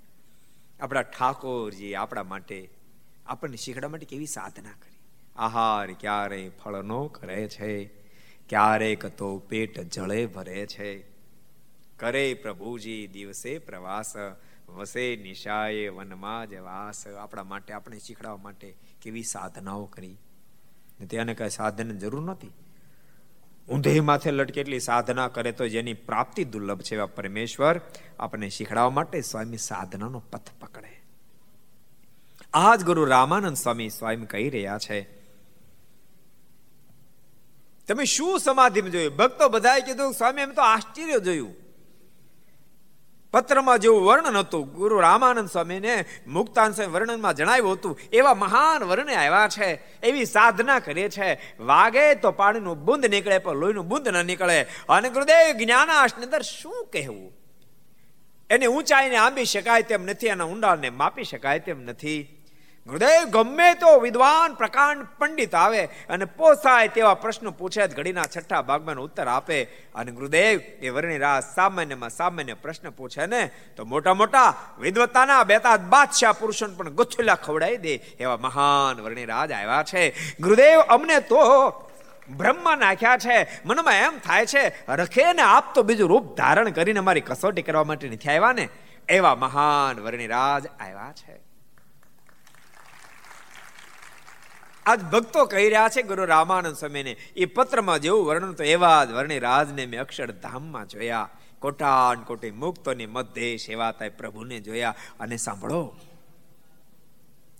આપણા 0.79 1.01
ઠાકોરજી 1.01 1.95
આપણા 1.95 2.23
માટે 2.23 2.69
આપણને 3.25 3.57
શીખડા 3.57 3.89
માટે 3.89 4.05
કેવી 4.05 4.25
સાધના 4.25 4.69
કરી. 4.69 4.99
આહાર 5.35 5.91
ક્યારે 5.91 6.51
ફળનો 6.63 7.07
કરે 7.07 7.47
છે, 7.47 7.85
ક્યારેક 8.49 9.05
તો 9.05 9.37
પેટ 9.37 9.79
જળે 9.79 10.25
ભરે 10.25 10.65
છે. 10.65 11.16
કરે 11.99 12.33
પ્રભુજી 12.33 13.07
દિવસે 13.07 13.57
પ્રવાસ, 13.57 14.13
વસે 14.69 15.15
નિશાએ 15.15 15.87
વનમાં 15.87 16.49
જ 16.49 16.53
વાસ. 16.53 17.07
આપણા 17.07 17.43
માટે, 17.43 17.73
આપણે 17.73 17.99
શીખડાવવા 17.99 18.37
માટે 18.37 18.75
કેવી 19.01 19.23
સાધનાઓ 19.23 19.85
કરી. 19.85 20.17
તેને 21.09 21.33
કઈ 21.33 21.49
સાધન 21.49 21.97
જરૂર 21.97 22.21
નથી 22.21 22.51
ઊંધે 23.69 23.99
માથે 23.99 24.31
લટકેટલી 24.31 24.79
સાધના 24.79 25.27
કરે 25.27 25.51
તો 25.51 25.67
જેની 25.67 25.93
પ્રાપ્તિ 25.93 26.43
દુર્લભ 26.43 26.81
છે 26.81 26.95
એવા 26.95 27.05
પરમેશ્વર 27.05 27.81
આપણને 28.19 28.49
શીખડાવવા 28.49 28.89
માટે 28.89 29.21
સ્વામી 29.21 29.57
સાધનાનો 29.57 30.19
પથ 30.19 30.49
પકડે. 30.59 31.03
આ 32.53 32.75
જ 32.75 32.83
ગુરુ 32.83 33.05
રામાનંદ 33.05 33.57
સ્વામી 33.57 33.89
સ્વયં 33.89 34.25
કહી 34.25 34.49
રહ્યા 34.49 34.77
છે. 34.77 35.01
તમે 37.87 38.05
શું 38.05 38.39
સમાધિમાં 38.39 38.91
જોયું? 38.91 39.15
ભક્તો 39.15 39.49
બધાએ 39.49 39.81
કીધું, 39.81 40.13
સ્વામી 40.13 40.41
એમ 40.41 40.51
તો 40.51 40.61
આશ્ચર્ય 40.61 41.19
જોયું. 41.19 41.66
પત્રમાં 43.31 43.79
જેવું 43.79 44.05
વર્ણન 44.05 44.37
હતું. 44.37 44.73
ગુરુ 44.73 44.99
રામાનંદ 44.99 45.49
સ્વામીને 45.49 46.05
મુક્તાન 46.27 46.71
સ્વામી 46.71 46.91
વર્ણનમાં 46.91 47.33
જણાવ્યું 47.33 47.71
હતું, 47.71 47.99
એવા 48.13 48.33
મહાન 48.33 48.83
વર્ણને 48.83 49.15
આવ્યા 49.15 49.47
છે, 49.47 49.83
એવી 50.03 50.25
સાધના 50.25 50.79
કરે 50.79 51.09
છે. 51.09 51.41
વાગે 51.59 52.15
તો 52.15 52.31
પાણીનું 52.31 52.85
બુંદ 52.85 53.05
નીકળે, 53.05 53.37
પણ 53.37 53.55
લોહીનું 53.55 53.87
બુંદ 53.87 54.07
ન 54.07 54.25
નીકળે. 54.25 54.61
અને 54.89 55.09
ગુરુદેવ 55.09 55.57
જ્ઞાનાશની 55.57 56.23
અંદર 56.23 56.41
શું 56.41 56.87
કહેવું? 56.93 57.33
એની 58.49 58.65
ઊંચાઈને 58.65 59.15
આંબી 59.15 59.45
શકાય 59.45 59.81
તેમ 59.81 60.03
નથી 60.05 60.27
એના 60.27 60.43
ઊંડાણને 60.43 60.89
માપી 60.89 61.23
શકાય 61.23 61.59
તેમ 61.59 61.81
નથી. 61.81 62.36
ગુરુદેવ, 62.87 63.23
ગમે 63.23 63.73
તો 63.73 63.99
વિદ્વાન 63.99 64.53
પ્રકાંડ 64.53 65.07
પંડિત 65.19 65.55
આવે 65.55 65.85
અને 65.85 66.25
પોસાય 66.25 66.87
તેવા 66.87 67.13
પ્રશ્નો 67.13 67.51
પૂછે 67.51 67.87
ઘડીના 67.87 68.23
છઠ્ઠા 68.37 68.61
ભાગમાં 68.61 68.95
ઉત્તર 68.95 69.27
આપે. 69.27 69.63
અને 69.95 70.11
ગુરુદેવ, 70.11 70.59
એ 70.59 70.89
વર્ણિ 70.89 71.17
રાજ 71.17 71.43
સામાન્યમાં 71.55 72.09
સામાન્ય 72.09 72.53
પ્રશ્ન 72.53 72.89
પૂછે 72.89 73.25
ને, 73.25 73.51
તો 73.75 73.85
મોટા 73.85 74.13
મોટા 74.13 74.53
વિદ્વતાના 74.79 75.43
બેતા 75.43 75.77
બાદશાહ 75.77 76.31
પુરુષોને 76.31 76.75
પણ 76.75 76.89
ગુથલા 76.89 77.35
ખવડાવી 77.35 77.77
દે 77.77 77.95
એવા 77.95 78.37
મહાન 78.37 79.01
વર્ણિરાજ 79.01 79.51
આવ્યા 79.51 79.83
છે. 79.83 80.09
ગુરુદેવ, 80.39 80.79
અમને 80.79 81.19
તો 81.19 81.41
બ્રહ્મા 82.29 82.75
નાખ્યા 82.75 83.17
છે. 83.17 83.47
મનમાં 83.65 83.93
એમ 83.93 84.19
થાય 84.19 84.45
છે, 84.45 84.91
રખે 84.91 85.33
ને 85.33 85.41
આપ 85.41 85.75
તો 85.75 85.83
બીજું 85.83 86.09
રૂપ 86.09 86.37
ધારણ 86.37 86.69
કરીને 86.69 86.99
મારી 86.99 87.21
કસોટી 87.21 87.61
કરવા 87.61 87.83
માટે 87.83 88.09
નથી 88.09 88.29
આવ્યા 88.29 88.53
ને? 88.53 88.69
એવા 89.09 89.35
મહાન 89.35 89.99
વર્ણિરાજ 89.99 90.67
આવ્યા 90.79 91.13
છે. 91.15 91.46
આજ 94.87 95.01
ભક્તો 95.03 95.45
કહી 95.45 95.69
રહ્યા 95.69 95.89
છે 95.89 96.01
ગુરુ 96.01 96.25
રામાનંદ 96.25 96.75
સ્વામીને, 96.75 97.11
એ 97.35 97.45
પત્રમાં 97.45 97.99
જેવું 97.99 98.25
વર્ણન 98.25 98.53
તો 98.53 98.63
એવા 98.63 99.05
જ 99.05 99.11
વર્ણિ 99.11 99.39
રાજને 99.39 99.85
મેં 99.85 100.01
અક્ષરધામમાં 100.01 100.87
જોયા. 100.87 101.29
કોટાન 101.59 102.23
કોટી 102.23 102.51
મુક્તોની 102.51 103.05
મધ્ય 103.05 103.57
સેવાતા 103.57 104.05
પ્રભુને 104.17 104.59
જોયા. 104.59 104.95
અને 105.19 105.37
સાંભળો, 105.37 105.95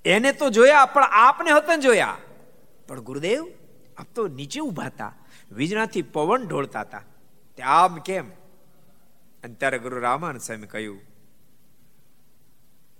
એને 0.05 0.31
તો 0.31 0.49
જોયા, 0.49 0.85
પણ 0.85 1.03
આપને 1.03 1.51
હતા 1.51 1.75
જોયા. 1.75 2.17
પણ 2.87 3.01
ગુરુદેવ, 3.01 3.47
આપ 3.97 4.07
તો 4.15 4.27
નીચે 4.27 4.59
ઊભા 4.59 4.85
હતા, 4.85 5.15
વીજળાથી 5.51 6.01
પવન 6.01 6.47
ઢોળતા 6.47 6.81
હતા. 6.81 7.01
તે 7.57 7.63
આમ 7.63 7.97
કેમ? 7.97 8.29
અને 9.43 9.53
ત્યારે 9.53 9.79
ગુરુ 9.79 9.99
રામાનંદ 9.99 10.41
સ્વામી 10.41 10.67
કહ્યું 10.67 11.01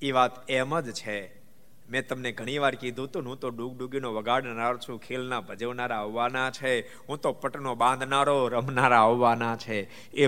એ 0.01 0.11
વાત 0.11 0.49
એમ 0.49 0.79
જ 0.79 0.91
છે. 0.91 1.46
મેં 1.89 2.07
તમને 2.07 2.31
ઘણી 2.31 2.57
વાર 2.57 2.75
કીધું 2.75 3.05
હતું, 3.05 3.25
હું 3.25 3.39
તો 3.39 3.49
ડૂગ 3.49 3.77
ડૂગીનો 3.77 4.13
વગાડનાર 4.13 4.77
છું, 4.77 4.99
ખેલના 4.99 5.41
ભજવનારા 5.41 5.97
આવવાના 5.97 6.51
છે, 6.51 7.03
હું 7.09 7.17
તો 7.17 7.33
પટનો 7.33 7.75
બાંધનારો, 7.75 8.47
રમનારા 8.47 9.01
આવવાના 9.01 9.55
છે. 9.55 10.09
એ 10.11 10.27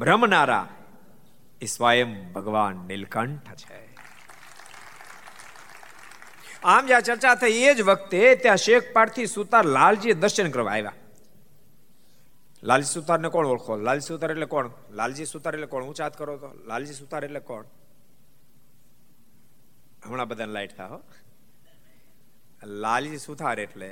રમનારા 0.00 0.68
એ 1.62 1.66
સ્વયં 1.66 2.32
ભગવાન 2.32 2.76
નીલકંઠ 2.76 3.54
છે. 3.54 3.88
આમ 6.64 6.86
જ્યાં 6.86 7.02
ચર્ચા 7.02 7.34
થઈ 7.34 7.52
એ 7.52 7.74
જ 7.74 7.80
વખતે 7.80 8.34
ત્યાં 8.34 8.56
શેખપાટથી 8.56 9.26
સુતાર 9.26 9.64
લાલજી 9.64 10.12
દર્શન 10.12 10.50
કરવા 10.50 10.72
આવ્યા. 10.72 10.92
લાલજી 12.62 12.92
સુતારને 12.92 13.28
કોણ 13.28 13.46
ઓળખો? 13.46 13.76
લાલજી 13.76 14.06
સુતાર 14.06 14.30
એટલે 14.30 14.46
કોણ? 14.46 14.70
લાલજી 14.90 15.24
સુતાર 15.24 15.54
એટલે 15.54 15.66
કોણ? 15.66 15.84
ઊંચાત 15.84 16.18
કરો 16.18 16.36
તો. 16.36 16.54
લાલજી 16.66 16.94
સુતાર 16.94 17.24
એટલે 17.24 17.40
કોણ? 17.40 17.64
હમણાં 20.08 20.28
બધાને 20.28 20.52
લાઈટ 20.52 20.76
થા 20.76 20.98
લાલજી 22.84 23.18
સુથાર 23.18 23.58
એટલે 23.60 23.90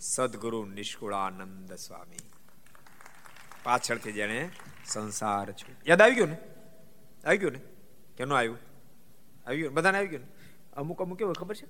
સદગુરુ 0.00 0.60
નિષ્કુળાનંદ 0.68 1.70
સ્વામી. 1.84 2.24
પાછળથી 3.64 4.12
જેને 4.12 4.38
સંસાર 4.86 5.46
છું 5.52 5.74
યાદ 5.86 6.02
આવી 6.02 6.16
ગયું 6.18 6.30
ને? 6.32 6.38
આવી 7.24 7.40
ગયું 7.42 7.54
ને? 7.56 7.60
કેનું 8.16 8.36
આવ્યું? 8.38 8.60
આવી 9.46 9.60
ગયું 9.60 9.74
બધાને 9.74 9.98
આવી 9.98 10.12
ગયું 10.12 10.24
ને? 10.24 10.28
અમુક 10.80 11.02
અમુક 11.02 11.18
કેવું 11.18 11.38
ખબર 11.40 11.56
છે? 11.56 11.66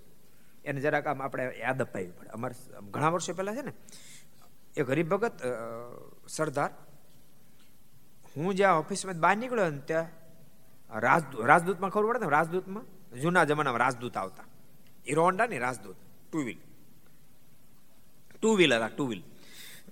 એને 0.64 0.80
જરાક 0.80 1.06
આમ 1.06 1.22
આપણે 1.22 1.44
યાદ 1.58 1.80
અપાવી 1.82 2.12
પડે. 2.16 2.30
અમારે 2.36 2.54
ઘણા 2.92 3.12
વર્ષો 3.14 3.32
પહેલા 3.34 3.54
છે 3.54 3.64
ને 3.68 3.72
એ 4.76 4.82
ગરીબ 4.88 5.08
ભગત 5.08 5.36
સરદાર, 6.28 6.70
હું 8.32 8.50
જ્યાં 8.54 8.80
ઓફિસમાં 8.82 9.20
બહાર 9.24 9.36
નીકળ્યો 9.36 9.70
ને 9.70 9.82
ત્યાં 9.90 10.08
રાજદૂત 11.00 11.46
રાજદૂતમાં 11.50 11.90
ખબર 11.90 12.06
પડે 12.10 12.20
ને? 12.24 12.30
રાજદૂતમાં 12.30 12.84
જૂના 13.22 13.44
જમાનામાં 13.44 13.80
રાજદૂત 13.80 14.16
આવતા. 14.16 14.44
હીરો 15.08 15.22
હોન્ડા 15.22 15.46
ને 15.46 15.58
Rajdoot 15.58 15.96
two 16.30 16.38
wheel 16.38 16.58
two 18.36 18.56
wheeler 18.56 18.82
આ 18.82 18.88
ટુ 18.88 19.06
વ્હીલ 19.06 19.22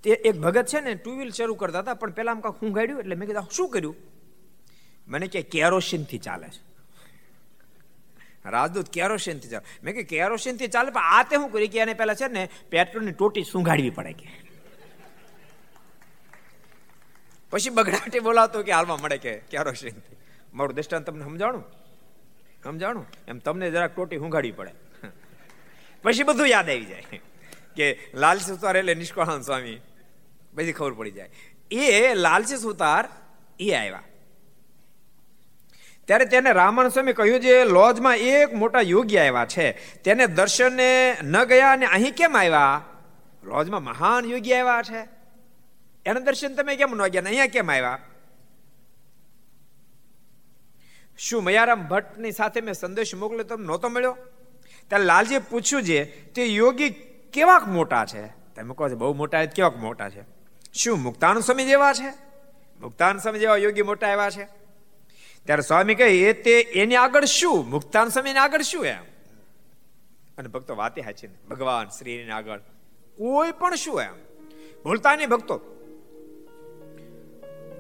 તે 0.03 0.11
એક 0.11 0.37
ભગત 0.37 0.67
છે 0.67 0.81
ને 0.81 0.95
ટુ 0.95 1.17
વ્હીલ 1.17 1.31
શરૂ 1.31 1.55
કરતા 1.55 1.79
હતા, 1.79 1.95
પણ 1.95 2.11
પેલા 2.11 2.33
આમ 2.33 2.41
કાંક 2.41 2.63
હું 2.63 2.73
ગાડ્યું 2.73 3.01
એટલે 3.01 3.15
મેં 3.15 3.29
કીધું 3.29 3.51
શું 3.51 3.71
કર્યું? 3.71 3.97
મને 5.09 5.27
કે, 5.27 5.43
કેરોસીનથી 5.43 6.19
ચાલે 6.19 6.49
છે. 6.49 6.61
રાજદૂત 8.51 8.89
કેરોસીનથી 8.89 9.49
ચાલે. 9.49 9.65
મેં 9.83 9.95
કે 9.95 10.03
કેરોસીનથી 10.03 10.69
ચાલે, 10.69 10.91
પણ 10.91 11.01
આ 11.01 11.23
તે 11.23 11.37
શું 11.37 11.51
કરી 11.51 11.69
કે 11.69 11.79
એને 11.79 11.95
પેલા 11.95 12.15
છે 12.15 12.29
ને, 12.29 12.49
પેટ્રોલની 12.71 13.13
ટોટી 13.13 13.45
સુંઘાડવી 13.45 13.91
પડે 13.91 14.13
કે. 14.13 14.29
પછી 17.51 17.71
બગડાટી 17.71 18.21
બોલાવતો 18.21 18.63
કે, 18.63 18.73
હાલમાં 18.73 19.01
મળે 19.01 19.19
કે 19.19 19.39
કેરોસીનથી 19.39 20.17
મારું 20.53 20.75
દ્રષ્ટાંત 20.75 21.07
તમને 21.07 21.25
સમજાણું? 21.25 21.84
સમજાણું? 22.65 23.07
એમ 23.29 23.39
તમને 23.39 23.71
જરાક 23.71 23.95
ટોટી 23.95 24.17
હુંઘાડી 24.17 24.53
પડે. 24.53 24.73
પછી 26.03 26.23
બધું 26.23 26.47
યાદ 26.47 26.71
આવી 26.71 26.85
જાય 26.85 27.21
કે 27.77 27.87
લાલસી 28.15 28.45
સુતાર 28.45 28.77
એટલે 28.77 28.95
નિષ્કાળાન 28.95 29.43
સ્વામી. 29.43 29.79
પછી 30.57 30.73
ખબર 30.73 30.93
પડી 30.93 31.11
જાય. 31.11 31.31
એ 31.71 32.15
લાલસી 32.15 32.57
સુતાર 32.57 33.09
એ 33.61 33.73
આવ્યા. 33.73 34.03
ત્યારે 36.05 36.25
તેને 36.25 36.53
રામાન 36.53 36.89
સ્વામી 36.89 37.13
કહ્યું 37.13 37.41
જે 37.41 37.65
લોજમાં 37.65 38.17
એક 38.17 38.55
મોટા 38.55 38.81
યોગી 38.81 39.19
આવ્યા 39.19 39.47
છે, 39.47 39.67
તેને 39.97 40.27
દર્શને 40.27 41.17
ન 41.23 41.45
ગયા 41.45 41.73
અને 41.73 41.87
અહીં 41.87 42.15
કેમ 42.15 42.37
આવ્યા? 42.37 42.85
લોજમાં 43.45 43.85
મહાન 43.85 44.25
યોગી 44.25 44.55
આવ્યા 44.55 44.83
છે. 44.83 45.09
એના 46.07 46.21
દર્શન 46.21 46.55
તમે 46.55 46.77
કેમ 46.77 46.95
ન 46.95 47.09
ગયા? 47.09 47.23
અહીંયા 47.23 47.47
કેમ 47.47 47.71
આવ્યા? 47.71 47.99
શું 51.19 51.45
મયારામ 51.45 51.89
ભટ્ટની 51.89 52.33
સાથે 52.33 52.61
મેં 52.61 52.75
સંદેશ 52.75 53.15
મોકલ્યો 53.15 53.43
તમને 53.43 53.67
નહોતો 53.67 53.89
મળ્યો? 53.89 54.17
ત્યારે 54.89 55.05
લાલજીએ 55.05 55.39
પૂછ્યું 55.39 55.83
છે 55.83 56.05
તે 56.33 56.45
યોગી 56.45 56.91
કેવાક 57.33 57.69
મોટા 57.69 58.05
છે? 58.05 58.27
તમે 58.27 58.75
કહો 58.75 58.89
છો, 58.89 58.97
બહુ 58.97 59.15
મોટા 59.15 59.45
કેવાક 59.45 59.77
મોટા 59.77 60.09
છે? 60.09 60.25
શું 60.73 60.99
મુક્તાન 60.99 61.41
સ્વામી 61.41 61.65
જેવા 61.65 61.93
છે? 61.93 62.09
મુક્તાન 62.81 63.19
સ્વામી 63.19 63.39
જેવા 63.39 63.57
યોગી 63.57 63.83
મોટા 63.83 64.09
એવા 64.09 64.31
છે? 64.31 64.45
ત્યારે 65.45 65.63
સ્વામી 65.63 65.95
કહે, 65.95 66.07
એ 66.07 66.33
તે 66.33 66.61
એની 66.61 66.97
આગળ 66.97 67.25
શું? 67.25 67.71
મુક્તાન 67.71 68.09
સ્વામીની 68.09 68.39
આગળ 68.39 68.63
શું 68.63 68.87
એમ? 68.87 69.03
અને 70.39 70.49
ભક્તો 70.49 70.77
વાતે 70.77 71.01
હાચી 71.01 71.27
ભગવાન 71.27 71.89
શ્રીની 71.89 72.31
આગળ 72.31 72.59
કોઈ 72.59 73.53
પણ 73.53 73.75
શું 73.75 74.03
એમ? 74.03 74.15
ભૂલતા 74.85 75.17
નહીં 75.17 75.29
ભક્તો. 75.29 75.61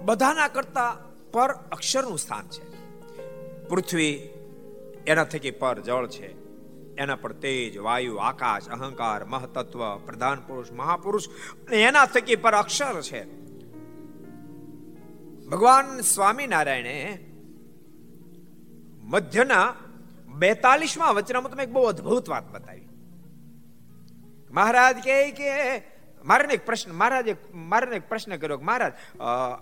બધાના 0.02 0.48
કરતા 0.48 0.96
પર 1.32 1.52
અક્ષરનું 1.52 2.18
સ્થાન 2.18 2.48
છે. 2.48 2.73
પૃથ્વી 3.74 4.14
એના 5.06 5.24
થકી 5.24 5.50
પર 5.50 5.76
જળ 5.80 6.06
છે. 6.06 6.32
એના 6.96 7.16
પર 7.16 7.32
તેજ, 7.32 7.78
વાયુ, 7.78 8.16
આકાશ, 8.16 8.68
અહંકાર 8.68 9.24
મહતત્વ 9.24 9.80
પ્રધાન 9.98 10.42
પુરુષ, 10.46 10.70
મહાપુરુષ 10.72 11.26
એના 11.72 12.06
થકી 12.06 12.36
પર 12.36 12.54
અક્ષર 12.54 13.00
છે. 13.02 13.22
ભગવાન 15.48 16.00
સ્વામિનારાયણે 16.00 16.98
મધ્યના 19.04 19.66
બેતાલીસમાં 20.38 21.14
વચનામાં 21.14 21.62
એક 21.62 21.72
બહુ 21.72 21.82
અદભુત 21.82 22.28
વાત 22.28 22.46
બતાવી. 22.52 22.88
મહારાજ 24.50 24.96
કહે 25.04 25.18
કે, 25.30 25.50
મારે 26.24 26.54
એક 26.54 26.66
પ્રશ્ન, 26.66 26.90
મહારાજ 26.92 27.28
મારે 27.54 27.96
એક 27.96 28.08
પ્રશ્ન 28.08 28.36
કર્યો 28.36 28.58
કે 28.58 28.64
મહારાજ 28.64 28.92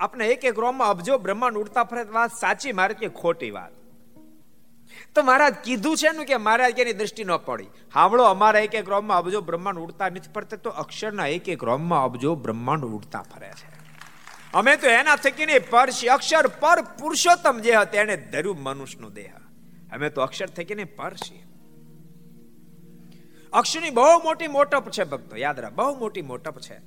આપણે 0.01 0.29
એક 0.29 0.45
એક 0.45 0.59
રોમમાં 0.59 0.89
અબજો 0.89 1.19
બ્રહ્માંડ 1.19 1.57
ઉડતા 1.57 1.85
ફરત 1.85 2.11
વાત 2.11 2.31
સાચી, 2.41 2.73
મારે 2.73 2.95
કે 2.95 3.09
ખોટી 3.09 3.51
વાત. 3.51 3.73
તો 5.15 5.23
મહારાજ 5.23 5.55
કીધું 5.65 5.97
છે 5.97 6.09
ને 6.17 6.25
કે 6.25 6.37
મહારાજ 6.37 6.73
કે 6.73 6.93
દ્રષ્ટિ 6.93 7.25
ન 7.25 7.37
પડી. 7.37 7.67
હાવળો 7.95 8.25
અમારા 8.25 8.59
એક 8.59 8.75
એક 8.75 8.89
રોમમાં 8.89 9.19
અબજો 9.19 9.41
બ્રહ્માંડ 9.41 9.79
ઉડતા 9.79 10.09
નથી 10.09 10.33
ફરતા 10.35 10.57
તો 10.57 10.71
અક્ષરના 10.71 11.27
એક 11.27 11.49
એક 11.49 11.65
રોમમાં 11.65 12.05
અબજો 12.05 12.35
બ્રહ્માંડ 12.35 12.85
ઉડતા 12.85 13.23
ફરે 13.23 13.49
છે. 13.49 13.83
અમે 14.53 14.77
તો 14.77 14.87
એના 14.87 15.17
થકીને 15.17 15.59
પર 15.59 15.89
અક્ષર 16.13 16.47
પર 16.47 16.83
પુરુષોત્તમ 16.83 17.59
જે 17.59 17.73
હતા 17.73 18.01
એને 18.01 18.17
ધર્યું 18.17 18.63
મનુષ્યનો 18.63 19.11
દેહ. 19.11 19.33
અમે 19.93 20.11
તો 20.11 20.21
અક્ષર 20.23 20.47
થકીને 20.47 20.85
પર 20.85 21.13
અક્ષરની 23.53 23.91
બહુ 23.91 24.23
મોટી 24.23 24.49
મોટપ 24.49 24.91
છે 24.91 25.05
ભક્તો, 25.05 25.37
યાદ 25.37 25.61
રાખ, 25.61 25.73
બહુ 25.73 25.99
મોટી 25.99 26.23
મોટપ 26.23 26.61
છે. 26.61 26.79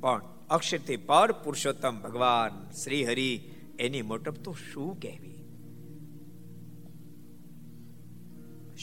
પણ 0.00 0.22
અક્ષરથી 0.50 0.96
પર 0.96 1.32
પુરુષોત્તમ 1.32 2.00
ભગવાન 2.00 2.70
શ્રી 2.72 3.04
હરિ 3.04 3.50
એની 3.78 4.02
મોટપ 4.02 4.32
તો 4.32 4.56
શું 4.72 5.00
કહેવી? 5.00 5.33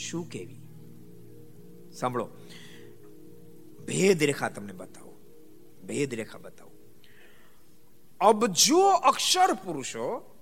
શું 0.09 0.29
કેવી? 0.29 0.55
સાંભળો. 1.91 2.29
ભેદ 3.87 4.23
રેખા 4.23 4.49
તમને 4.49 4.73
બતાવો. 4.73 5.17
ભેદ 5.83 6.13
રેખા 6.13 6.37
બતાવો. 6.37 6.71
અબજો 8.19 8.79
અક્ષર 8.89 9.53
પુરુષો. 9.53 10.35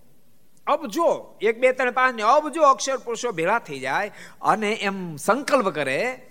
અબજો 0.68 1.38
એક, 1.42 1.60
બે, 1.60 1.72
ત્રણ, 1.72 1.92
પાંચ, 1.92 2.16
ને 2.16 2.22
અબજો 2.22 2.62
અક્ષર 2.62 2.98
પુરુષો 2.98 3.32
ભેળા 3.32 3.60
થઈ 3.60 3.80
જાય 3.80 4.12
અને 4.42 4.74
એમ 4.74 5.16
સંકલ્પ 5.16 5.70
કરે 5.70 6.26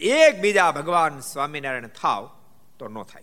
એક 0.00 0.40
બીજા 0.40 0.70
ભગવાન 0.70 1.20
સ્વામિનારાયણ 1.20 1.86
થાવ 1.86 2.30
તો 2.78 2.88
ન 2.88 3.02
થાય. 3.02 3.22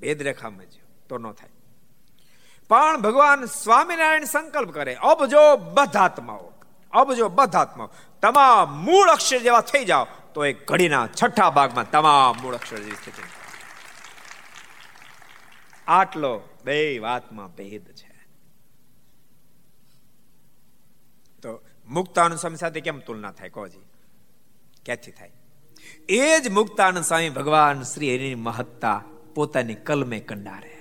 ભેદ 0.00 0.22
રેખામાં 0.22 0.66
તો 1.08 1.18
ન 1.18 1.32
થાય. 1.32 1.50
પણ 2.68 3.00
ભગવાન 3.00 3.44
સ્વામિનારાયણ 3.44 4.24
સંકલ્પ 4.24 4.70
કરે 4.70 4.94
અબજો 4.94 5.56
બધાત્માઓ. 5.56 6.52
અબજો 6.92 7.28
બધાત્મા 7.28 7.88
તમામ 8.22 8.84
મૂળ 8.84 9.08
અક્ષર 9.08 9.38
જેવા 9.38 9.60
થઈ 9.60 9.84
જાઓ, 9.84 10.06
તો 10.34 10.44
એ 10.44 10.52
ઘડીના 10.52 11.08
છઠ્ઠા 11.22 11.50
ભાગમાં 11.50 11.90
તમામ 11.90 12.42
મૂળ 12.42 12.54
અક્ષર 12.54 12.76
જેવી 12.76 12.92
સ્થિતિ. 12.92 13.22
આટલો 15.86 16.42
બે 16.64 16.98
વાતમાં 16.98 17.48
ભેદ 17.48 17.92
છે. 17.92 18.26
તો 21.42 21.62
મુક્તાનંદ 21.88 22.38
સ્વામી 22.38 22.56
સાથે 22.56 22.80
કેમ 22.80 22.98
તુલના 22.98 23.32
થાય? 23.32 23.48
કોજી 23.48 23.78
ક્યાંથી 24.84 25.10
થાય? 25.10 25.32
એ 26.08 26.40
જ 26.40 26.48
મુક્તાનંદ 26.48 27.04
સ્વામી 27.04 27.30
ભગવાન 27.30 27.82
શ્રી 27.82 28.16
હરિની 28.16 28.34
મહત્તા 28.34 29.04
પોતાની 29.34 29.74
કલમે 29.74 30.20
કંડારે. 30.20 30.77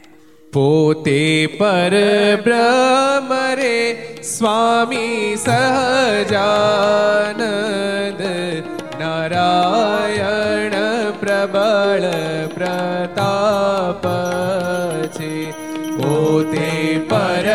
પોતે 0.54 1.48
પર 1.48 1.94
બ્રહ્મ 2.44 3.56
રે 3.56 3.98
સ્વામી 4.24 5.36
સહજાનંદ. 5.36 8.22
નારાયણ 9.02 11.12
પ્રબળ 11.12 12.48
પ્રતાપ 12.48 14.08
છે. 15.08 15.52
પોતે 15.98 17.00
પર 17.10 17.48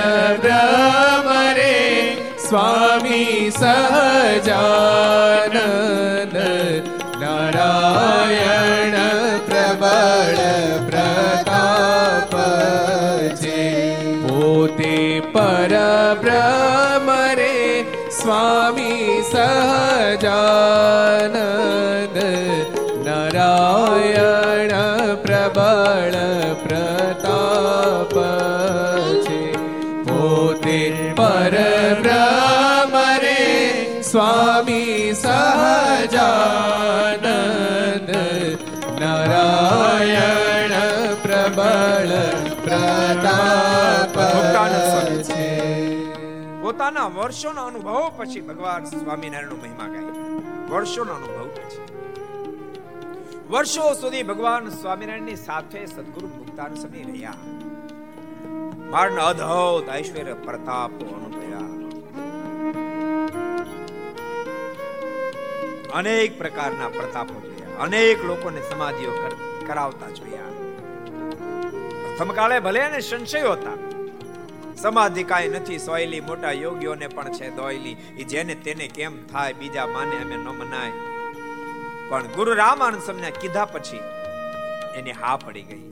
બ્રહ્મ 0.43 1.55
રે 1.55 2.17
સ્વામી 2.49 3.53
સહજાનંદ. 3.59 6.12
નારાયણ 23.05 24.71
પ્રબળ 25.15 26.17
પ્રતાપ 26.55 28.15
છે 29.21 29.53
પોતે 30.03 31.13
પરબ્રહ્મ 31.17 32.97
રે 33.21 34.03
સ્વામી 34.03 35.13
સહજાનંદ 35.15 36.09
નારાયણ 39.01 40.73
પ્રબળ 41.15 42.11
પ્રતાપ 42.65 44.19
પોતાના 46.63 47.07
વર્ષોના 47.07 47.63
અનુભવ 47.63 48.11
પછી 48.17 48.41
ભગવાન 48.41 48.85
સ્વામિનારાયણનો 48.85 49.57
મહિમા 49.57 49.89
ગાય. 49.89 50.75
વર્ષોનો 50.75 51.13
અનુભવ 51.13 51.49
પછી. 51.55 52.02
વર્ષો 53.53 53.93
સુધી 53.93 54.23
ભગવાન 54.23 54.69
સ્વામિનારાયણની 54.69 55.37
સાથે 55.37 55.81
સદગુરુ 55.87 56.29
મુક્તાન 56.29 56.75
સમય 56.75 57.03
રહ્યા. 57.03 57.35
મારના 58.91 59.27
અદ્ભુત 59.27 59.89
ઐશ્વર્ય 59.97 60.35
પ્રતાપ 60.35 60.95
અનુભવ્યા 61.01 61.67
અનેક 65.99 66.39
પ્રકારના 66.39 66.89
પ્રતાપો 66.89 67.41
જોયા. 67.41 67.85
અનેક 67.85 68.25
લોકોને 68.25 68.63
સમાધિઓ 68.71 69.13
કરાવતા 69.67 70.11
જોયા. 70.11 70.51
પ્રથમ 72.03 72.31
કાળે 72.33 72.61
ભલે 72.61 72.89
ને 72.89 73.01
સંશયો 73.01 73.53
હતા. 73.53 73.79
સમાધિ 74.77 75.25
કાંઈ 75.25 75.49
નથી, 75.49 75.79
સોયલી 75.79 76.21
મોટા 76.21 76.53
યોગીઓને 76.53 77.07
પણ 77.07 77.33
છે 77.33 77.57
દોયલી. 77.57 77.95
જેને 78.25 78.55
તેને 78.55 78.89
કેમ 78.89 79.25
થાય, 79.27 79.53
બીજા 79.53 79.87
માને 79.87 80.17
અમે 80.25 80.37
ન 80.37 80.49
મનાય. 80.49 81.12
પણ 82.13 82.27
ગુરુ 82.27 82.55
રામાનંદ 82.55 83.03
સ્વામીને 83.03 83.31
કીધા 83.31 83.65
પછી 83.65 84.01
એની 84.95 85.13
હા 85.13 85.37
પડી 85.37 85.63
ગઈ. 85.63 85.83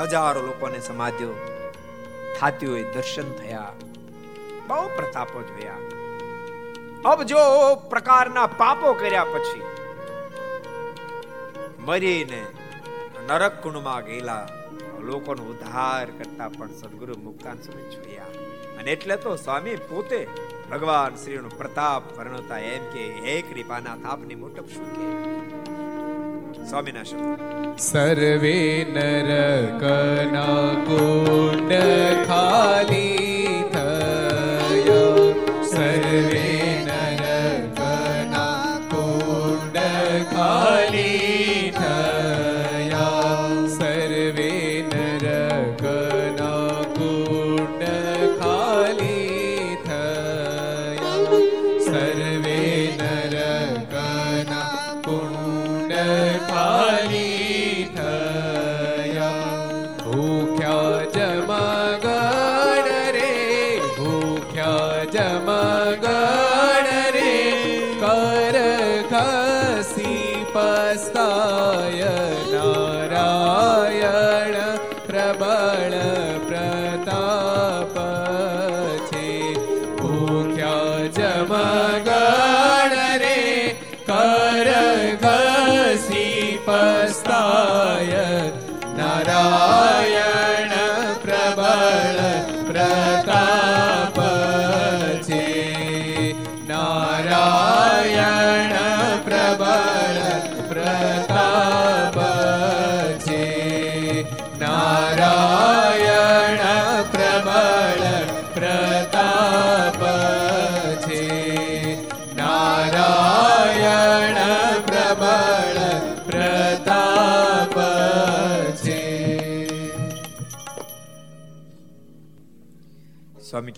હજારો 0.00 0.42
લોકોને 0.42 0.80
સમાધિઓ 0.80 1.32
થાતી 2.40 2.66
હોય 2.66 2.82
દર્શન 2.82 3.32
થયા. 3.32 3.72
બહુ 4.66 4.88
પ્રતાપો 4.96 5.42
જોયા. 5.42 5.76
અબ 7.04 7.22
જો 7.22 7.36
પ્રકારના 7.74 8.46
પાપો 8.46 8.92
કર્યા 8.92 9.24
પછી 9.24 9.62
મરીને 11.78 12.46
નરક 13.26 13.62
કુંડમાં 13.62 14.04
ગયેલા 14.04 14.48
લોકોનો 15.00 15.42
ઉદ્ધાર 15.42 16.06
કરતા 16.06 16.48
પણ 16.48 16.68
સદગુરુ 16.68 17.14
મુક્તાન 17.18 17.58
સ્વામી 17.58 17.96
જોયા. 17.96 18.24
અને 18.78 18.92
એટલે 18.92 19.16
તો 19.16 19.36
સ્વામી 19.36 19.76
પોતે 19.76 20.28
ભગવાન 20.70 21.16
શ્રીનો 21.16 21.48
પ્રતાપ 21.48 22.18
વર્ણવતા 22.18 22.58
એમ 22.58 22.82
કે, 22.92 23.08
હે 23.24 23.42
કૃપાનાથ, 23.42 23.98
આપની 24.04 24.34
મોટપ 24.34 24.68
શું 24.68 24.92
કે? 24.92 25.20
સ્વામીના 26.64 27.02
શબ્દ. 27.02 27.78
સર્વે 27.78 28.86
નર 28.94 29.66
કના 29.80 30.80
કુંડ 30.84 31.72
ખાલી 32.26 33.64
થયા. 33.72 34.10
સર્વે 35.62 36.49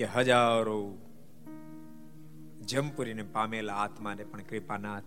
કે 0.02 0.06
હજારો 0.06 0.98
જમપુરીને 2.60 3.22
પામેલા 3.22 3.74
આત્માને 3.74 4.24
પણ 4.24 4.42
કૃપાનાથ 4.42 5.04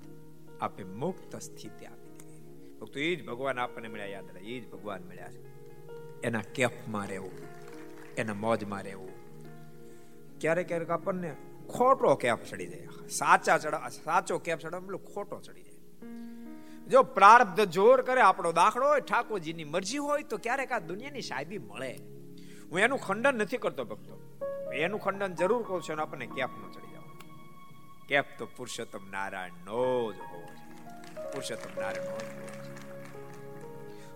આપે 0.61 0.83
મુક્ત 0.83 1.35
સ્થિતિ 1.35 1.85
આપી 1.85 2.09
દીધી. 2.09 2.77
ભક્તો, 2.79 2.99
એ 2.99 3.15
જ 3.15 3.25
ભગવાન 3.25 3.59
આપણને 3.59 3.87
મળ્યા, 3.87 4.05
યાદ 4.05 4.25
રહે, 4.33 4.41
એ 4.41 4.59
જ 4.59 4.71
ભગવાન 4.71 5.03
મળ્યા 5.03 5.31
છે. 5.31 5.41
એના 6.21 6.41
કેફમાં 6.55 7.07
રહેવું, 7.07 7.31
એના 8.17 8.33
મોજમાં 8.33 8.83
રહેવું. 8.83 9.09
ક્યારેક 10.41 10.67
ક્યારેક 10.67 10.89
આપણને 10.89 11.35
ખોટો 11.69 12.15
કેફ 12.15 12.43
ચડી 12.49 12.67
જાય. 12.67 12.87
સાચા 13.09 13.57
ચડા, 13.57 13.89
સાચો 13.89 14.37
કેફ 14.37 14.59
ચડે 14.59 14.79
પેલો 14.79 14.97
ખોટો 14.97 15.39
ચડી 15.39 15.63
જાય. 15.63 16.07
જો 16.87 17.03
પ્રારબ્ધ 17.03 17.61
જોર 17.61 18.01
કરે, 18.01 18.21
આપણો 18.21 18.51
દાખલો 18.51 18.87
હોય, 18.87 18.99
ઠાકોરજીની 18.99 19.63
મરજી 19.63 19.97
હોય, 19.97 20.23
તો 20.23 20.37
ક્યારેક 20.37 20.71
આ 20.71 20.79
દુનિયાની 20.79 21.21
સાહેબી 21.21 21.57
મળે. 21.57 21.93
હું 22.71 22.79
એનું 22.79 22.99
ખંડન 22.99 23.35
નથી 23.35 23.57
કરતો 23.57 23.85
ભક્તો. 23.85 24.24
એનું 24.75 24.99
ખંડન 24.99 25.35
જરૂર 25.35 25.63
કહું 25.63 25.81
છું 25.81 26.01
આપણને 26.01 26.25
કેફ 26.25 26.49
નો 26.49 26.71
ચડી 26.71 26.91
જાવ. 26.91 27.03
કેફ 28.07 28.25
તો 28.37 28.45
પુરુષોત્તમ 28.45 29.11
નારાયણ 29.11 29.51
નો 29.51 30.13
જ 30.13 30.15
હોવો. 30.17 30.45
પુરુષોત્તમ 31.31 31.81
નારાયણ 31.81 32.05
નો 32.05 32.17
જ 32.17 32.45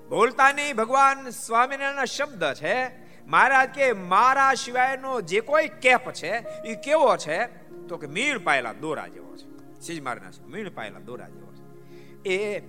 બોલતા 0.10 0.51
નહીં 0.51 0.76
ભગવાન 0.76 1.30
સ્વામિનારાયણ 1.30 2.05
શબ્દ 2.05 2.53
છે, 2.53 2.89
મહારાજ 3.26 3.70
કે 3.70 3.93
મારા 3.93 4.53
સિવાયનો 4.53 5.22
જે 5.22 5.39
કોઈ 5.39 5.68
કેપ 5.68 6.12
છે 6.12 6.32
એ 6.66 6.76
કેવો 6.76 7.18
છે? 7.18 7.45
તો 7.88 7.97
કે, 7.97 8.07
મીણ 8.07 8.39
પાયેલા 8.39 8.74
દોરા 8.74 9.07
જેવો 9.07 9.38
છે. 9.38 9.80
સીજ 9.82 10.01
મારના 10.01 10.32
મીણ 10.45 10.70
પાયેલા 10.70 10.99
દોરા 10.99 11.30
જેવો 11.30 11.53
છે. 11.53 11.84
એ 12.30 12.62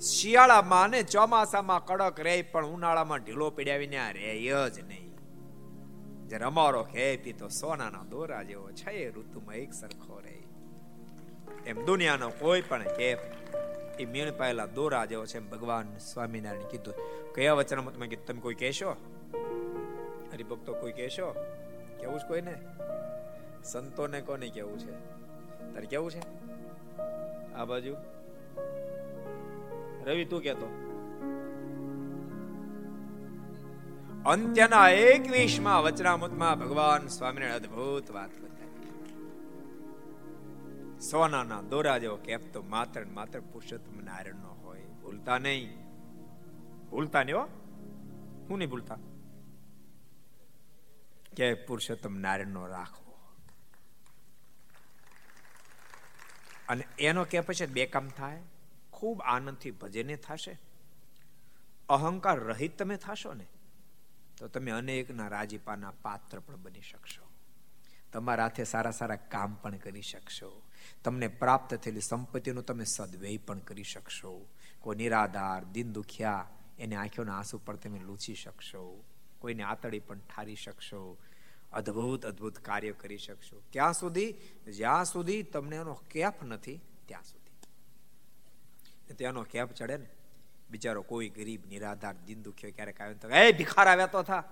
શિયાળામાં 0.00 0.90
ને 0.90 1.02
ચોમાસામાં 1.02 1.84
કડક 1.84 2.20
રહે, 2.20 2.42
પણ 2.42 2.66
ઉનાળામાં 2.66 3.18
ઢીલો 3.18 3.50
પીડાવીને 3.50 3.98
આ 3.98 4.10
રહે 4.10 4.70
જ 4.70 4.80
નહીં. 4.84 5.01
જ્યારે 6.32 6.46
અમારો 6.46 6.84
ખેતી 6.84 7.32
તો 7.32 7.46
સોનાના 7.50 8.04
દોરા 8.06 8.42
જેવો 8.42 8.68
છે 8.72 8.92
ઋતુમાં 9.10 9.56
એક 9.56 9.72
સરખો 9.72 10.20
રહે 10.20 10.36
એમ 11.66 11.78
દુનિયાનો 11.86 12.28
કોઈ 12.32 12.62
પણ 12.62 12.92
કેફ 12.96 13.24
એ 13.98 14.06
મીણ 14.06 14.32
પાયેલા 14.32 14.68
દોરા 14.68 15.04
જેવો 15.06 15.24
છે 15.26 15.36
એમ 15.38 15.50
ભગવાન 15.50 15.90
સ્વામિનારાયણ 16.00 16.70
કીધું 16.70 16.94
કયા 17.34 17.56
વચનમાં 17.56 17.94
તમે 17.94 18.08
કીધું 18.08 18.26
તમે 18.26 18.40
કોઈ 18.40 18.56
કહેશો 18.56 18.94
હરિભક્તો 20.32 20.74
કોઈ 20.74 20.92
કહેશો 20.92 21.28
કેવું 21.98 22.18
છે 22.18 22.26
કોઈને 22.26 22.54
સંતોને 23.64 24.22
કોને 24.22 24.48
કેવું 24.50 24.78
છે 24.78 24.92
તારે 25.66 25.86
કેવું 25.86 26.10
છે 26.10 26.22
આ 27.54 27.66
બાજુ 27.66 27.94
રવિ 30.04 30.24
તું 30.26 30.42
કેતો 30.42 30.68
અંત્યના 34.26 34.88
એકવીસમાં 34.88 35.82
વચનામૃતમાં 35.82 36.58
ભગવાન 36.58 37.06
સ્વામિનારાયણ 37.06 37.54
અદ્ભુત 37.54 38.10
વાત 38.10 38.30
બતાવી. 38.30 39.00
સોનાના 41.00 41.62
દોરા 41.62 41.98
જેવો 41.98 42.16
કેપ 42.16 42.52
તો 42.52 42.62
માત્ર 42.62 43.04
માત્ર 43.04 43.40
પુરુષોત્તમ 43.40 44.04
નારાયણ 44.04 44.34
હોય. 44.34 44.80
ભૂલતા 44.80 45.38
નહીં. 45.38 45.88
ભૂલતા 46.90 47.22
નહીં 47.22 47.36
હો. 47.36 48.56
નહીં 48.56 48.70
ભૂલતા? 48.70 48.98
કે 51.36 51.54
પુરુષોત્તમ 51.54 52.14
નારાયણ 52.14 52.46
નો 52.46 52.66
રાખવો. 52.66 53.18
અને 56.68 56.84
એનો 56.98 57.24
કે 57.24 57.40
પછી 57.40 57.66
બે 57.66 57.86
કામ 57.86 58.08
થાય. 58.08 58.42
ખૂબ 58.92 59.20
આનંદથી 59.20 59.70
ભજને 59.70 60.16
થશે. 60.16 60.58
અહંકાર 61.88 62.40
રહિત 62.40 62.78
તમે 62.78 62.96
થશો 62.96 63.32
ને 63.32 63.46
તો 64.38 64.48
તમે 64.48 64.70
અનેકના 64.70 65.28
રાજીપાના 65.28 65.92
પાત્ર 66.02 66.40
પણ 66.40 66.56
બની 66.56 66.80
શકશો. 66.80 67.30
તમારા 68.12 68.42
હાથે 68.42 68.64
સારા 68.64 68.90
સારા 68.90 69.16
કામ 69.16 69.54
પણ 69.54 69.76
કરી 69.76 70.02
શકશો. 70.02 70.62
તમને 71.04 71.28
પ્રાપ્ત 71.28 71.74
થયેલી 71.74 72.00
સંપત્તિનો 72.00 72.62
તમે 72.62 72.84
સદવ્યય 72.84 73.36
પણ 73.36 73.58
કરી 73.58 73.82
શકશો. 73.82 74.48
કોઈ 74.80 74.96
નિરાધાર 74.96 75.64
દિન 75.64 75.92
દુખ્યા 75.92 76.48
એને 76.78 76.96
આંખોના 76.96 77.38
આંસુ 77.38 77.58
પર 77.58 77.76
તમે 77.76 77.98
લૂછી 77.98 78.34
શકશો. 78.34 79.04
કોઈને 79.38 79.62
આતડી 79.62 79.98
પણ 79.98 80.18
ઠારી 80.18 80.56
શકશો. 80.56 81.18
અદ્ભુત 81.72 82.26
અદ્ભુત 82.26 82.58
કાર્ય 82.58 82.92
કરી 82.92 83.18
શકશો. 83.18 83.62
ક્યાં 83.72 83.92
સુધી, 83.92 84.32
જ્યાં 84.66 85.04
સુધી 85.04 85.42
તમને 85.42 85.76
એનો 85.76 85.94
કેફ 85.94 86.42
નથી, 86.42 86.80
ત્યાં 87.06 87.22
સુધી. 87.22 87.52
ત્યાંનો 89.14 89.42
કેફ 89.42 89.68
ચડે 89.72 89.96
ને. 89.96 90.06
બિચારો 90.72 91.02
કોઈ 91.02 91.28
ગરીબ, 91.28 91.66
નિરાધાર 91.66 92.14
દિન 92.26 92.42
દુખ્યો 92.42 92.70
ક્યારેક 92.70 93.00
આવ્યો 93.00 93.14
તો 93.14 93.28
એ 93.28 93.52
ભિખાર 93.52 93.88
આવ્યા 93.88 94.06
તો 94.06 94.22
થા. 94.22 94.44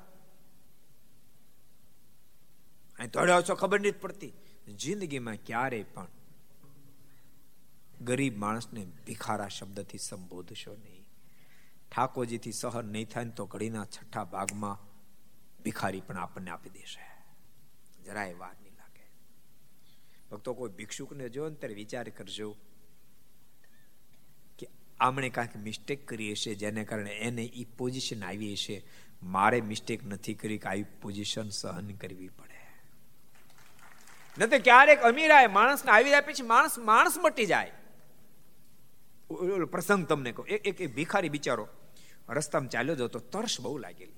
અહીં 2.98 3.10
દોડ્યો 3.10 3.42
છો 3.42 3.54
ખબર 3.54 3.80
નથી 3.80 3.90
પડતી. 3.90 4.32
જિંદગીમાં 4.76 5.36
ક્યારેય 5.46 5.82
પણ 5.82 6.06
ગરીબ 8.00 8.38
માણસને 8.38 8.86
ભિખારા 9.06 9.48
શબ્દથી 9.48 9.98
સંબોધશો 9.98 10.76
નહીં. 10.76 11.04
ઠાકોરજીથી 11.96 12.52
સહન 12.52 12.84
નહીં 12.84 13.08
થાય 13.08 13.28
તો 13.28 13.46
ઘડીના 13.46 13.84
છઠ્ઠા 13.84 14.24
ભાગમાં 14.24 14.78
ભિખારી 15.62 16.00
પણ 16.00 16.16
આપણને 16.16 16.50
આપી 16.50 16.70
દેશે. 16.70 17.04
જરાય 18.04 18.34
વાર 18.34 18.54
નહીં 18.62 18.74
લાગે. 18.74 19.06
ભક્તો, 20.30 20.54
કોઈ 20.54 20.70
ભિક્ષુકને 20.70 21.28
જો 21.28 21.48
ને 21.48 21.54
ત્યારે 21.54 21.74
વિચાર 21.74 22.08
કરજો 22.08 22.56
આમણે 25.00 25.28
કાંઈક 25.28 25.56
મિસ્ટેક 25.56 26.06
કરી 26.08 26.30
હશે 26.32 26.54
જેને 26.54 26.84
કારણે 26.84 27.10
એને 27.10 27.44
એ 27.44 27.64
પોઝિશન 27.78 28.24
આવી 28.24 28.52
હશે 28.52 28.82
મારે 29.22 29.60
મિસ્ટેક 29.60 30.06
નથી 30.06 30.34
કરી 30.34 30.58
કે 30.58 30.68
આવી 30.68 30.84
પોઝિશન 31.02 31.48
સહન 31.48 31.90
કરવી 31.90 32.28
પડે. 32.28 32.58
ન 34.38 34.46
તો 34.46 34.58
ક્યારેક 34.64 35.02
આવે 35.02 35.46
માણસને 35.46 35.90
આવી 35.90 36.10
જાય 36.10 36.20
પછી 36.20 36.42
માણસ 36.42 36.78
માણસ 36.78 37.18
મટી 37.18 37.46
જાય. 37.46 37.72
પ્રસંગ 39.70 40.06
તમને 40.06 40.32
કહું. 40.32 40.46
એક 40.46 40.94
ભિખારી 40.94 41.28
બિચારો 41.28 41.68
રસ્તામાં 42.28 42.68
ચાલ્યો 42.68 42.94
જતો, 42.94 43.18
તરસ 43.18 43.60
બહુ 43.60 43.78
લાગેલી. 43.78 44.12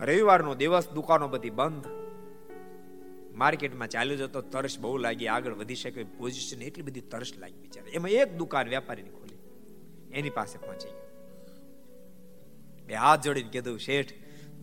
રવિવારનો 0.00 0.54
દિવસ, 0.54 0.88
દુકાનો 0.88 1.28
બધી 1.28 1.50
બંધ. 1.50 1.86
માર્કેટમાં 3.34 3.88
ચાલ્યો 3.88 4.16
જતો, 4.16 4.40
તરસ 4.42 4.78
બહુ 4.78 4.96
લાગી. 4.96 5.28
આગળ 5.28 5.54
વધી 5.54 5.74
શકે 5.74 6.04
પોઝિશન 6.04 6.62
એટલી 6.62 6.82
બધી 6.82 7.00
તરસ 7.00 7.32
લાગી 7.36 7.60
બિચારે. 7.60 7.90
એમાં 7.90 8.10
એક 8.10 8.36
દુકાન 8.36 8.68
વેપારીની 8.68 9.10
એની 10.12 10.30
પાસે 10.30 10.58
પહોંચી 10.58 10.88
ગયો. 10.88 11.12
બે 12.86 12.94
હાથ 12.94 13.20
જોડીને 13.20 13.50
કીધું, 13.50 13.78
શેઠ, 13.78 14.12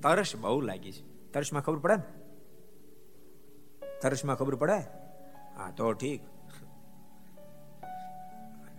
તરસ 0.02 0.36
બહુ 0.36 0.62
લાગી 0.62 0.92
છે. 0.92 1.32
તરસમાં 1.32 1.62
ખબર 1.62 1.78
પડે 1.78 1.96
ને? 1.96 2.04
તરસમાં 4.02 4.36
ખબર 4.36 4.56
પડે? 4.56 4.78
હા, 5.58 5.72
તો 5.78 5.94
ઠીક. 5.94 6.22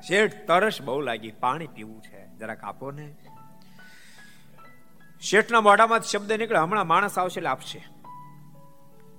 શેઠ, 0.02 0.46
તરસ 0.46 0.82
બહુ 0.82 1.00
લાગી, 1.00 1.30
પાણી 1.30 1.66
પીવું 1.66 2.02
છે. 2.02 2.26
જરાક 2.26 2.64
આપો 2.64 2.90
ને. 2.90 3.14
શેઠના 5.20 5.60
મોઢામાં 5.60 6.00
શબ્દ 6.00 6.32
નીકળે, 6.32 6.58
હમણાં 6.58 6.86
માણસ 6.86 7.18
આવશે 7.18 7.40
એટલે 7.40 7.48
આપશે. 7.48 7.99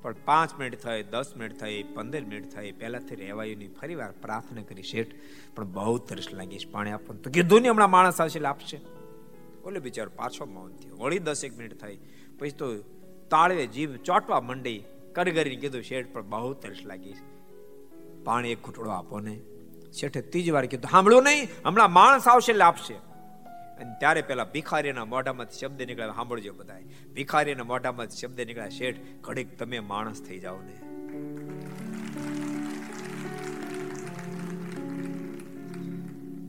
પણ 0.01 0.15
પાંચ 0.25 0.59
મિનિટ 0.59 0.79
થઈ, 0.79 1.03
દસ 1.03 1.33
મિનિટ 1.37 1.59
થઈ, 1.59 1.83
પંદર 1.83 2.21
મિનિટ 2.21 2.55
થઈ, 2.55 2.71
પહેલાંથી 2.71 3.15
રહેવાયું 3.15 3.57
નહીં 3.57 3.73
ફરી 3.73 3.95
વાર 3.95 4.11
પ્રાર્થના 4.11 4.61
કરી 4.61 4.83
શેઠ, 4.83 5.07
પણ 5.55 5.63
બહુ 5.63 5.97
તરસ 5.97 6.27
લાગી 6.33 6.57
પાણી 6.71 6.91
આપવાનું. 6.91 7.23
તો 7.23 7.31
કીધું 7.31 7.61
ને 7.61 7.69
હમણાં 7.69 7.89
માણસ 7.89 8.21
આવશે 8.21 8.43
આપશે. 8.43 8.81
ઓલે 9.65 9.79
બિચારો 9.79 10.11
પાછો 10.15 10.45
મૌન 10.45 10.71
થયો. 10.71 10.95
વળી 10.95 11.19
દસ 11.19 11.45
એક 11.45 11.57
મિનિટ 11.57 11.81
થઈ. 11.81 11.97
પછી 12.39 12.51
તો 12.51 12.77
તાળવે 13.29 13.67
જીભ 13.67 13.95
ચોટવા 13.95 14.41
મંડી, 14.41 14.83
કરગરીને 15.13 15.55
કીધું, 15.55 15.81
શેઠ, 15.81 16.13
પણ 16.13 16.29
બહુ 16.29 16.53
તરસ 16.53 16.77
લાગી 16.85 17.13
પાણી 18.23 18.49
એક 18.49 18.61
ઘૂંટડો 18.63 18.89
આપો 18.89 19.19
ને. 19.19 19.39
શેઠે 19.93 20.21
ત્રીજી 20.21 20.51
વાર 20.51 20.65
કીધું, 20.65 20.91
સાંભળ્યું 20.91 21.23
નહીં? 21.23 21.47
હમણાં 21.65 21.91
માણસ 21.91 22.27
આવશે 22.27 22.51
એટલે 22.51 22.63
આપશે. 22.63 23.10
અને 23.81 23.93
ત્યારે 23.99 24.21
પેલા 24.21 24.47
ભિખારીના 24.53 25.05
મોઢામાંથી 25.05 25.57
શબ્દ 25.57 25.81
નીકળ્યા 25.81 26.15
સાંભળજો 26.15 26.53
બધા 26.53 26.79
ભિખારીના 27.15 27.63
મોઢામાંથી 27.63 28.17
શબ્દ 28.17 28.39
નીકળ્યા 28.41 28.69
શેઠ, 28.69 28.97
ઘડીક 29.21 29.49
તમે 29.59 29.79
માણસ 29.79 30.21
થઈ 30.21 30.39
જાઓ 30.39 30.59
ને. 30.61 30.77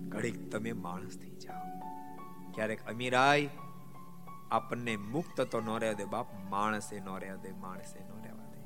ઘડીક 0.08 0.38
તમે 0.50 0.72
માણસ 0.80 1.14
થઈ 1.18 1.36
જાઓ. 1.36 1.64
ક્યારેક 2.54 2.80
અમીરાય 2.86 3.48
આપણને 4.50 4.94
મુક્ત 4.96 5.38
તો 5.52 5.60
ન 5.60 5.70
રહેવા 5.78 5.98
દે, 6.00 6.04
બાપ, 6.04 6.34
માણસે 6.50 6.96
ન 7.00 7.08
રહેવા 7.18 7.36
દે, 7.36 7.52
માણસે 7.60 7.98
ન 8.00 8.10
રહેવા 8.24 8.48
દે. 8.52 8.60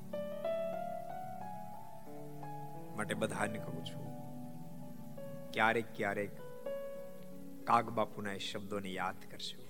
માટે 2.97 3.15
બધાને 3.15 3.59
કહું 3.59 3.85
છું, 3.85 4.05
ક્યારેક 5.53 5.95
ક્યારેક 5.95 6.33
કાગ 7.69 7.89
બાપુના 7.95 8.33
એ 8.33 8.39
શબ્દોને 8.39 8.91
યાદ 8.91 9.23
કરશું. 9.31 9.63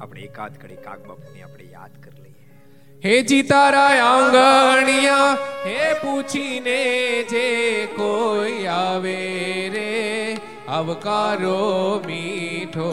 આપણે 0.00 0.20
એકાદ 0.20 0.56
કડી 0.62 0.78
કાગ 0.86 1.04
બાપુને 1.08 1.42
આપણે 1.42 1.66
યાદ 1.72 1.94
કરી 2.04 2.22
લઈએ. 2.22 2.46
હે 3.04 3.14
જીતારા 3.22 3.92
આંગણિયા, 4.06 5.28
હે 5.66 5.76
પૂછીને 5.94 6.74
જે 7.32 7.44
કોઈ 7.96 8.66
આવે 8.76 9.14
રે, 9.74 9.86
આવકારો 10.68 11.60
મીઠો 12.06 12.90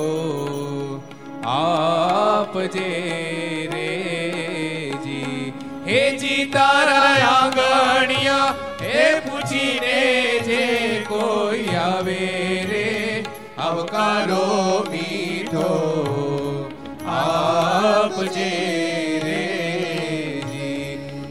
આપજે 1.56 2.88
રે 3.74 3.90
જી. 5.06 5.54
હે 5.88 6.02
જીતારા 6.18 7.12
આંગણિયા, 7.34 8.56
હે 8.82 9.04
પૂછીને 9.28 10.00
જે 10.50 10.64
કોઈ 11.10 11.68
આવે 11.88 12.20
રે 12.72 12.85
આવકારો 13.66 14.46
મીઠો 14.92 15.70
આપજે 17.18 18.50
રે 19.26 19.44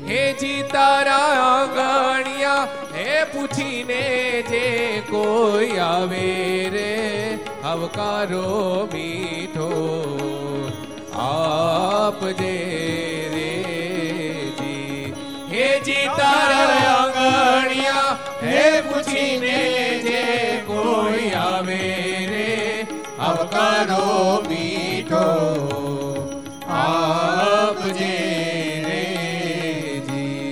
હે 0.09 0.22
જી 0.41 0.62
તારા 0.72 1.59
ગણિયા, 1.74 2.64
હે 2.97 3.09
પૂછીને 3.32 4.01
જે 4.51 4.64
કોઈ 5.11 5.78
આવે 5.87 6.26
રે. 6.74 6.93
આવકારો 7.70 8.49
મીઠો 8.93 9.70
આપજે 11.26 12.55
રે 13.35 13.51
જી. 14.61 15.12
હે 15.53 15.68
જી 15.89 16.09
તારા 16.20 17.03
ગણિયા, 17.18 18.16
હે 18.43 18.64
પૂછીને 18.89 19.59
જે 20.09 20.24
કોઈ 20.70 21.30
આવે 21.45 22.04
આવકારો 23.19 24.43
મીઠો, 24.49 25.27
આપજે 26.69 28.17
રેજી 28.87 30.49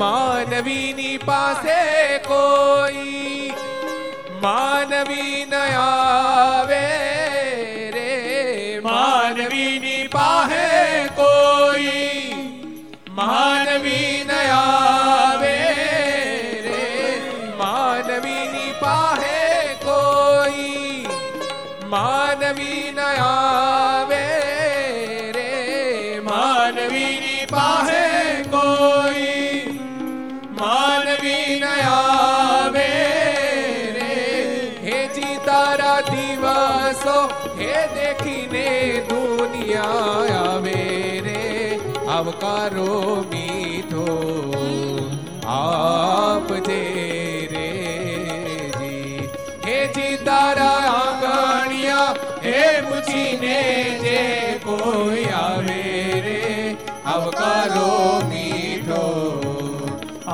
માનવીની 0.00 1.18
પાસે 1.26 1.78
કોઈ 2.26 3.52
માનવી 4.42 5.44
ન 5.44 5.54
આવે 5.54 6.82
રે. 7.96 8.80
માનવીની 8.88 10.08
પાસે 10.08 10.66
કોઈ 11.20 12.34
માનવી 13.20 14.19
આવે 23.22 24.24
રે 25.36 25.50
માનવીની 26.24 27.46
પાસે 27.50 28.02
કોઈ. 28.50 29.78
માનવી 30.60 31.60
ન 31.60 31.64
આવે 31.90 32.88
રે. 33.96 34.14
હે 34.84 34.98
જી 35.14 35.36
તારા 35.46 36.00
દિવસો, 36.00 37.18
હે 37.58 37.74
દેખીને 37.94 38.68
દુનિયા 39.08 40.24
આવે 40.42 40.78
રે. 41.26 41.80
આવકારો 42.08 42.92
મીઠો 43.32 44.06
આપજે 45.46 46.82
રે 47.52 47.68
જી. 48.78 49.28
હે 49.66 49.78
તારા 50.24 50.79
પૂછીને 53.40 53.98
જે 54.02 54.60
કોઈ 54.64 55.24
આવે 55.34 55.82
રે 56.24 56.76
આવકારો 57.04 57.92
મીઠો 58.28 59.04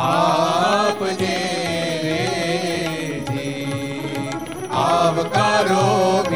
આપજે 0.04 1.38
રે 2.04 2.18
આવકારો 4.78 5.84
મીઠો 6.30 6.35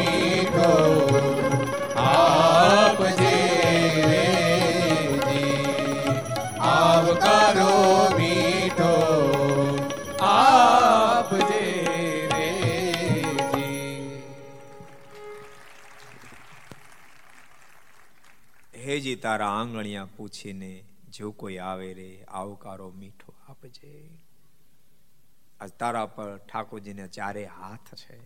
તારા 19.21 19.49
આંગણિયા 19.59 20.07
પૂછીને 20.17 20.85
જો 21.09 21.31
કોઈ 21.31 21.57
આવે 21.57 21.93
રે, 21.93 22.23
આવકારો 22.23 22.91
મીઠો 22.91 23.33
આપજે. 23.47 23.91
આજ 25.59 25.71
તારા 25.71 26.05
પર 26.05 26.37
ઠાકોરજીને 26.37 27.07
ચારે 27.07 27.45
હાથ 27.45 27.95
છે. 27.95 28.19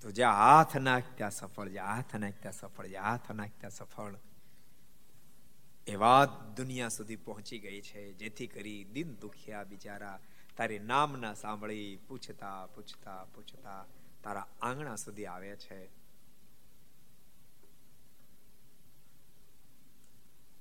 તો 0.00 0.10
જ્યાં 0.10 0.36
હાથ 0.36 0.76
નાખ 0.76 1.04
ત્યાં 1.16 1.30
સફળ, 1.30 1.68
જ્યાં 1.68 1.94
હાથ 1.94 2.16
નાખ 2.16 2.32
ત્યાં 2.40 2.52
સફળ, 2.52 2.86
જ્યાં 2.86 3.04
હાથ 3.04 3.30
નાખ 3.32 3.50
ત્યાં 3.60 3.70
સફળ, 3.70 4.14
એ 5.86 5.94
વાત 5.96 6.56
દુનિયા 6.56 6.88
સુધી 6.88 7.16
પહોંચી 7.16 7.58
ગઈ 7.58 7.80
છે. 7.80 8.12
જેથી 8.12 8.46
કરી 8.46 8.84
દિન 8.84 9.14
દુખિયા 9.14 9.64
બિચારા. 9.64 10.18
તારી 10.56 10.78
નામ 10.78 11.20
ના 11.20 11.34
સાંભળી 11.34 11.98
પૂછતા 12.08 12.66
પૂછતા 12.66 13.24
પૂછતા 13.24 13.84
તારા 14.24 14.46
આંગણા 14.62 14.96
સુધી 14.96 15.26
આવે 15.26 15.56
છે. 15.56 16.07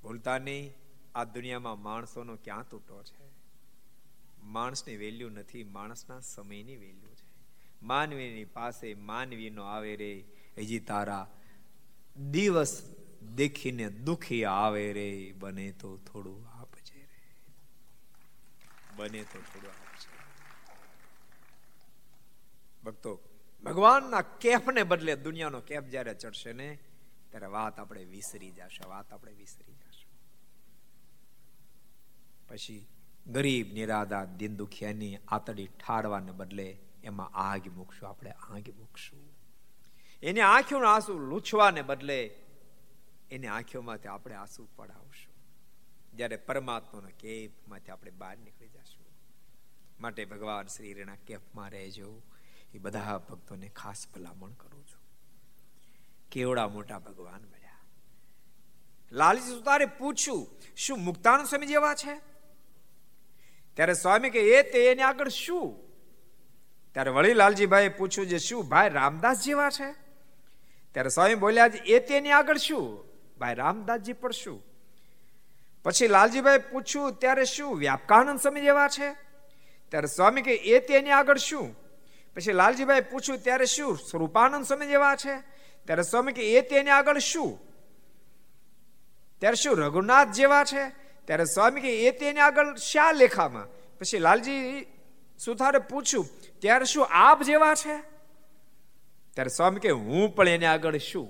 ભૂલતા 0.08 0.38
નહીં 0.38 0.74
આ 1.16 1.24
દુનિયામાં 1.24 1.82
માણસોનો 1.82 2.36
ક્યાં 2.36 2.70
તૂટો 2.70 3.04
છે? 3.04 3.30
માણસની 4.44 4.96
વેલ્યુ 4.96 5.30
નથી, 5.30 5.64
માણસના 5.64 6.20
સમયની 6.20 6.76
વેલ્યુ 6.76 7.16
છે. 7.16 7.28
માનવીની 7.84 8.46
પાસે 8.46 8.94
માનવીનો 8.94 9.64
આવે 9.64 9.96
રે, 9.96 10.26
હજી 10.58 10.80
તારા 10.80 11.38
દિવસ 12.32 12.96
દેખીને 13.36 13.90
દુખી 13.90 14.44
આવે 14.44 14.94
રે, 14.94 15.32
બને 15.32 15.72
તો 15.72 15.98
થોડું 15.98 16.48
આપજે 16.50 17.00
રે. 17.00 17.20
બને 18.96 19.24
તો 19.24 19.40
થોડું 19.40 19.70
આપજે 19.70 20.18
ભક્તો, 22.84 23.20
ભગવાનના 23.64 24.22
કેફને 24.22 24.84
બદલે 24.84 25.16
દુનિયાનો 25.16 25.60
કેફ 25.62 25.84
જ્યારે 25.84 26.14
ચડશે 26.14 26.54
ને, 26.54 26.80
ત્યારે 27.30 27.48
વાત 27.48 27.80
આપણે 27.80 28.04
વિસરી 28.04 28.52
જશે, 28.52 28.90
વાત 28.90 29.14
આપણે 29.14 29.32
વિસરી 29.32 29.74
પછી 32.50 32.88
ગરીબ 33.28 33.74
નિરાદા 33.74 34.26
દિન 34.26 34.56
દુખિયાની 34.56 35.20
આતડી 35.28 35.68
ઠારવાને 35.68 36.32
બદલે 36.32 36.78
એમાં 37.04 37.30
આગ 37.30 37.68
મૂકશું, 37.68 38.10
આપણે 38.10 38.32
આગ 38.32 38.70
મૂકશું. 38.78 39.38
એની 40.24 40.40
આંખોના 40.40 40.94
આંસુ 40.94 41.20
લૂછવાને 41.20 41.82
બદલે 41.82 42.36
એની 43.32 43.48
આંખીઓમાંથી 43.48 44.08
આપણે 44.08 44.36
આંસુ 44.36 44.68
પડાવશું. 44.76 45.34
જ્યારે 46.18 46.36
પરમાત્માના 46.36 47.10
કેફમાંથી 47.10 47.92
આપણે 47.92 48.12
બહાર 48.12 48.38
નીકળી 48.38 48.68
જશું. 48.68 49.06
માટે 50.00 50.26
ભગવાન 50.26 50.68
શ્રી 50.68 50.94
રેણા 50.94 51.16
કેફમાં 51.16 51.70
રહેજો. 51.70 52.22
એ 52.74 52.78
બધા 52.78 53.18
ભક્તોને 53.18 53.70
ખાસ 53.70 54.08
ભલામણ 54.16 54.52
કરું 54.52 54.88
છું. 54.88 55.08
કેવડા 56.32 56.68
મોટા 56.68 57.00
ભગવાન 57.00 57.42
મળ્યા. 57.42 57.80
લાલજી 59.12 59.42
સુતારે 59.42 59.86
પૂછ્યું, 59.86 60.48
શું 60.76 61.00
મુક્તાન 61.00 61.44
સ્વામી 61.44 61.66
જેવા 61.66 61.96
છે? 61.96 62.37
ત્યારે 63.78 63.94
સ્વામી 63.94 64.30
કે, 64.30 64.40
એ 64.40 64.62
તે 64.72 64.92
એને 64.92 65.04
આગળ 65.04 65.28
શું? 65.28 65.76
ત્યારે 66.94 67.10
વળી 67.10 67.34
લાલજીભાઈ 67.34 67.90
પૂછ્યું 67.90 68.28
જે 68.28 68.38
શું, 68.38 68.70
ભાઈ, 68.70 68.90
રામદાસ 68.90 69.44
જેવા 69.44 69.70
છે? 69.70 69.92
ત્યારે 70.92 71.10
સ્વામી 71.10 71.36
બોલ્યા 71.36 71.70
એ 71.86 72.00
તેની 72.00 72.32
આગળ 72.32 72.58
શું? 72.58 73.04
ભાઈ, 73.38 73.56
રામદાસજી 73.56 74.14
પણ 74.14 74.32
શું? 74.32 74.64
પછી 75.84 76.08
લાલજીભાઈ 76.08 76.58
પૂછ્યું, 76.58 77.14
ત્યારે 77.14 77.46
શું, 77.46 77.78
વ્યાપકાનંદ 77.78 78.40
સ્વામી 78.40 78.62
જેવા 78.62 78.88
છે? 78.88 79.14
ત્યારે 79.90 80.08
સ્વામી 80.08 80.42
કે, 80.42 80.54
એ 80.54 80.80
તેની 80.80 81.10
આગળ 81.10 81.38
શું? 81.38 81.76
પછી 82.36 82.54
લાલજીભાઈ 82.54 83.02
પૂછ્યું, 83.02 83.40
ત્યારે 83.40 83.66
શું, 83.66 83.98
સ્વરૂપાનંદ 83.98 84.66
સ્વામી 84.66 84.86
જેવા 84.86 85.16
છે? 85.16 85.40
ત્યારે 85.86 86.02
સ્વામી 86.02 86.34
કે, 86.34 86.54
એ 86.54 86.62
તેની 86.62 86.90
આગળ 86.90 87.18
શું? 87.18 87.60
ત્યારે 89.40 89.56
શું, 89.56 89.78
રઘુનાથ 89.78 90.28
જેવા 90.28 90.64
છે? 90.64 91.07
ત્યારે 91.28 91.46
સ્વામી 91.46 91.82
કે 91.82 92.02
એ 92.02 92.12
તેને 92.12 92.40
આગળ 92.40 92.76
શા 92.76 93.12
લેખામાં? 93.12 93.68
પછી 94.00 94.18
લાલજી 94.18 94.86
સુથારે 95.40 95.80
પૂછ્યું, 95.80 96.28
ત્યારે 96.60 96.86
શું 96.86 97.08
આપ 97.12 97.44
જેવા 97.44 97.74
છે? 97.76 97.98
ત્યારે 99.34 99.50
સ્વામી 99.50 99.80
કે 99.80 99.90
હું 99.90 100.36
પણ 100.36 100.48
એને 100.48 100.66
આગળ 100.66 100.98
શું? 100.98 101.28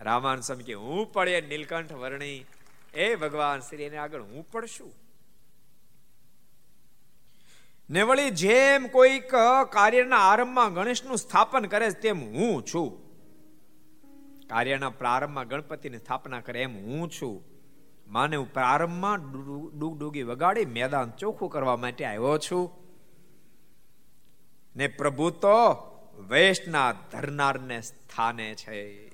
રામાન 0.00 0.40
સ્વામી 0.40 0.64
કે 0.64 0.74
હું 0.74 1.12
પણ 1.12 1.28
એ 1.28 1.40
નીલકંઠ 1.40 1.92
વર્ણી, 1.92 2.46
એ 2.94 3.14
ભગવાન 3.14 3.60
શ્રી 3.60 3.82
એને 3.82 3.96
આગળ 3.96 4.22
હું 4.22 4.50
પણ 4.50 4.66
શું? 4.66 4.92
ને 7.90 8.02
વળી 8.02 8.30
જેમ 8.30 8.86
કોઈક 8.86 9.30
કાર્યના 9.72 10.16
આરંભમાં 10.16 10.74
ગણેશનું 10.74 11.18
સ્થાપન 11.18 11.64
કરે 11.64 11.90
તેમ 11.90 12.20
હું 12.20 12.66
છું. 12.74 12.88
કાર્યના 14.48 14.90
પ્રારંભમાં 14.90 15.48
ગણપતિની 15.48 15.98
સ્થાપના 15.98 16.40
કરે 16.40 16.62
એમ 16.62 16.76
હું 16.76 17.10
છું. 17.10 17.51
માને 18.06 18.36
હું 18.36 18.52
પ્રારંભમાં 18.52 19.32
ડૂગ 19.78 19.98
ડૂગી 19.98 20.22
વગાડી 20.22 20.64
મેદાન 20.64 21.10
ચોખ્ખું 21.10 21.50
કરવા 21.50 21.76
માટે 21.76 22.04
આવ્યો 22.04 22.38
છું. 22.38 22.70
ને 24.76 24.88
પ્રભુ 24.88 25.30
તો 25.30 25.52
વેશના 26.28 26.92
ધરનારને 26.92 27.80
સ્થાને 27.80 28.54
છે. 28.54 29.08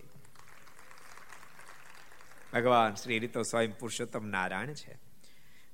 ભગવાન 2.53 2.95
શ્રી 2.95 3.19
રીતો 3.19 3.43
સ્વયં 3.43 3.79
પુરુષોત્તમ 3.79 4.27
નારાયણ 4.27 4.73
છે. 4.73 4.99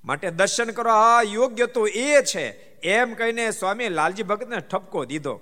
માટે 0.04 0.30
દર્શન 0.30 0.70
કરો 0.70 0.90
આ 0.92 1.22
યોગ્ય 1.22 1.66
તો 1.66 1.86
એ 1.86 2.22
છે, 2.22 2.50
એમ 2.80 3.14
કહીને 3.14 3.50
સ્વામી 3.50 3.88
લાલજી 3.88 4.22
ભગતને 4.22 4.56
ઠપકો 4.60 5.04
દીધો. 5.04 5.34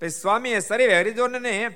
પછી 0.00 0.08
સ્વામીએ 0.08 0.60
શરીર 0.60 0.98
હરિજનને 0.98 1.68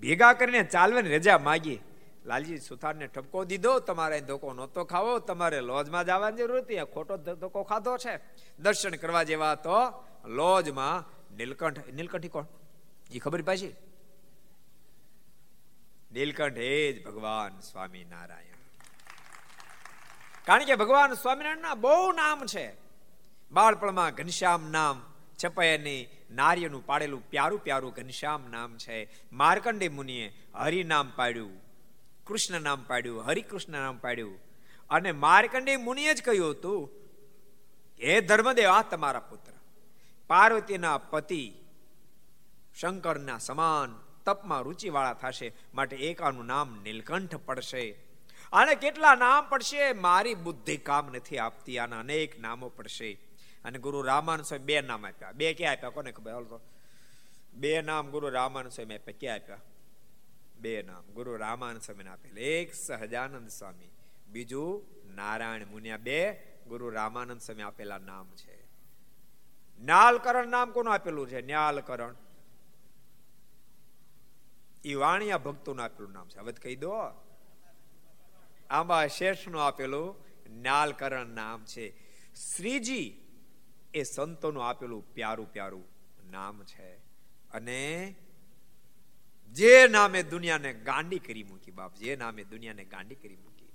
ભેગા 0.00 0.32
કરીને 0.32 0.62
ચાલવાની 0.62 1.08
રજા 1.08 1.38
માગી. 1.38 1.80
લાલજી 2.24 2.58
સુથારને 2.58 3.06
ઠપકો 3.06 3.44
દીધો, 3.44 3.78
તમારે 3.78 4.20
ધોકો 4.20 4.52
નહોતો 4.52 4.84
ખાવો, 4.84 5.18
તમારે 5.18 5.60
લોજમાં 5.60 6.04
જવાની 6.04 6.36
જરૂર 6.36 6.58
હતી 6.58 6.84
ખોટો 6.84 7.16
ધોકો 7.16 7.62
ખાધો 7.62 7.98
છે. 7.98 8.16
દર્શન 8.58 8.90
કરવા 8.90 9.22
જેવા 9.22 9.54
તો 9.54 10.04
લોજમાં 10.24 11.20
નીલકંઠ, 11.36 11.88
નીલકંઠી 11.92 12.28
કોણ? 12.28 12.46
એ 13.10 13.18
ખબર 13.18 13.42
પાછી 13.42 13.74
નીલકંઠ 16.12 16.58
એ 16.58 16.92
જ 16.92 17.04
ભગવાન 17.04 17.60
સ્વામી 17.60 18.04
નારાયણ 18.04 18.50
કારણ 20.46 20.64
કે 20.64 20.76
ભગવાન 20.76 21.14
સ્વામિનારાયણના 21.14 21.74
બહુ 21.74 22.12
નામ 22.12 22.46
છે. 22.46 22.74
બાળપણમાં 23.52 24.14
ઘનશ્યામ 24.14 24.70
નામ 24.70 25.12
છપાયાની 25.44 26.08
નાર્યનું 26.30 26.86
પાડેલું 26.86 27.30
પ્યારું 27.30 27.58
પ્યારું 27.58 27.92
ઘનશ્યામ 27.92 28.50
નામ 28.50 28.76
છે. 28.76 29.08
માર્કંડે 29.32 29.88
મુનિએ 29.88 30.32
હરિ 30.54 30.84
નામ 30.84 31.12
પાડ્યું. 31.16 31.69
કૃષ્ણ 32.30 32.60
નામ 32.60 32.82
પાડ્યું, 32.82 33.26
હરિકૃષ્ણ 33.26 33.72
નામ 33.72 33.98
પાડ્યું. 33.98 34.38
અને 34.90 35.12
માર્કંડે 35.12 35.76
મુનિએ 35.76 36.14
જ 36.14 36.22
કહ્યું 36.22 36.50
હતું 36.50 36.90
હે 38.02 38.20
ધર્મદેવ, 38.20 38.70
આ 38.70 38.82
તમારા 38.82 39.20
પુત્ર. 39.20 39.52
પાર્વતીના 40.26 40.98
પતિ 40.98 41.52
શંકરના 42.80 43.38
સમાન 43.38 44.00
તપમાં 44.24 44.62
રુચિવાળા 44.62 45.12
થશે, 45.12 45.52
માટે 45.74 45.96
એકાનું 45.96 46.46
નામ 46.46 46.80
નીલકંઠ 46.82 47.36
પડશે. 47.36 47.90
અને 48.52 48.74
કેટલા 48.74 49.14
નામ 49.14 49.48
પડશે, 49.48 49.92
મારી 49.92 50.34
બુદ્ધિ 50.34 50.76
કામ 50.76 51.12
નથી 51.12 51.38
આપતી, 51.38 51.78
આના 51.78 51.98
અનેક 51.98 52.40
નામો 52.40 52.68
પડશે. 52.68 53.20
અને 53.64 53.78
ગુરુ 53.78 54.02
રામાનંદ 54.02 54.46
સ્વામી 54.46 54.64
બે 54.64 54.80
નામ 54.80 55.06
આપ્યા. 55.06 55.32
બે 55.32 55.54
ક્યાં 55.54 55.72
આપ્યા, 55.72 55.90
કોને 55.90 56.12
ખબર? 56.12 56.60
બે 57.52 57.82
નામ 57.82 58.10
ગુરુ 58.10 58.28
રામાનંદ 58.28 58.72
સ્વામી 58.72 58.94
આપ્યા. 58.94 59.16
ક્યાં 59.20 59.36
આપ્યા? 59.36 59.56
બે 60.60 60.82
નામ 60.82 61.02
ગુરુ 61.02 61.36
રામાનંદ 61.36 61.82
સ્વામી 61.82 62.04
આપેલા. 62.04 62.40
એક 62.40 62.74
સહજાનંદ 62.74 63.48
સ્વામી, 63.48 63.90
બીજું 64.26 64.86
નારાયણ 65.14 65.66
મુનિયા 65.66 65.96
બે, 65.96 66.34
ગુરુ 66.66 66.88
રામાનંદ 66.88 67.40
સ્વામી 67.40 67.62
આપેલા 67.62 67.98
નામ 67.98 68.28
છે. 68.36 68.64
ન્યાલકરણ 69.78 70.48
નામ 70.48 70.70
કોનું 70.70 70.94
આપેલું 70.94 71.28
છે? 71.28 71.42
ન્યાલકરણ. 71.42 72.14
ઈ 74.84 74.94
વાણિયા 74.94 75.38
ભક્તોનું 75.38 75.84
આપેલું 75.84 76.12
નામ 76.12 76.28
છે. 76.28 76.38
હવે 76.38 76.52
કહી 76.52 76.76
દો. 76.76 76.92
આંબા 78.70 79.06
શેષનું 79.06 79.66
આપેલું 79.66 80.16
નાલકરણ 80.62 81.26
નામ 81.26 81.64
છે. 81.64 81.90
શ્રીજી 82.34 83.20
એ 83.94 84.02
સંતોનું 84.02 84.68
આપેલું 84.68 85.14
પ્યારું 85.14 85.52
પ્યારું 85.52 85.84
નામ 86.30 86.64
છે. 86.64 86.96
અને 87.50 88.14
જે 89.52 89.88
નામે 89.88 90.22
દુનિયાને 90.22 90.72
ગાંડી 90.72 91.18
કરી 91.18 91.42
મૂકી, 91.42 91.70
બાપ, 91.70 91.94
જે 91.94 92.16
નામે 92.16 92.44
દુનિયાને 92.44 92.84
ગાંડી 92.84 93.14
કરી 93.14 93.36
મૂકી. 93.36 93.72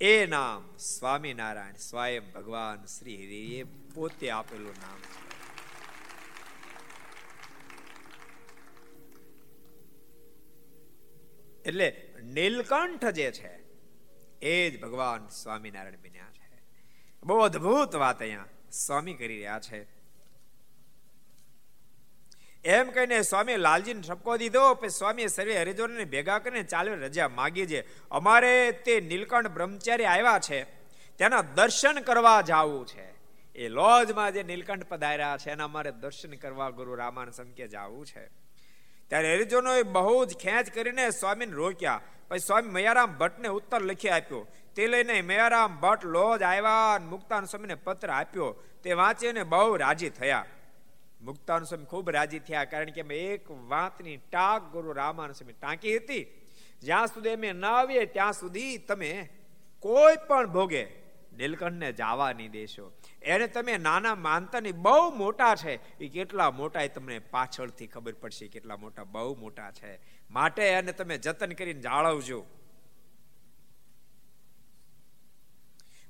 એ 0.00 0.26
નામ 0.26 0.76
સ્વામિનારાયણ 0.76 1.72
સ્વયં 1.72 2.32
ભગવાન 2.32 2.84
શ્રી 2.84 3.16
હરિએ 3.16 3.62
પોતે 3.62 4.30
આપેલું 4.30 4.74
નામ 4.80 5.00
એટલે 11.64 12.14
નીલકંઠ 12.22 13.04
જે 13.04 13.32
છે, 13.32 13.58
એ 14.42 14.70
જ 14.70 14.80
ભગવાન 14.80 15.28
સ્વામિનારાયણ 15.28 15.96
બન્યા 15.96 16.30
છે. 16.30 16.62
બહુ 17.22 17.38
અદભુત 17.38 17.94
વાત 17.96 18.20
અહીંયા 18.20 18.48
સ્વામી 18.70 19.14
કરી 19.14 19.34
રહ્યા 19.34 19.60
છે. 19.60 19.97
એમ 22.64 22.90
કહીને 22.90 23.22
સ્વામી 23.22 23.56
લાલજીને 23.56 24.02
ઠપકો 24.08 24.36
દીધો, 24.36 24.74
પછી 24.74 24.88
સ્વામી 24.88 25.28
સર્વે 25.28 25.58
હરિજનોને 25.58 26.04
ભેગા 26.04 26.38
કરીને 26.38 26.62
ચાલે 26.62 26.94
રજા 26.94 27.28
માગી 27.28 27.66
છે. 27.66 28.08
અમારે 28.10 28.72
તે 28.72 29.00
નીલકંઠ 29.00 29.46
બ્રહ્મચારી 29.46 30.04
આવ્યા 30.04 30.38
છે 30.38 30.64
તેના 31.18 31.42
દર્શન 31.42 32.00
કરવા 32.00 32.40
જવું 32.40 32.86
છે. 32.86 33.14
એ 33.54 33.68
લોજમાં 33.68 34.32
જે 34.32 34.42
નીલકંઠ 34.42 34.84
પધાર્યા 34.84 35.36
છે, 35.36 35.50
એના 35.50 35.68
મારે 35.68 35.92
દર્શન 35.92 36.30
કરવા 36.32 36.70
ગુરુ 36.70 36.94
રામાન 36.94 37.30
સંકે 37.30 37.68
જવું 37.68 38.06
છે. 38.06 38.26
ત્યારે 39.08 39.34
હરિજનોએ 39.34 39.82
બહુ 39.82 40.24
જ 40.24 40.36
ખેંચ 40.36 40.70
કરીને 40.70 41.10
સ્વામીને 41.10 41.52
રોક્યા. 41.52 42.00
પછી 42.28 42.38
સ્વામી 42.38 42.68
મયારામ 42.68 43.12
ભટ્ટને 43.12 43.48
ઉત્તર 43.48 43.80
લખી 43.80 44.08
આપ્યો. 44.08 44.46
તે 44.76 44.86
લઈને 44.86 45.22
મયારામ 45.22 45.76
ભટ્ટ 45.76 46.04
લોજ 46.04 46.42
આવ્યા 46.42 46.98
મુક્તાન 46.98 47.44
સ્વામીને 47.44 47.74
પત્ર 47.74 48.10
આપ્યો. 48.10 48.62
તે 48.82 48.92
વાંચીને 48.92 49.42
બહુ 49.42 49.76
રાજી 49.76 50.10
થયા. 50.10 50.44
મુક્તાન 51.20 51.64
સ્વામી 51.64 51.84
ખૂબ 51.84 52.10
રાજી 52.10 52.38
થયા, 52.38 52.64
કારણ 52.64 52.90
કે 52.90 53.00
અમે 53.00 53.16
એક 53.16 53.50
વાતની 53.50 54.16
ટાક 54.16 54.62
ગુરુ 54.72 54.92
રામાનુ 54.92 55.32
સ્વામી 55.32 55.52
ટાંકી 55.52 55.96
હતી. 55.96 56.24
જ્યાં 56.82 57.06
સુધી 57.06 57.30
અમે 57.30 57.52
ન 57.52 57.64
આવીએ, 57.64 58.04
ત્યાં 58.06 58.32
સુધી 58.32 58.78
તમે 58.78 59.30
કોઈ 59.80 60.16
પણ 60.28 60.46
ભોગે 60.46 60.84
નીલકંઠને 61.32 61.92
જવા 61.92 62.32
નહીં 62.32 62.50
દેશો. 62.50 62.92
એને 63.22 63.46
તમે 63.46 63.76
નાના 63.76 64.14
માનતાની 64.14 64.72
બહુ 64.72 65.10
મોટા 65.10 65.54
છે, 65.54 65.98
એ 65.98 66.08
કેટલા 66.08 66.50
મોટા 66.50 66.80
એ 66.80 66.88
તમને 66.88 67.18
પાછળથી 67.18 67.86
ખબર 67.86 68.12
પડશે 68.12 68.48
કેટલા 68.48 68.76
મોટા, 68.76 69.04
બહુ 69.04 69.34
મોટા 69.34 69.70
છે. 69.70 69.98
માટે 70.30 70.62
એને 70.62 70.92
તમે 70.92 71.18
જતન 71.18 71.52
કરીને 71.52 71.80
જાળવજો. 71.80 72.46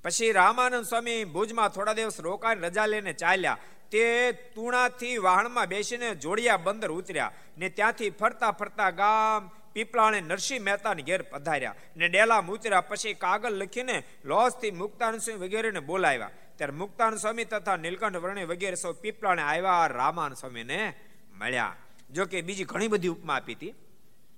પછી 0.05 0.33
રામાનંદ 0.33 0.85
સ્વામી 0.85 1.25
ભુજમાં 1.25 1.69
થોડા 1.69 1.93
દિવસ 1.93 2.21
રોકાઈને 2.21 2.69
રજા 2.69 2.87
લઈને 2.87 3.13
ચાલ્યા. 3.13 3.59
તે 3.91 4.33
તુણાથી 4.33 5.19
વાહણમાં 5.19 5.67
બેસીને 5.67 6.15
જોડિયા 6.15 6.57
બંદર 6.57 6.91
ઉતર્યા 6.91 7.33
ને 7.59 7.69
ત્યાંથી 7.69 8.11
ફરતા 8.11 8.51
ફરતા 8.51 8.91
ગામ 8.91 9.51
પીપળાણે 9.73 10.21
નરસિંહ 10.21 10.65
મહેતાની 10.65 11.03
ઘેર 11.03 11.23
પધાર્યા 11.23 11.75
ને 11.97 12.09
ડેલા 12.09 12.39
ઉતર્યા 12.39 12.81
પછી 12.81 13.15
કાગળ 13.15 13.51
લખીને 13.51 14.03
લોસથી 14.25 14.71
મુક્તાન 14.71 15.19
સ્વામી 15.19 15.41
વગેરેને 15.41 15.81
બોલાવ્યા. 15.81 16.31
ત્યારે 16.57 16.73
મુક્તાન 16.73 17.17
સ્વામી 17.17 17.45
તથા 17.45 17.77
નીલકંઠ 17.77 18.17
વર્ણિ 18.17 18.45
વગેરે 18.45 18.75
સૌ 18.75 18.93
પીપળાને 18.93 19.43
આવ્યા 19.43 19.87
રામાન 19.87 20.35
સ્વામીને 20.35 20.95
મળ્યા. 21.33 21.77
જો 22.11 22.27
કે 22.27 22.41
બીજી 22.41 22.65
ઘણી 22.65 22.89
બધી 22.89 23.09
ઉપમા 23.09 23.35
આપી 23.35 23.55
હતી. 23.55 23.75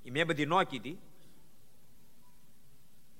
એ 0.06 0.10
મેં 0.10 0.26
બધી 0.26 0.46
ન 0.46 0.62
કીધી. 0.62 0.96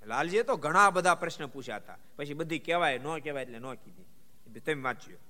લાલજીએ 0.06 0.42
તો 0.42 0.56
ઘણા 0.56 0.90
બધા 0.90 1.14
પ્રશ્ન 1.14 1.46
પૂછ્યા 1.46 1.76
હતા. 1.76 1.96
પછી 2.16 2.34
બધી 2.34 2.58
કહેવાય, 2.58 2.98
ન 2.98 3.18
કહેવાય 3.18 3.42
એટલે 3.42 3.58
ન 3.58 3.74
કીધી. 3.74 4.60
તમે 4.60 4.82
વાંચ્યું. 4.82 5.29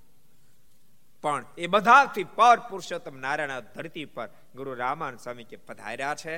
પણ 1.23 1.45
એ 1.59 1.67
બધાથી 1.67 2.25
પર 2.25 2.59
પુરુષોત્તમ 2.61 3.17
નારાયણ 3.17 3.61
ધરતી 3.75 4.05
પર 4.05 4.29
ગુરુ 4.55 4.75
રામાન 4.75 5.17
સ્વામી 5.17 5.45
કે 5.45 5.57
પધાર્યા 5.57 6.15
છે. 6.15 6.37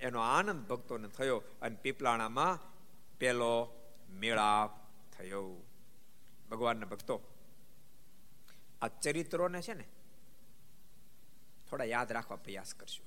એનો 0.00 0.20
આનંદ 0.20 0.62
ભક્તોને 0.68 1.08
થયો 1.08 1.38
અને 1.62 1.76
પીપલાણામાં 1.76 2.60
પેલો 3.18 3.54
મેળાપ 4.10 4.72
થયો. 5.12 5.62
ભગવાનના 6.50 6.86
ભક્તો, 6.86 7.16
આ 8.82 8.88
ચરિત્રોને 8.88 9.60
છે 9.62 9.74
ને 9.74 9.86
થોડા 11.70 11.84
યાદ 11.84 12.12
રાખવા 12.12 12.36
પ્રયાસ 12.36 12.74
કરશો 12.74 13.04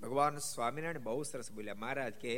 ભગવાન 0.00 0.38
સ્વામિનારાયણ 0.38 0.98
બહુ 0.98 1.22
સરસ 1.22 1.52
બોલ્યા, 1.52 1.74
મહારાજ, 1.74 2.14
કે 2.14 2.34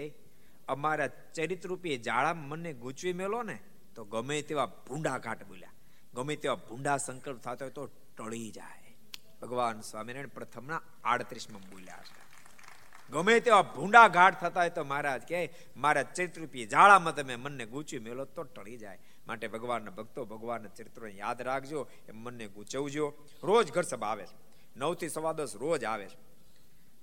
અમારા 0.68 1.10
ચરિત્રરૂપી 1.34 1.96
જાળામાં 1.98 2.48
મને 2.48 2.72
ગૂંચવી 2.72 3.12
મેલો 3.12 3.42
ને 3.42 3.58
તો 3.94 4.04
ગમે 4.04 4.42
તેવા 4.42 4.66
ભૂંડા 4.86 5.18
ઘાટ 5.18 5.42
બોલ્યા. 5.44 5.77
ગમે 6.14 6.36
તેવા 6.36 6.54
ભૂંડા 6.54 6.96
સંકલ્પ 6.96 7.40
થતો 7.40 7.64
હોય 7.64 7.70
તો 7.70 7.86
ટળી 8.16 8.50
જાય. 8.50 8.96
ભગવાન 9.42 9.80
સ્વામિનારાયણ 9.80 10.26
પ્રથમના 10.26 10.82
આડત્રીસમાં 11.04 11.62
બોલ્યા 11.70 11.96
છે 11.96 12.28
ગમે 13.12 13.40
તેવા 13.40 13.62
ભૂંડા 13.62 14.08
ગાઢ 14.08 14.34
થતા 14.34 14.60
હોય 14.60 14.70
તો 14.70 14.84
મહારાજ 14.84 15.28
કહે, 15.28 15.54
મારા 15.76 16.02
ચરિત્રરૂપી 16.02 16.66
જાળામાં 16.66 17.14
તમે 17.14 17.36
મનને 17.36 17.66
ગૂંચી 17.66 17.98
મેલો 17.98 18.24
તો 18.24 18.42
ટળી 18.42 18.76
જાય. 18.76 18.98
માટે 19.26 19.48
ભગવાનના 19.48 19.90
ભક્તો 19.90 20.24
ભગવાનના 20.24 20.68
ચરિત્રો 20.68 21.08
યાદ 21.08 21.42
રાખજો, 21.42 21.88
એ 22.08 22.12
મનને 22.12 22.48
ગૂંચવજો. 22.48 23.14
રોજ 23.42 23.72
ઘર 23.72 23.82
સભા 23.82 24.06
આવે 24.06 24.26
છે. 24.26 24.36
નવથી 24.76 25.08
સવા 25.08 25.32
દસ 25.32 25.56
રોજ 25.56 25.84
આવે 25.84 26.06
છે. 26.06 26.18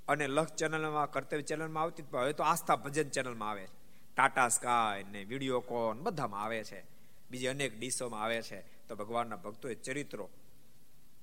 અને 0.07 0.27
લક્ષ 0.27 0.53
ચેનલમાં, 0.53 1.11
કર્તવ્ય 1.11 1.41
ચેનલમાં 1.41 1.83
આવતી 1.83 2.03
હવે 2.13 2.33
તો 2.33 2.43
આસ્થા 2.43 2.75
ભજન 2.75 3.09
ચેનલમાં 3.09 3.49
આવે 3.49 3.67
છે. 3.67 3.73
ટાટા 4.15 4.49
સ્કાય 4.49 5.03
ને 5.03 5.23
વીડિયો 5.23 5.59
કોન 5.59 5.99
બધામાં 5.99 6.43
આવે 6.43 6.63
છે. 6.63 6.85
બીજી 7.31 7.47
અનેક 7.47 7.79
ડીશોમાં 7.79 8.23
આવે 8.23 8.41
છે. 8.41 8.74
તો 8.87 8.95
ભગવાનના 8.95 9.43
ભક્તો 9.45 9.69
એ 9.69 9.75
ચરિત્રો. 9.75 10.25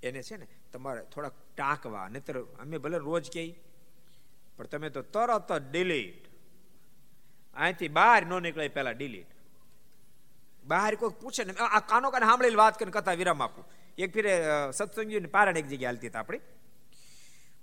એને 0.03 0.21
છે 0.23 0.37
ને 0.37 0.47
તમારે 0.73 1.03
થોડાક 1.13 1.35
ટાંકવા, 1.57 2.09
નહીતર 2.09 2.37
અમે 2.63 2.77
ભલે 2.79 2.99
રોજ 2.99 3.25
કહી 3.35 3.51
પણ 4.57 4.71
તમે 4.73 4.89
તો 4.91 5.03
તરત 5.15 5.51
જ 5.53 5.61
ડિલીટ 5.71 6.23
અહીંથી 7.57 7.93
બહાર 7.99 8.21
ન 8.27 8.33
નીકળે 8.43 8.69
પહેલા 8.69 8.97
ડિલીટ 8.99 9.31
બહાર 10.65 10.93
કોઈ 10.97 11.15
પૂછે 11.21 11.45
ને, 11.45 11.53
આ 11.53 11.81
કાનો 11.91 12.11
કાને 12.11 12.27
સાંભળેલી 12.27 12.61
વાત 12.63 12.79
કરીને 12.79 12.95
કથા 12.97 13.19
વિરામ 13.21 13.43
આપું. 13.43 13.65
એક 13.99 14.11
ફીરે 14.15 14.35
સત્સંગીઓને 14.73 15.29
પારણ 15.37 15.61
એક 15.61 15.67
જગ્યાએ 15.67 15.91
હાલતી 15.91 16.11
હતા 16.13 16.23
આપણી. 16.25 16.43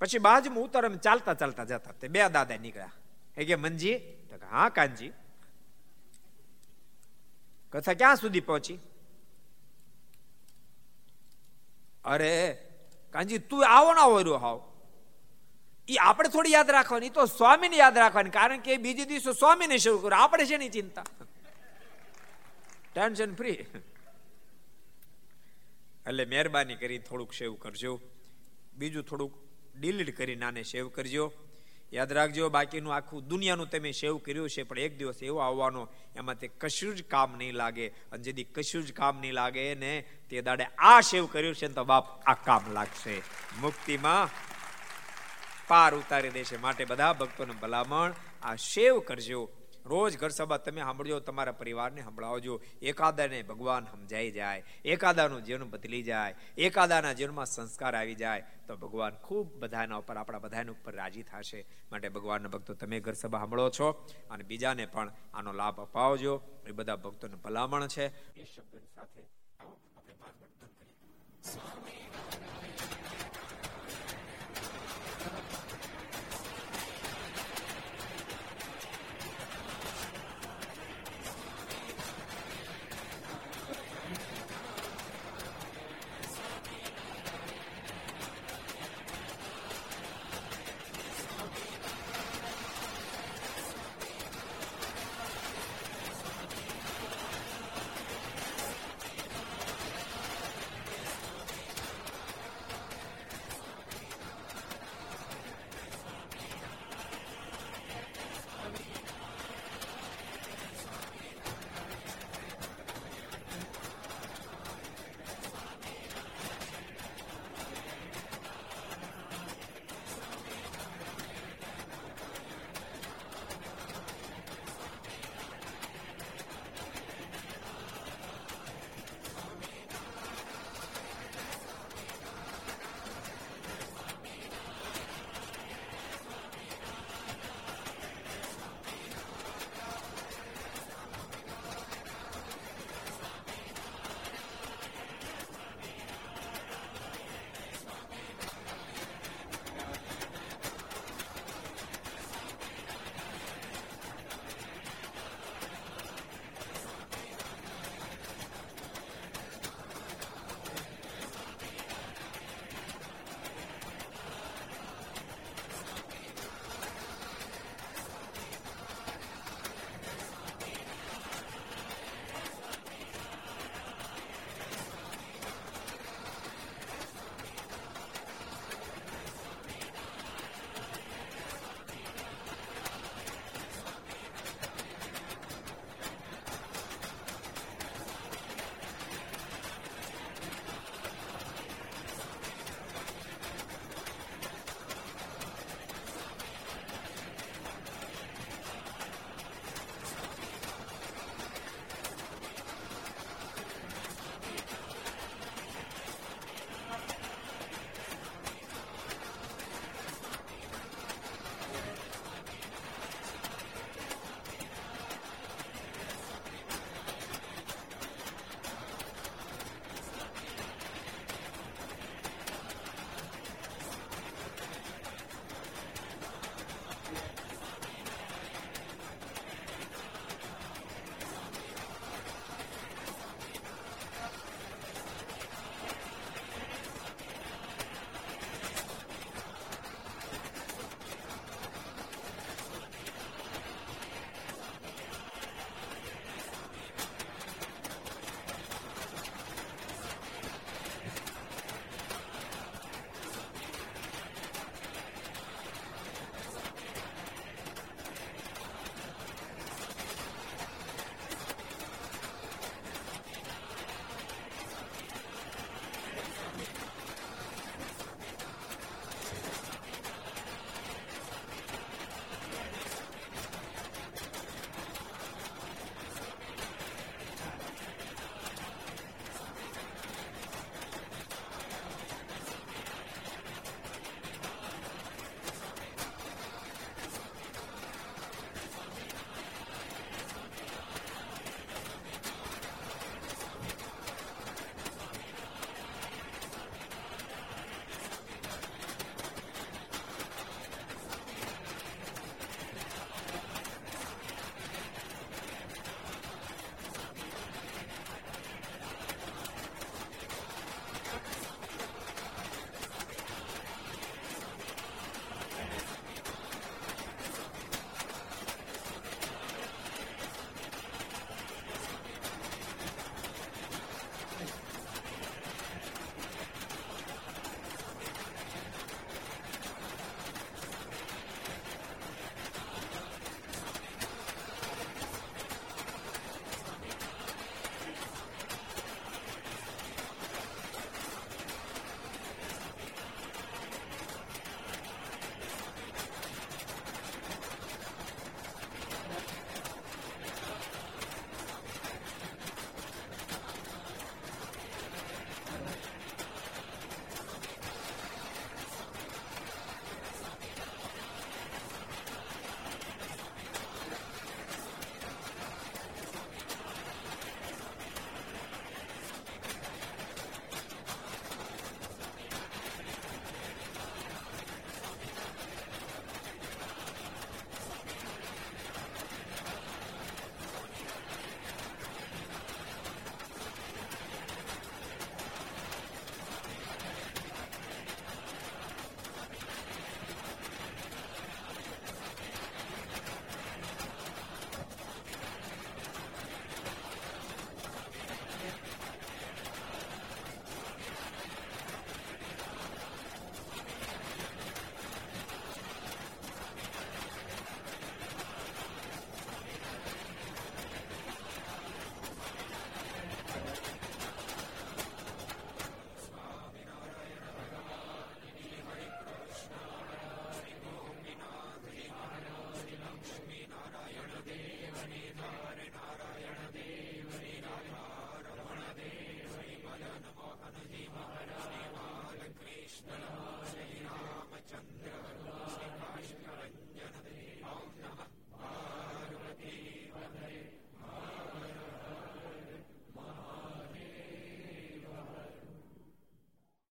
પછી 0.02 0.26
બાજુમાં 0.28 0.64
ઉતર 0.64 0.86
અમે 0.86 0.98
ચાલતા 0.98 1.36
ચાલતા 1.42 1.66
જતા 1.72 1.94
તે 2.00 2.08
બે 2.08 2.20
દાદા 2.30 2.58
નીકળ્યા. 2.58 2.94
એ 3.38 3.46
કે 3.46 3.56
મનજી 3.56 3.98
હા 4.52 4.70
કાનજી. 4.70 5.12
કથા 7.74 7.94
ક્યાં 7.94 8.16
સુધી 8.16 8.46
પહોંચી? 8.50 8.80
અરે, 12.10 12.58
કાનજી, 13.12 13.38
તું 13.38 13.68
આવો 13.68 13.94
ના 13.94 14.02
હોય 14.02 14.24
હાવ. 14.24 14.66
એ 15.88 15.96
આપણે 15.96 16.30
થોડી 16.30 16.52
યાદ 16.52 16.70
રાખવાની 16.70 17.10
તો 17.10 17.26
સ્વામીને 17.26 17.76
યાદ 17.76 17.98
રાખવાની, 17.98 18.30
કારણ 18.30 18.60
કે 18.60 18.78
બીજે 18.78 19.06
દિવસે 19.06 19.34
સ્વામીને 19.34 19.78
શરૂ 19.78 19.98
કરો 19.98 20.18
આપણે 20.18 20.46
છે 20.46 20.58
ની 20.58 20.70
ચિંતા. 20.70 21.04
ટેન્શન 22.94 23.36
ફ્રી 23.36 23.66
એટલે 26.08 26.26
મહેરબાની 26.26 26.76
કરી 26.76 27.00
થોડુંક 27.00 27.34
સેવ 27.34 27.56
કરજો. 27.56 28.02
બીજું 28.74 29.04
થોડુંક 29.04 29.34
ડિલીટ 29.76 30.18
કરી 30.18 30.36
નાને 30.36 30.64
સેવ 30.64 30.90
કરજો. 30.90 31.34
યાદ 31.94 32.14
રાખજો, 32.14 32.50
બાકીનું 32.50 32.96
આખું 32.96 33.28
દુનિયાનું 33.28 33.70
તમે 33.70 33.92
સેવ 33.92 34.18
કર્યું 34.18 34.50
છે 34.50 34.64
પણ 34.64 34.80
એક 34.80 34.98
દિવસ 34.98 35.24
એવો 35.24 35.38
આવવાનો, 35.38 35.90
એમાં 36.16 36.36
તે 36.36 36.48
કશું 36.48 36.96
જ 36.96 37.04
કામ 37.04 37.38
નહીં 37.38 37.54
લાગે. 37.54 37.88
અને 37.88 38.24
જેથી 38.24 38.44
કશું 38.44 38.86
જ 38.86 38.94
કામ 38.94 39.20
નહીં 39.20 39.34
લાગે 39.34 39.76
ને, 39.76 40.04
તે 40.30 40.42
દાડે 40.42 40.64
આ 40.64 41.02
સેવ 41.02 41.26
કર્યું 41.26 41.56
છે 41.56 41.68
તો 41.68 41.84
બાપ 41.84 42.24
આ 42.26 42.34
કામ 42.34 42.72
લાગશે. 42.72 43.22
મુક્તિમાં 43.62 44.30
પાર 45.68 45.96
ઉતારી 45.96 46.30
દેશે. 46.30 46.58
માટે 46.58 46.86
બધા 46.86 47.14
ભક્તોને 47.14 47.54
ભલામણ, 47.54 48.14
આ 48.44 48.56
સેવ 48.56 49.00
કરજો. 49.00 49.50
રોજ 49.90 50.18
ઘર 50.18 50.30
સભા 50.30 50.58
તમે 50.58 50.82
સાંભળજો, 50.82 51.20
તમારા 51.20 51.52
પરિવારને 51.52 52.02
સંભળાવજો. 52.02 52.62
એકાદાને 52.82 53.42
ભગવાન 53.44 53.86
સમજાઈ 53.86 54.32
જાય, 54.32 54.64
એકાદાનું 54.86 55.44
જીવન 55.44 55.70
બદલી 55.70 56.04
જાય, 56.04 56.36
એકાદાના 56.58 57.14
જીવનમાં 57.14 57.46
સંસ્કાર 57.46 57.96
આવી 57.96 58.16
જાય, 58.16 58.44
તો 58.68 58.78
ભગવાન 58.78 59.16
ખૂબ 59.16 59.56
બધાના 59.60 59.96
ઉપર, 59.96 60.18
આપણા 60.18 60.40
બધાના 60.40 60.72
ઉપર 60.72 60.94
રાજી 60.96 61.24
થશે. 61.24 61.66
માટે 61.92 62.10
ભગવાનના 62.10 62.50
ભક્તો, 62.50 62.74
તમે 62.74 63.00
ઘર 63.00 63.14
સભા 63.14 63.40
સાંભળો 63.40 63.70
છો 63.70 63.92
અને 64.30 64.44
બીજાને 64.44 64.86
પણ 64.86 65.12
આનો 65.34 65.54
લાભ 65.54 65.82
અપાવજો. 65.82 66.42
એ 66.68 66.72
બધા 66.72 66.96
ભક્તોને 66.96 67.36
ભલામણ 67.36 67.88
છે. 67.88 68.06
એ 68.36 68.46
શબ્દ 68.46 68.80
સાથે 68.96 69.22
સ્વામી 71.44 72.02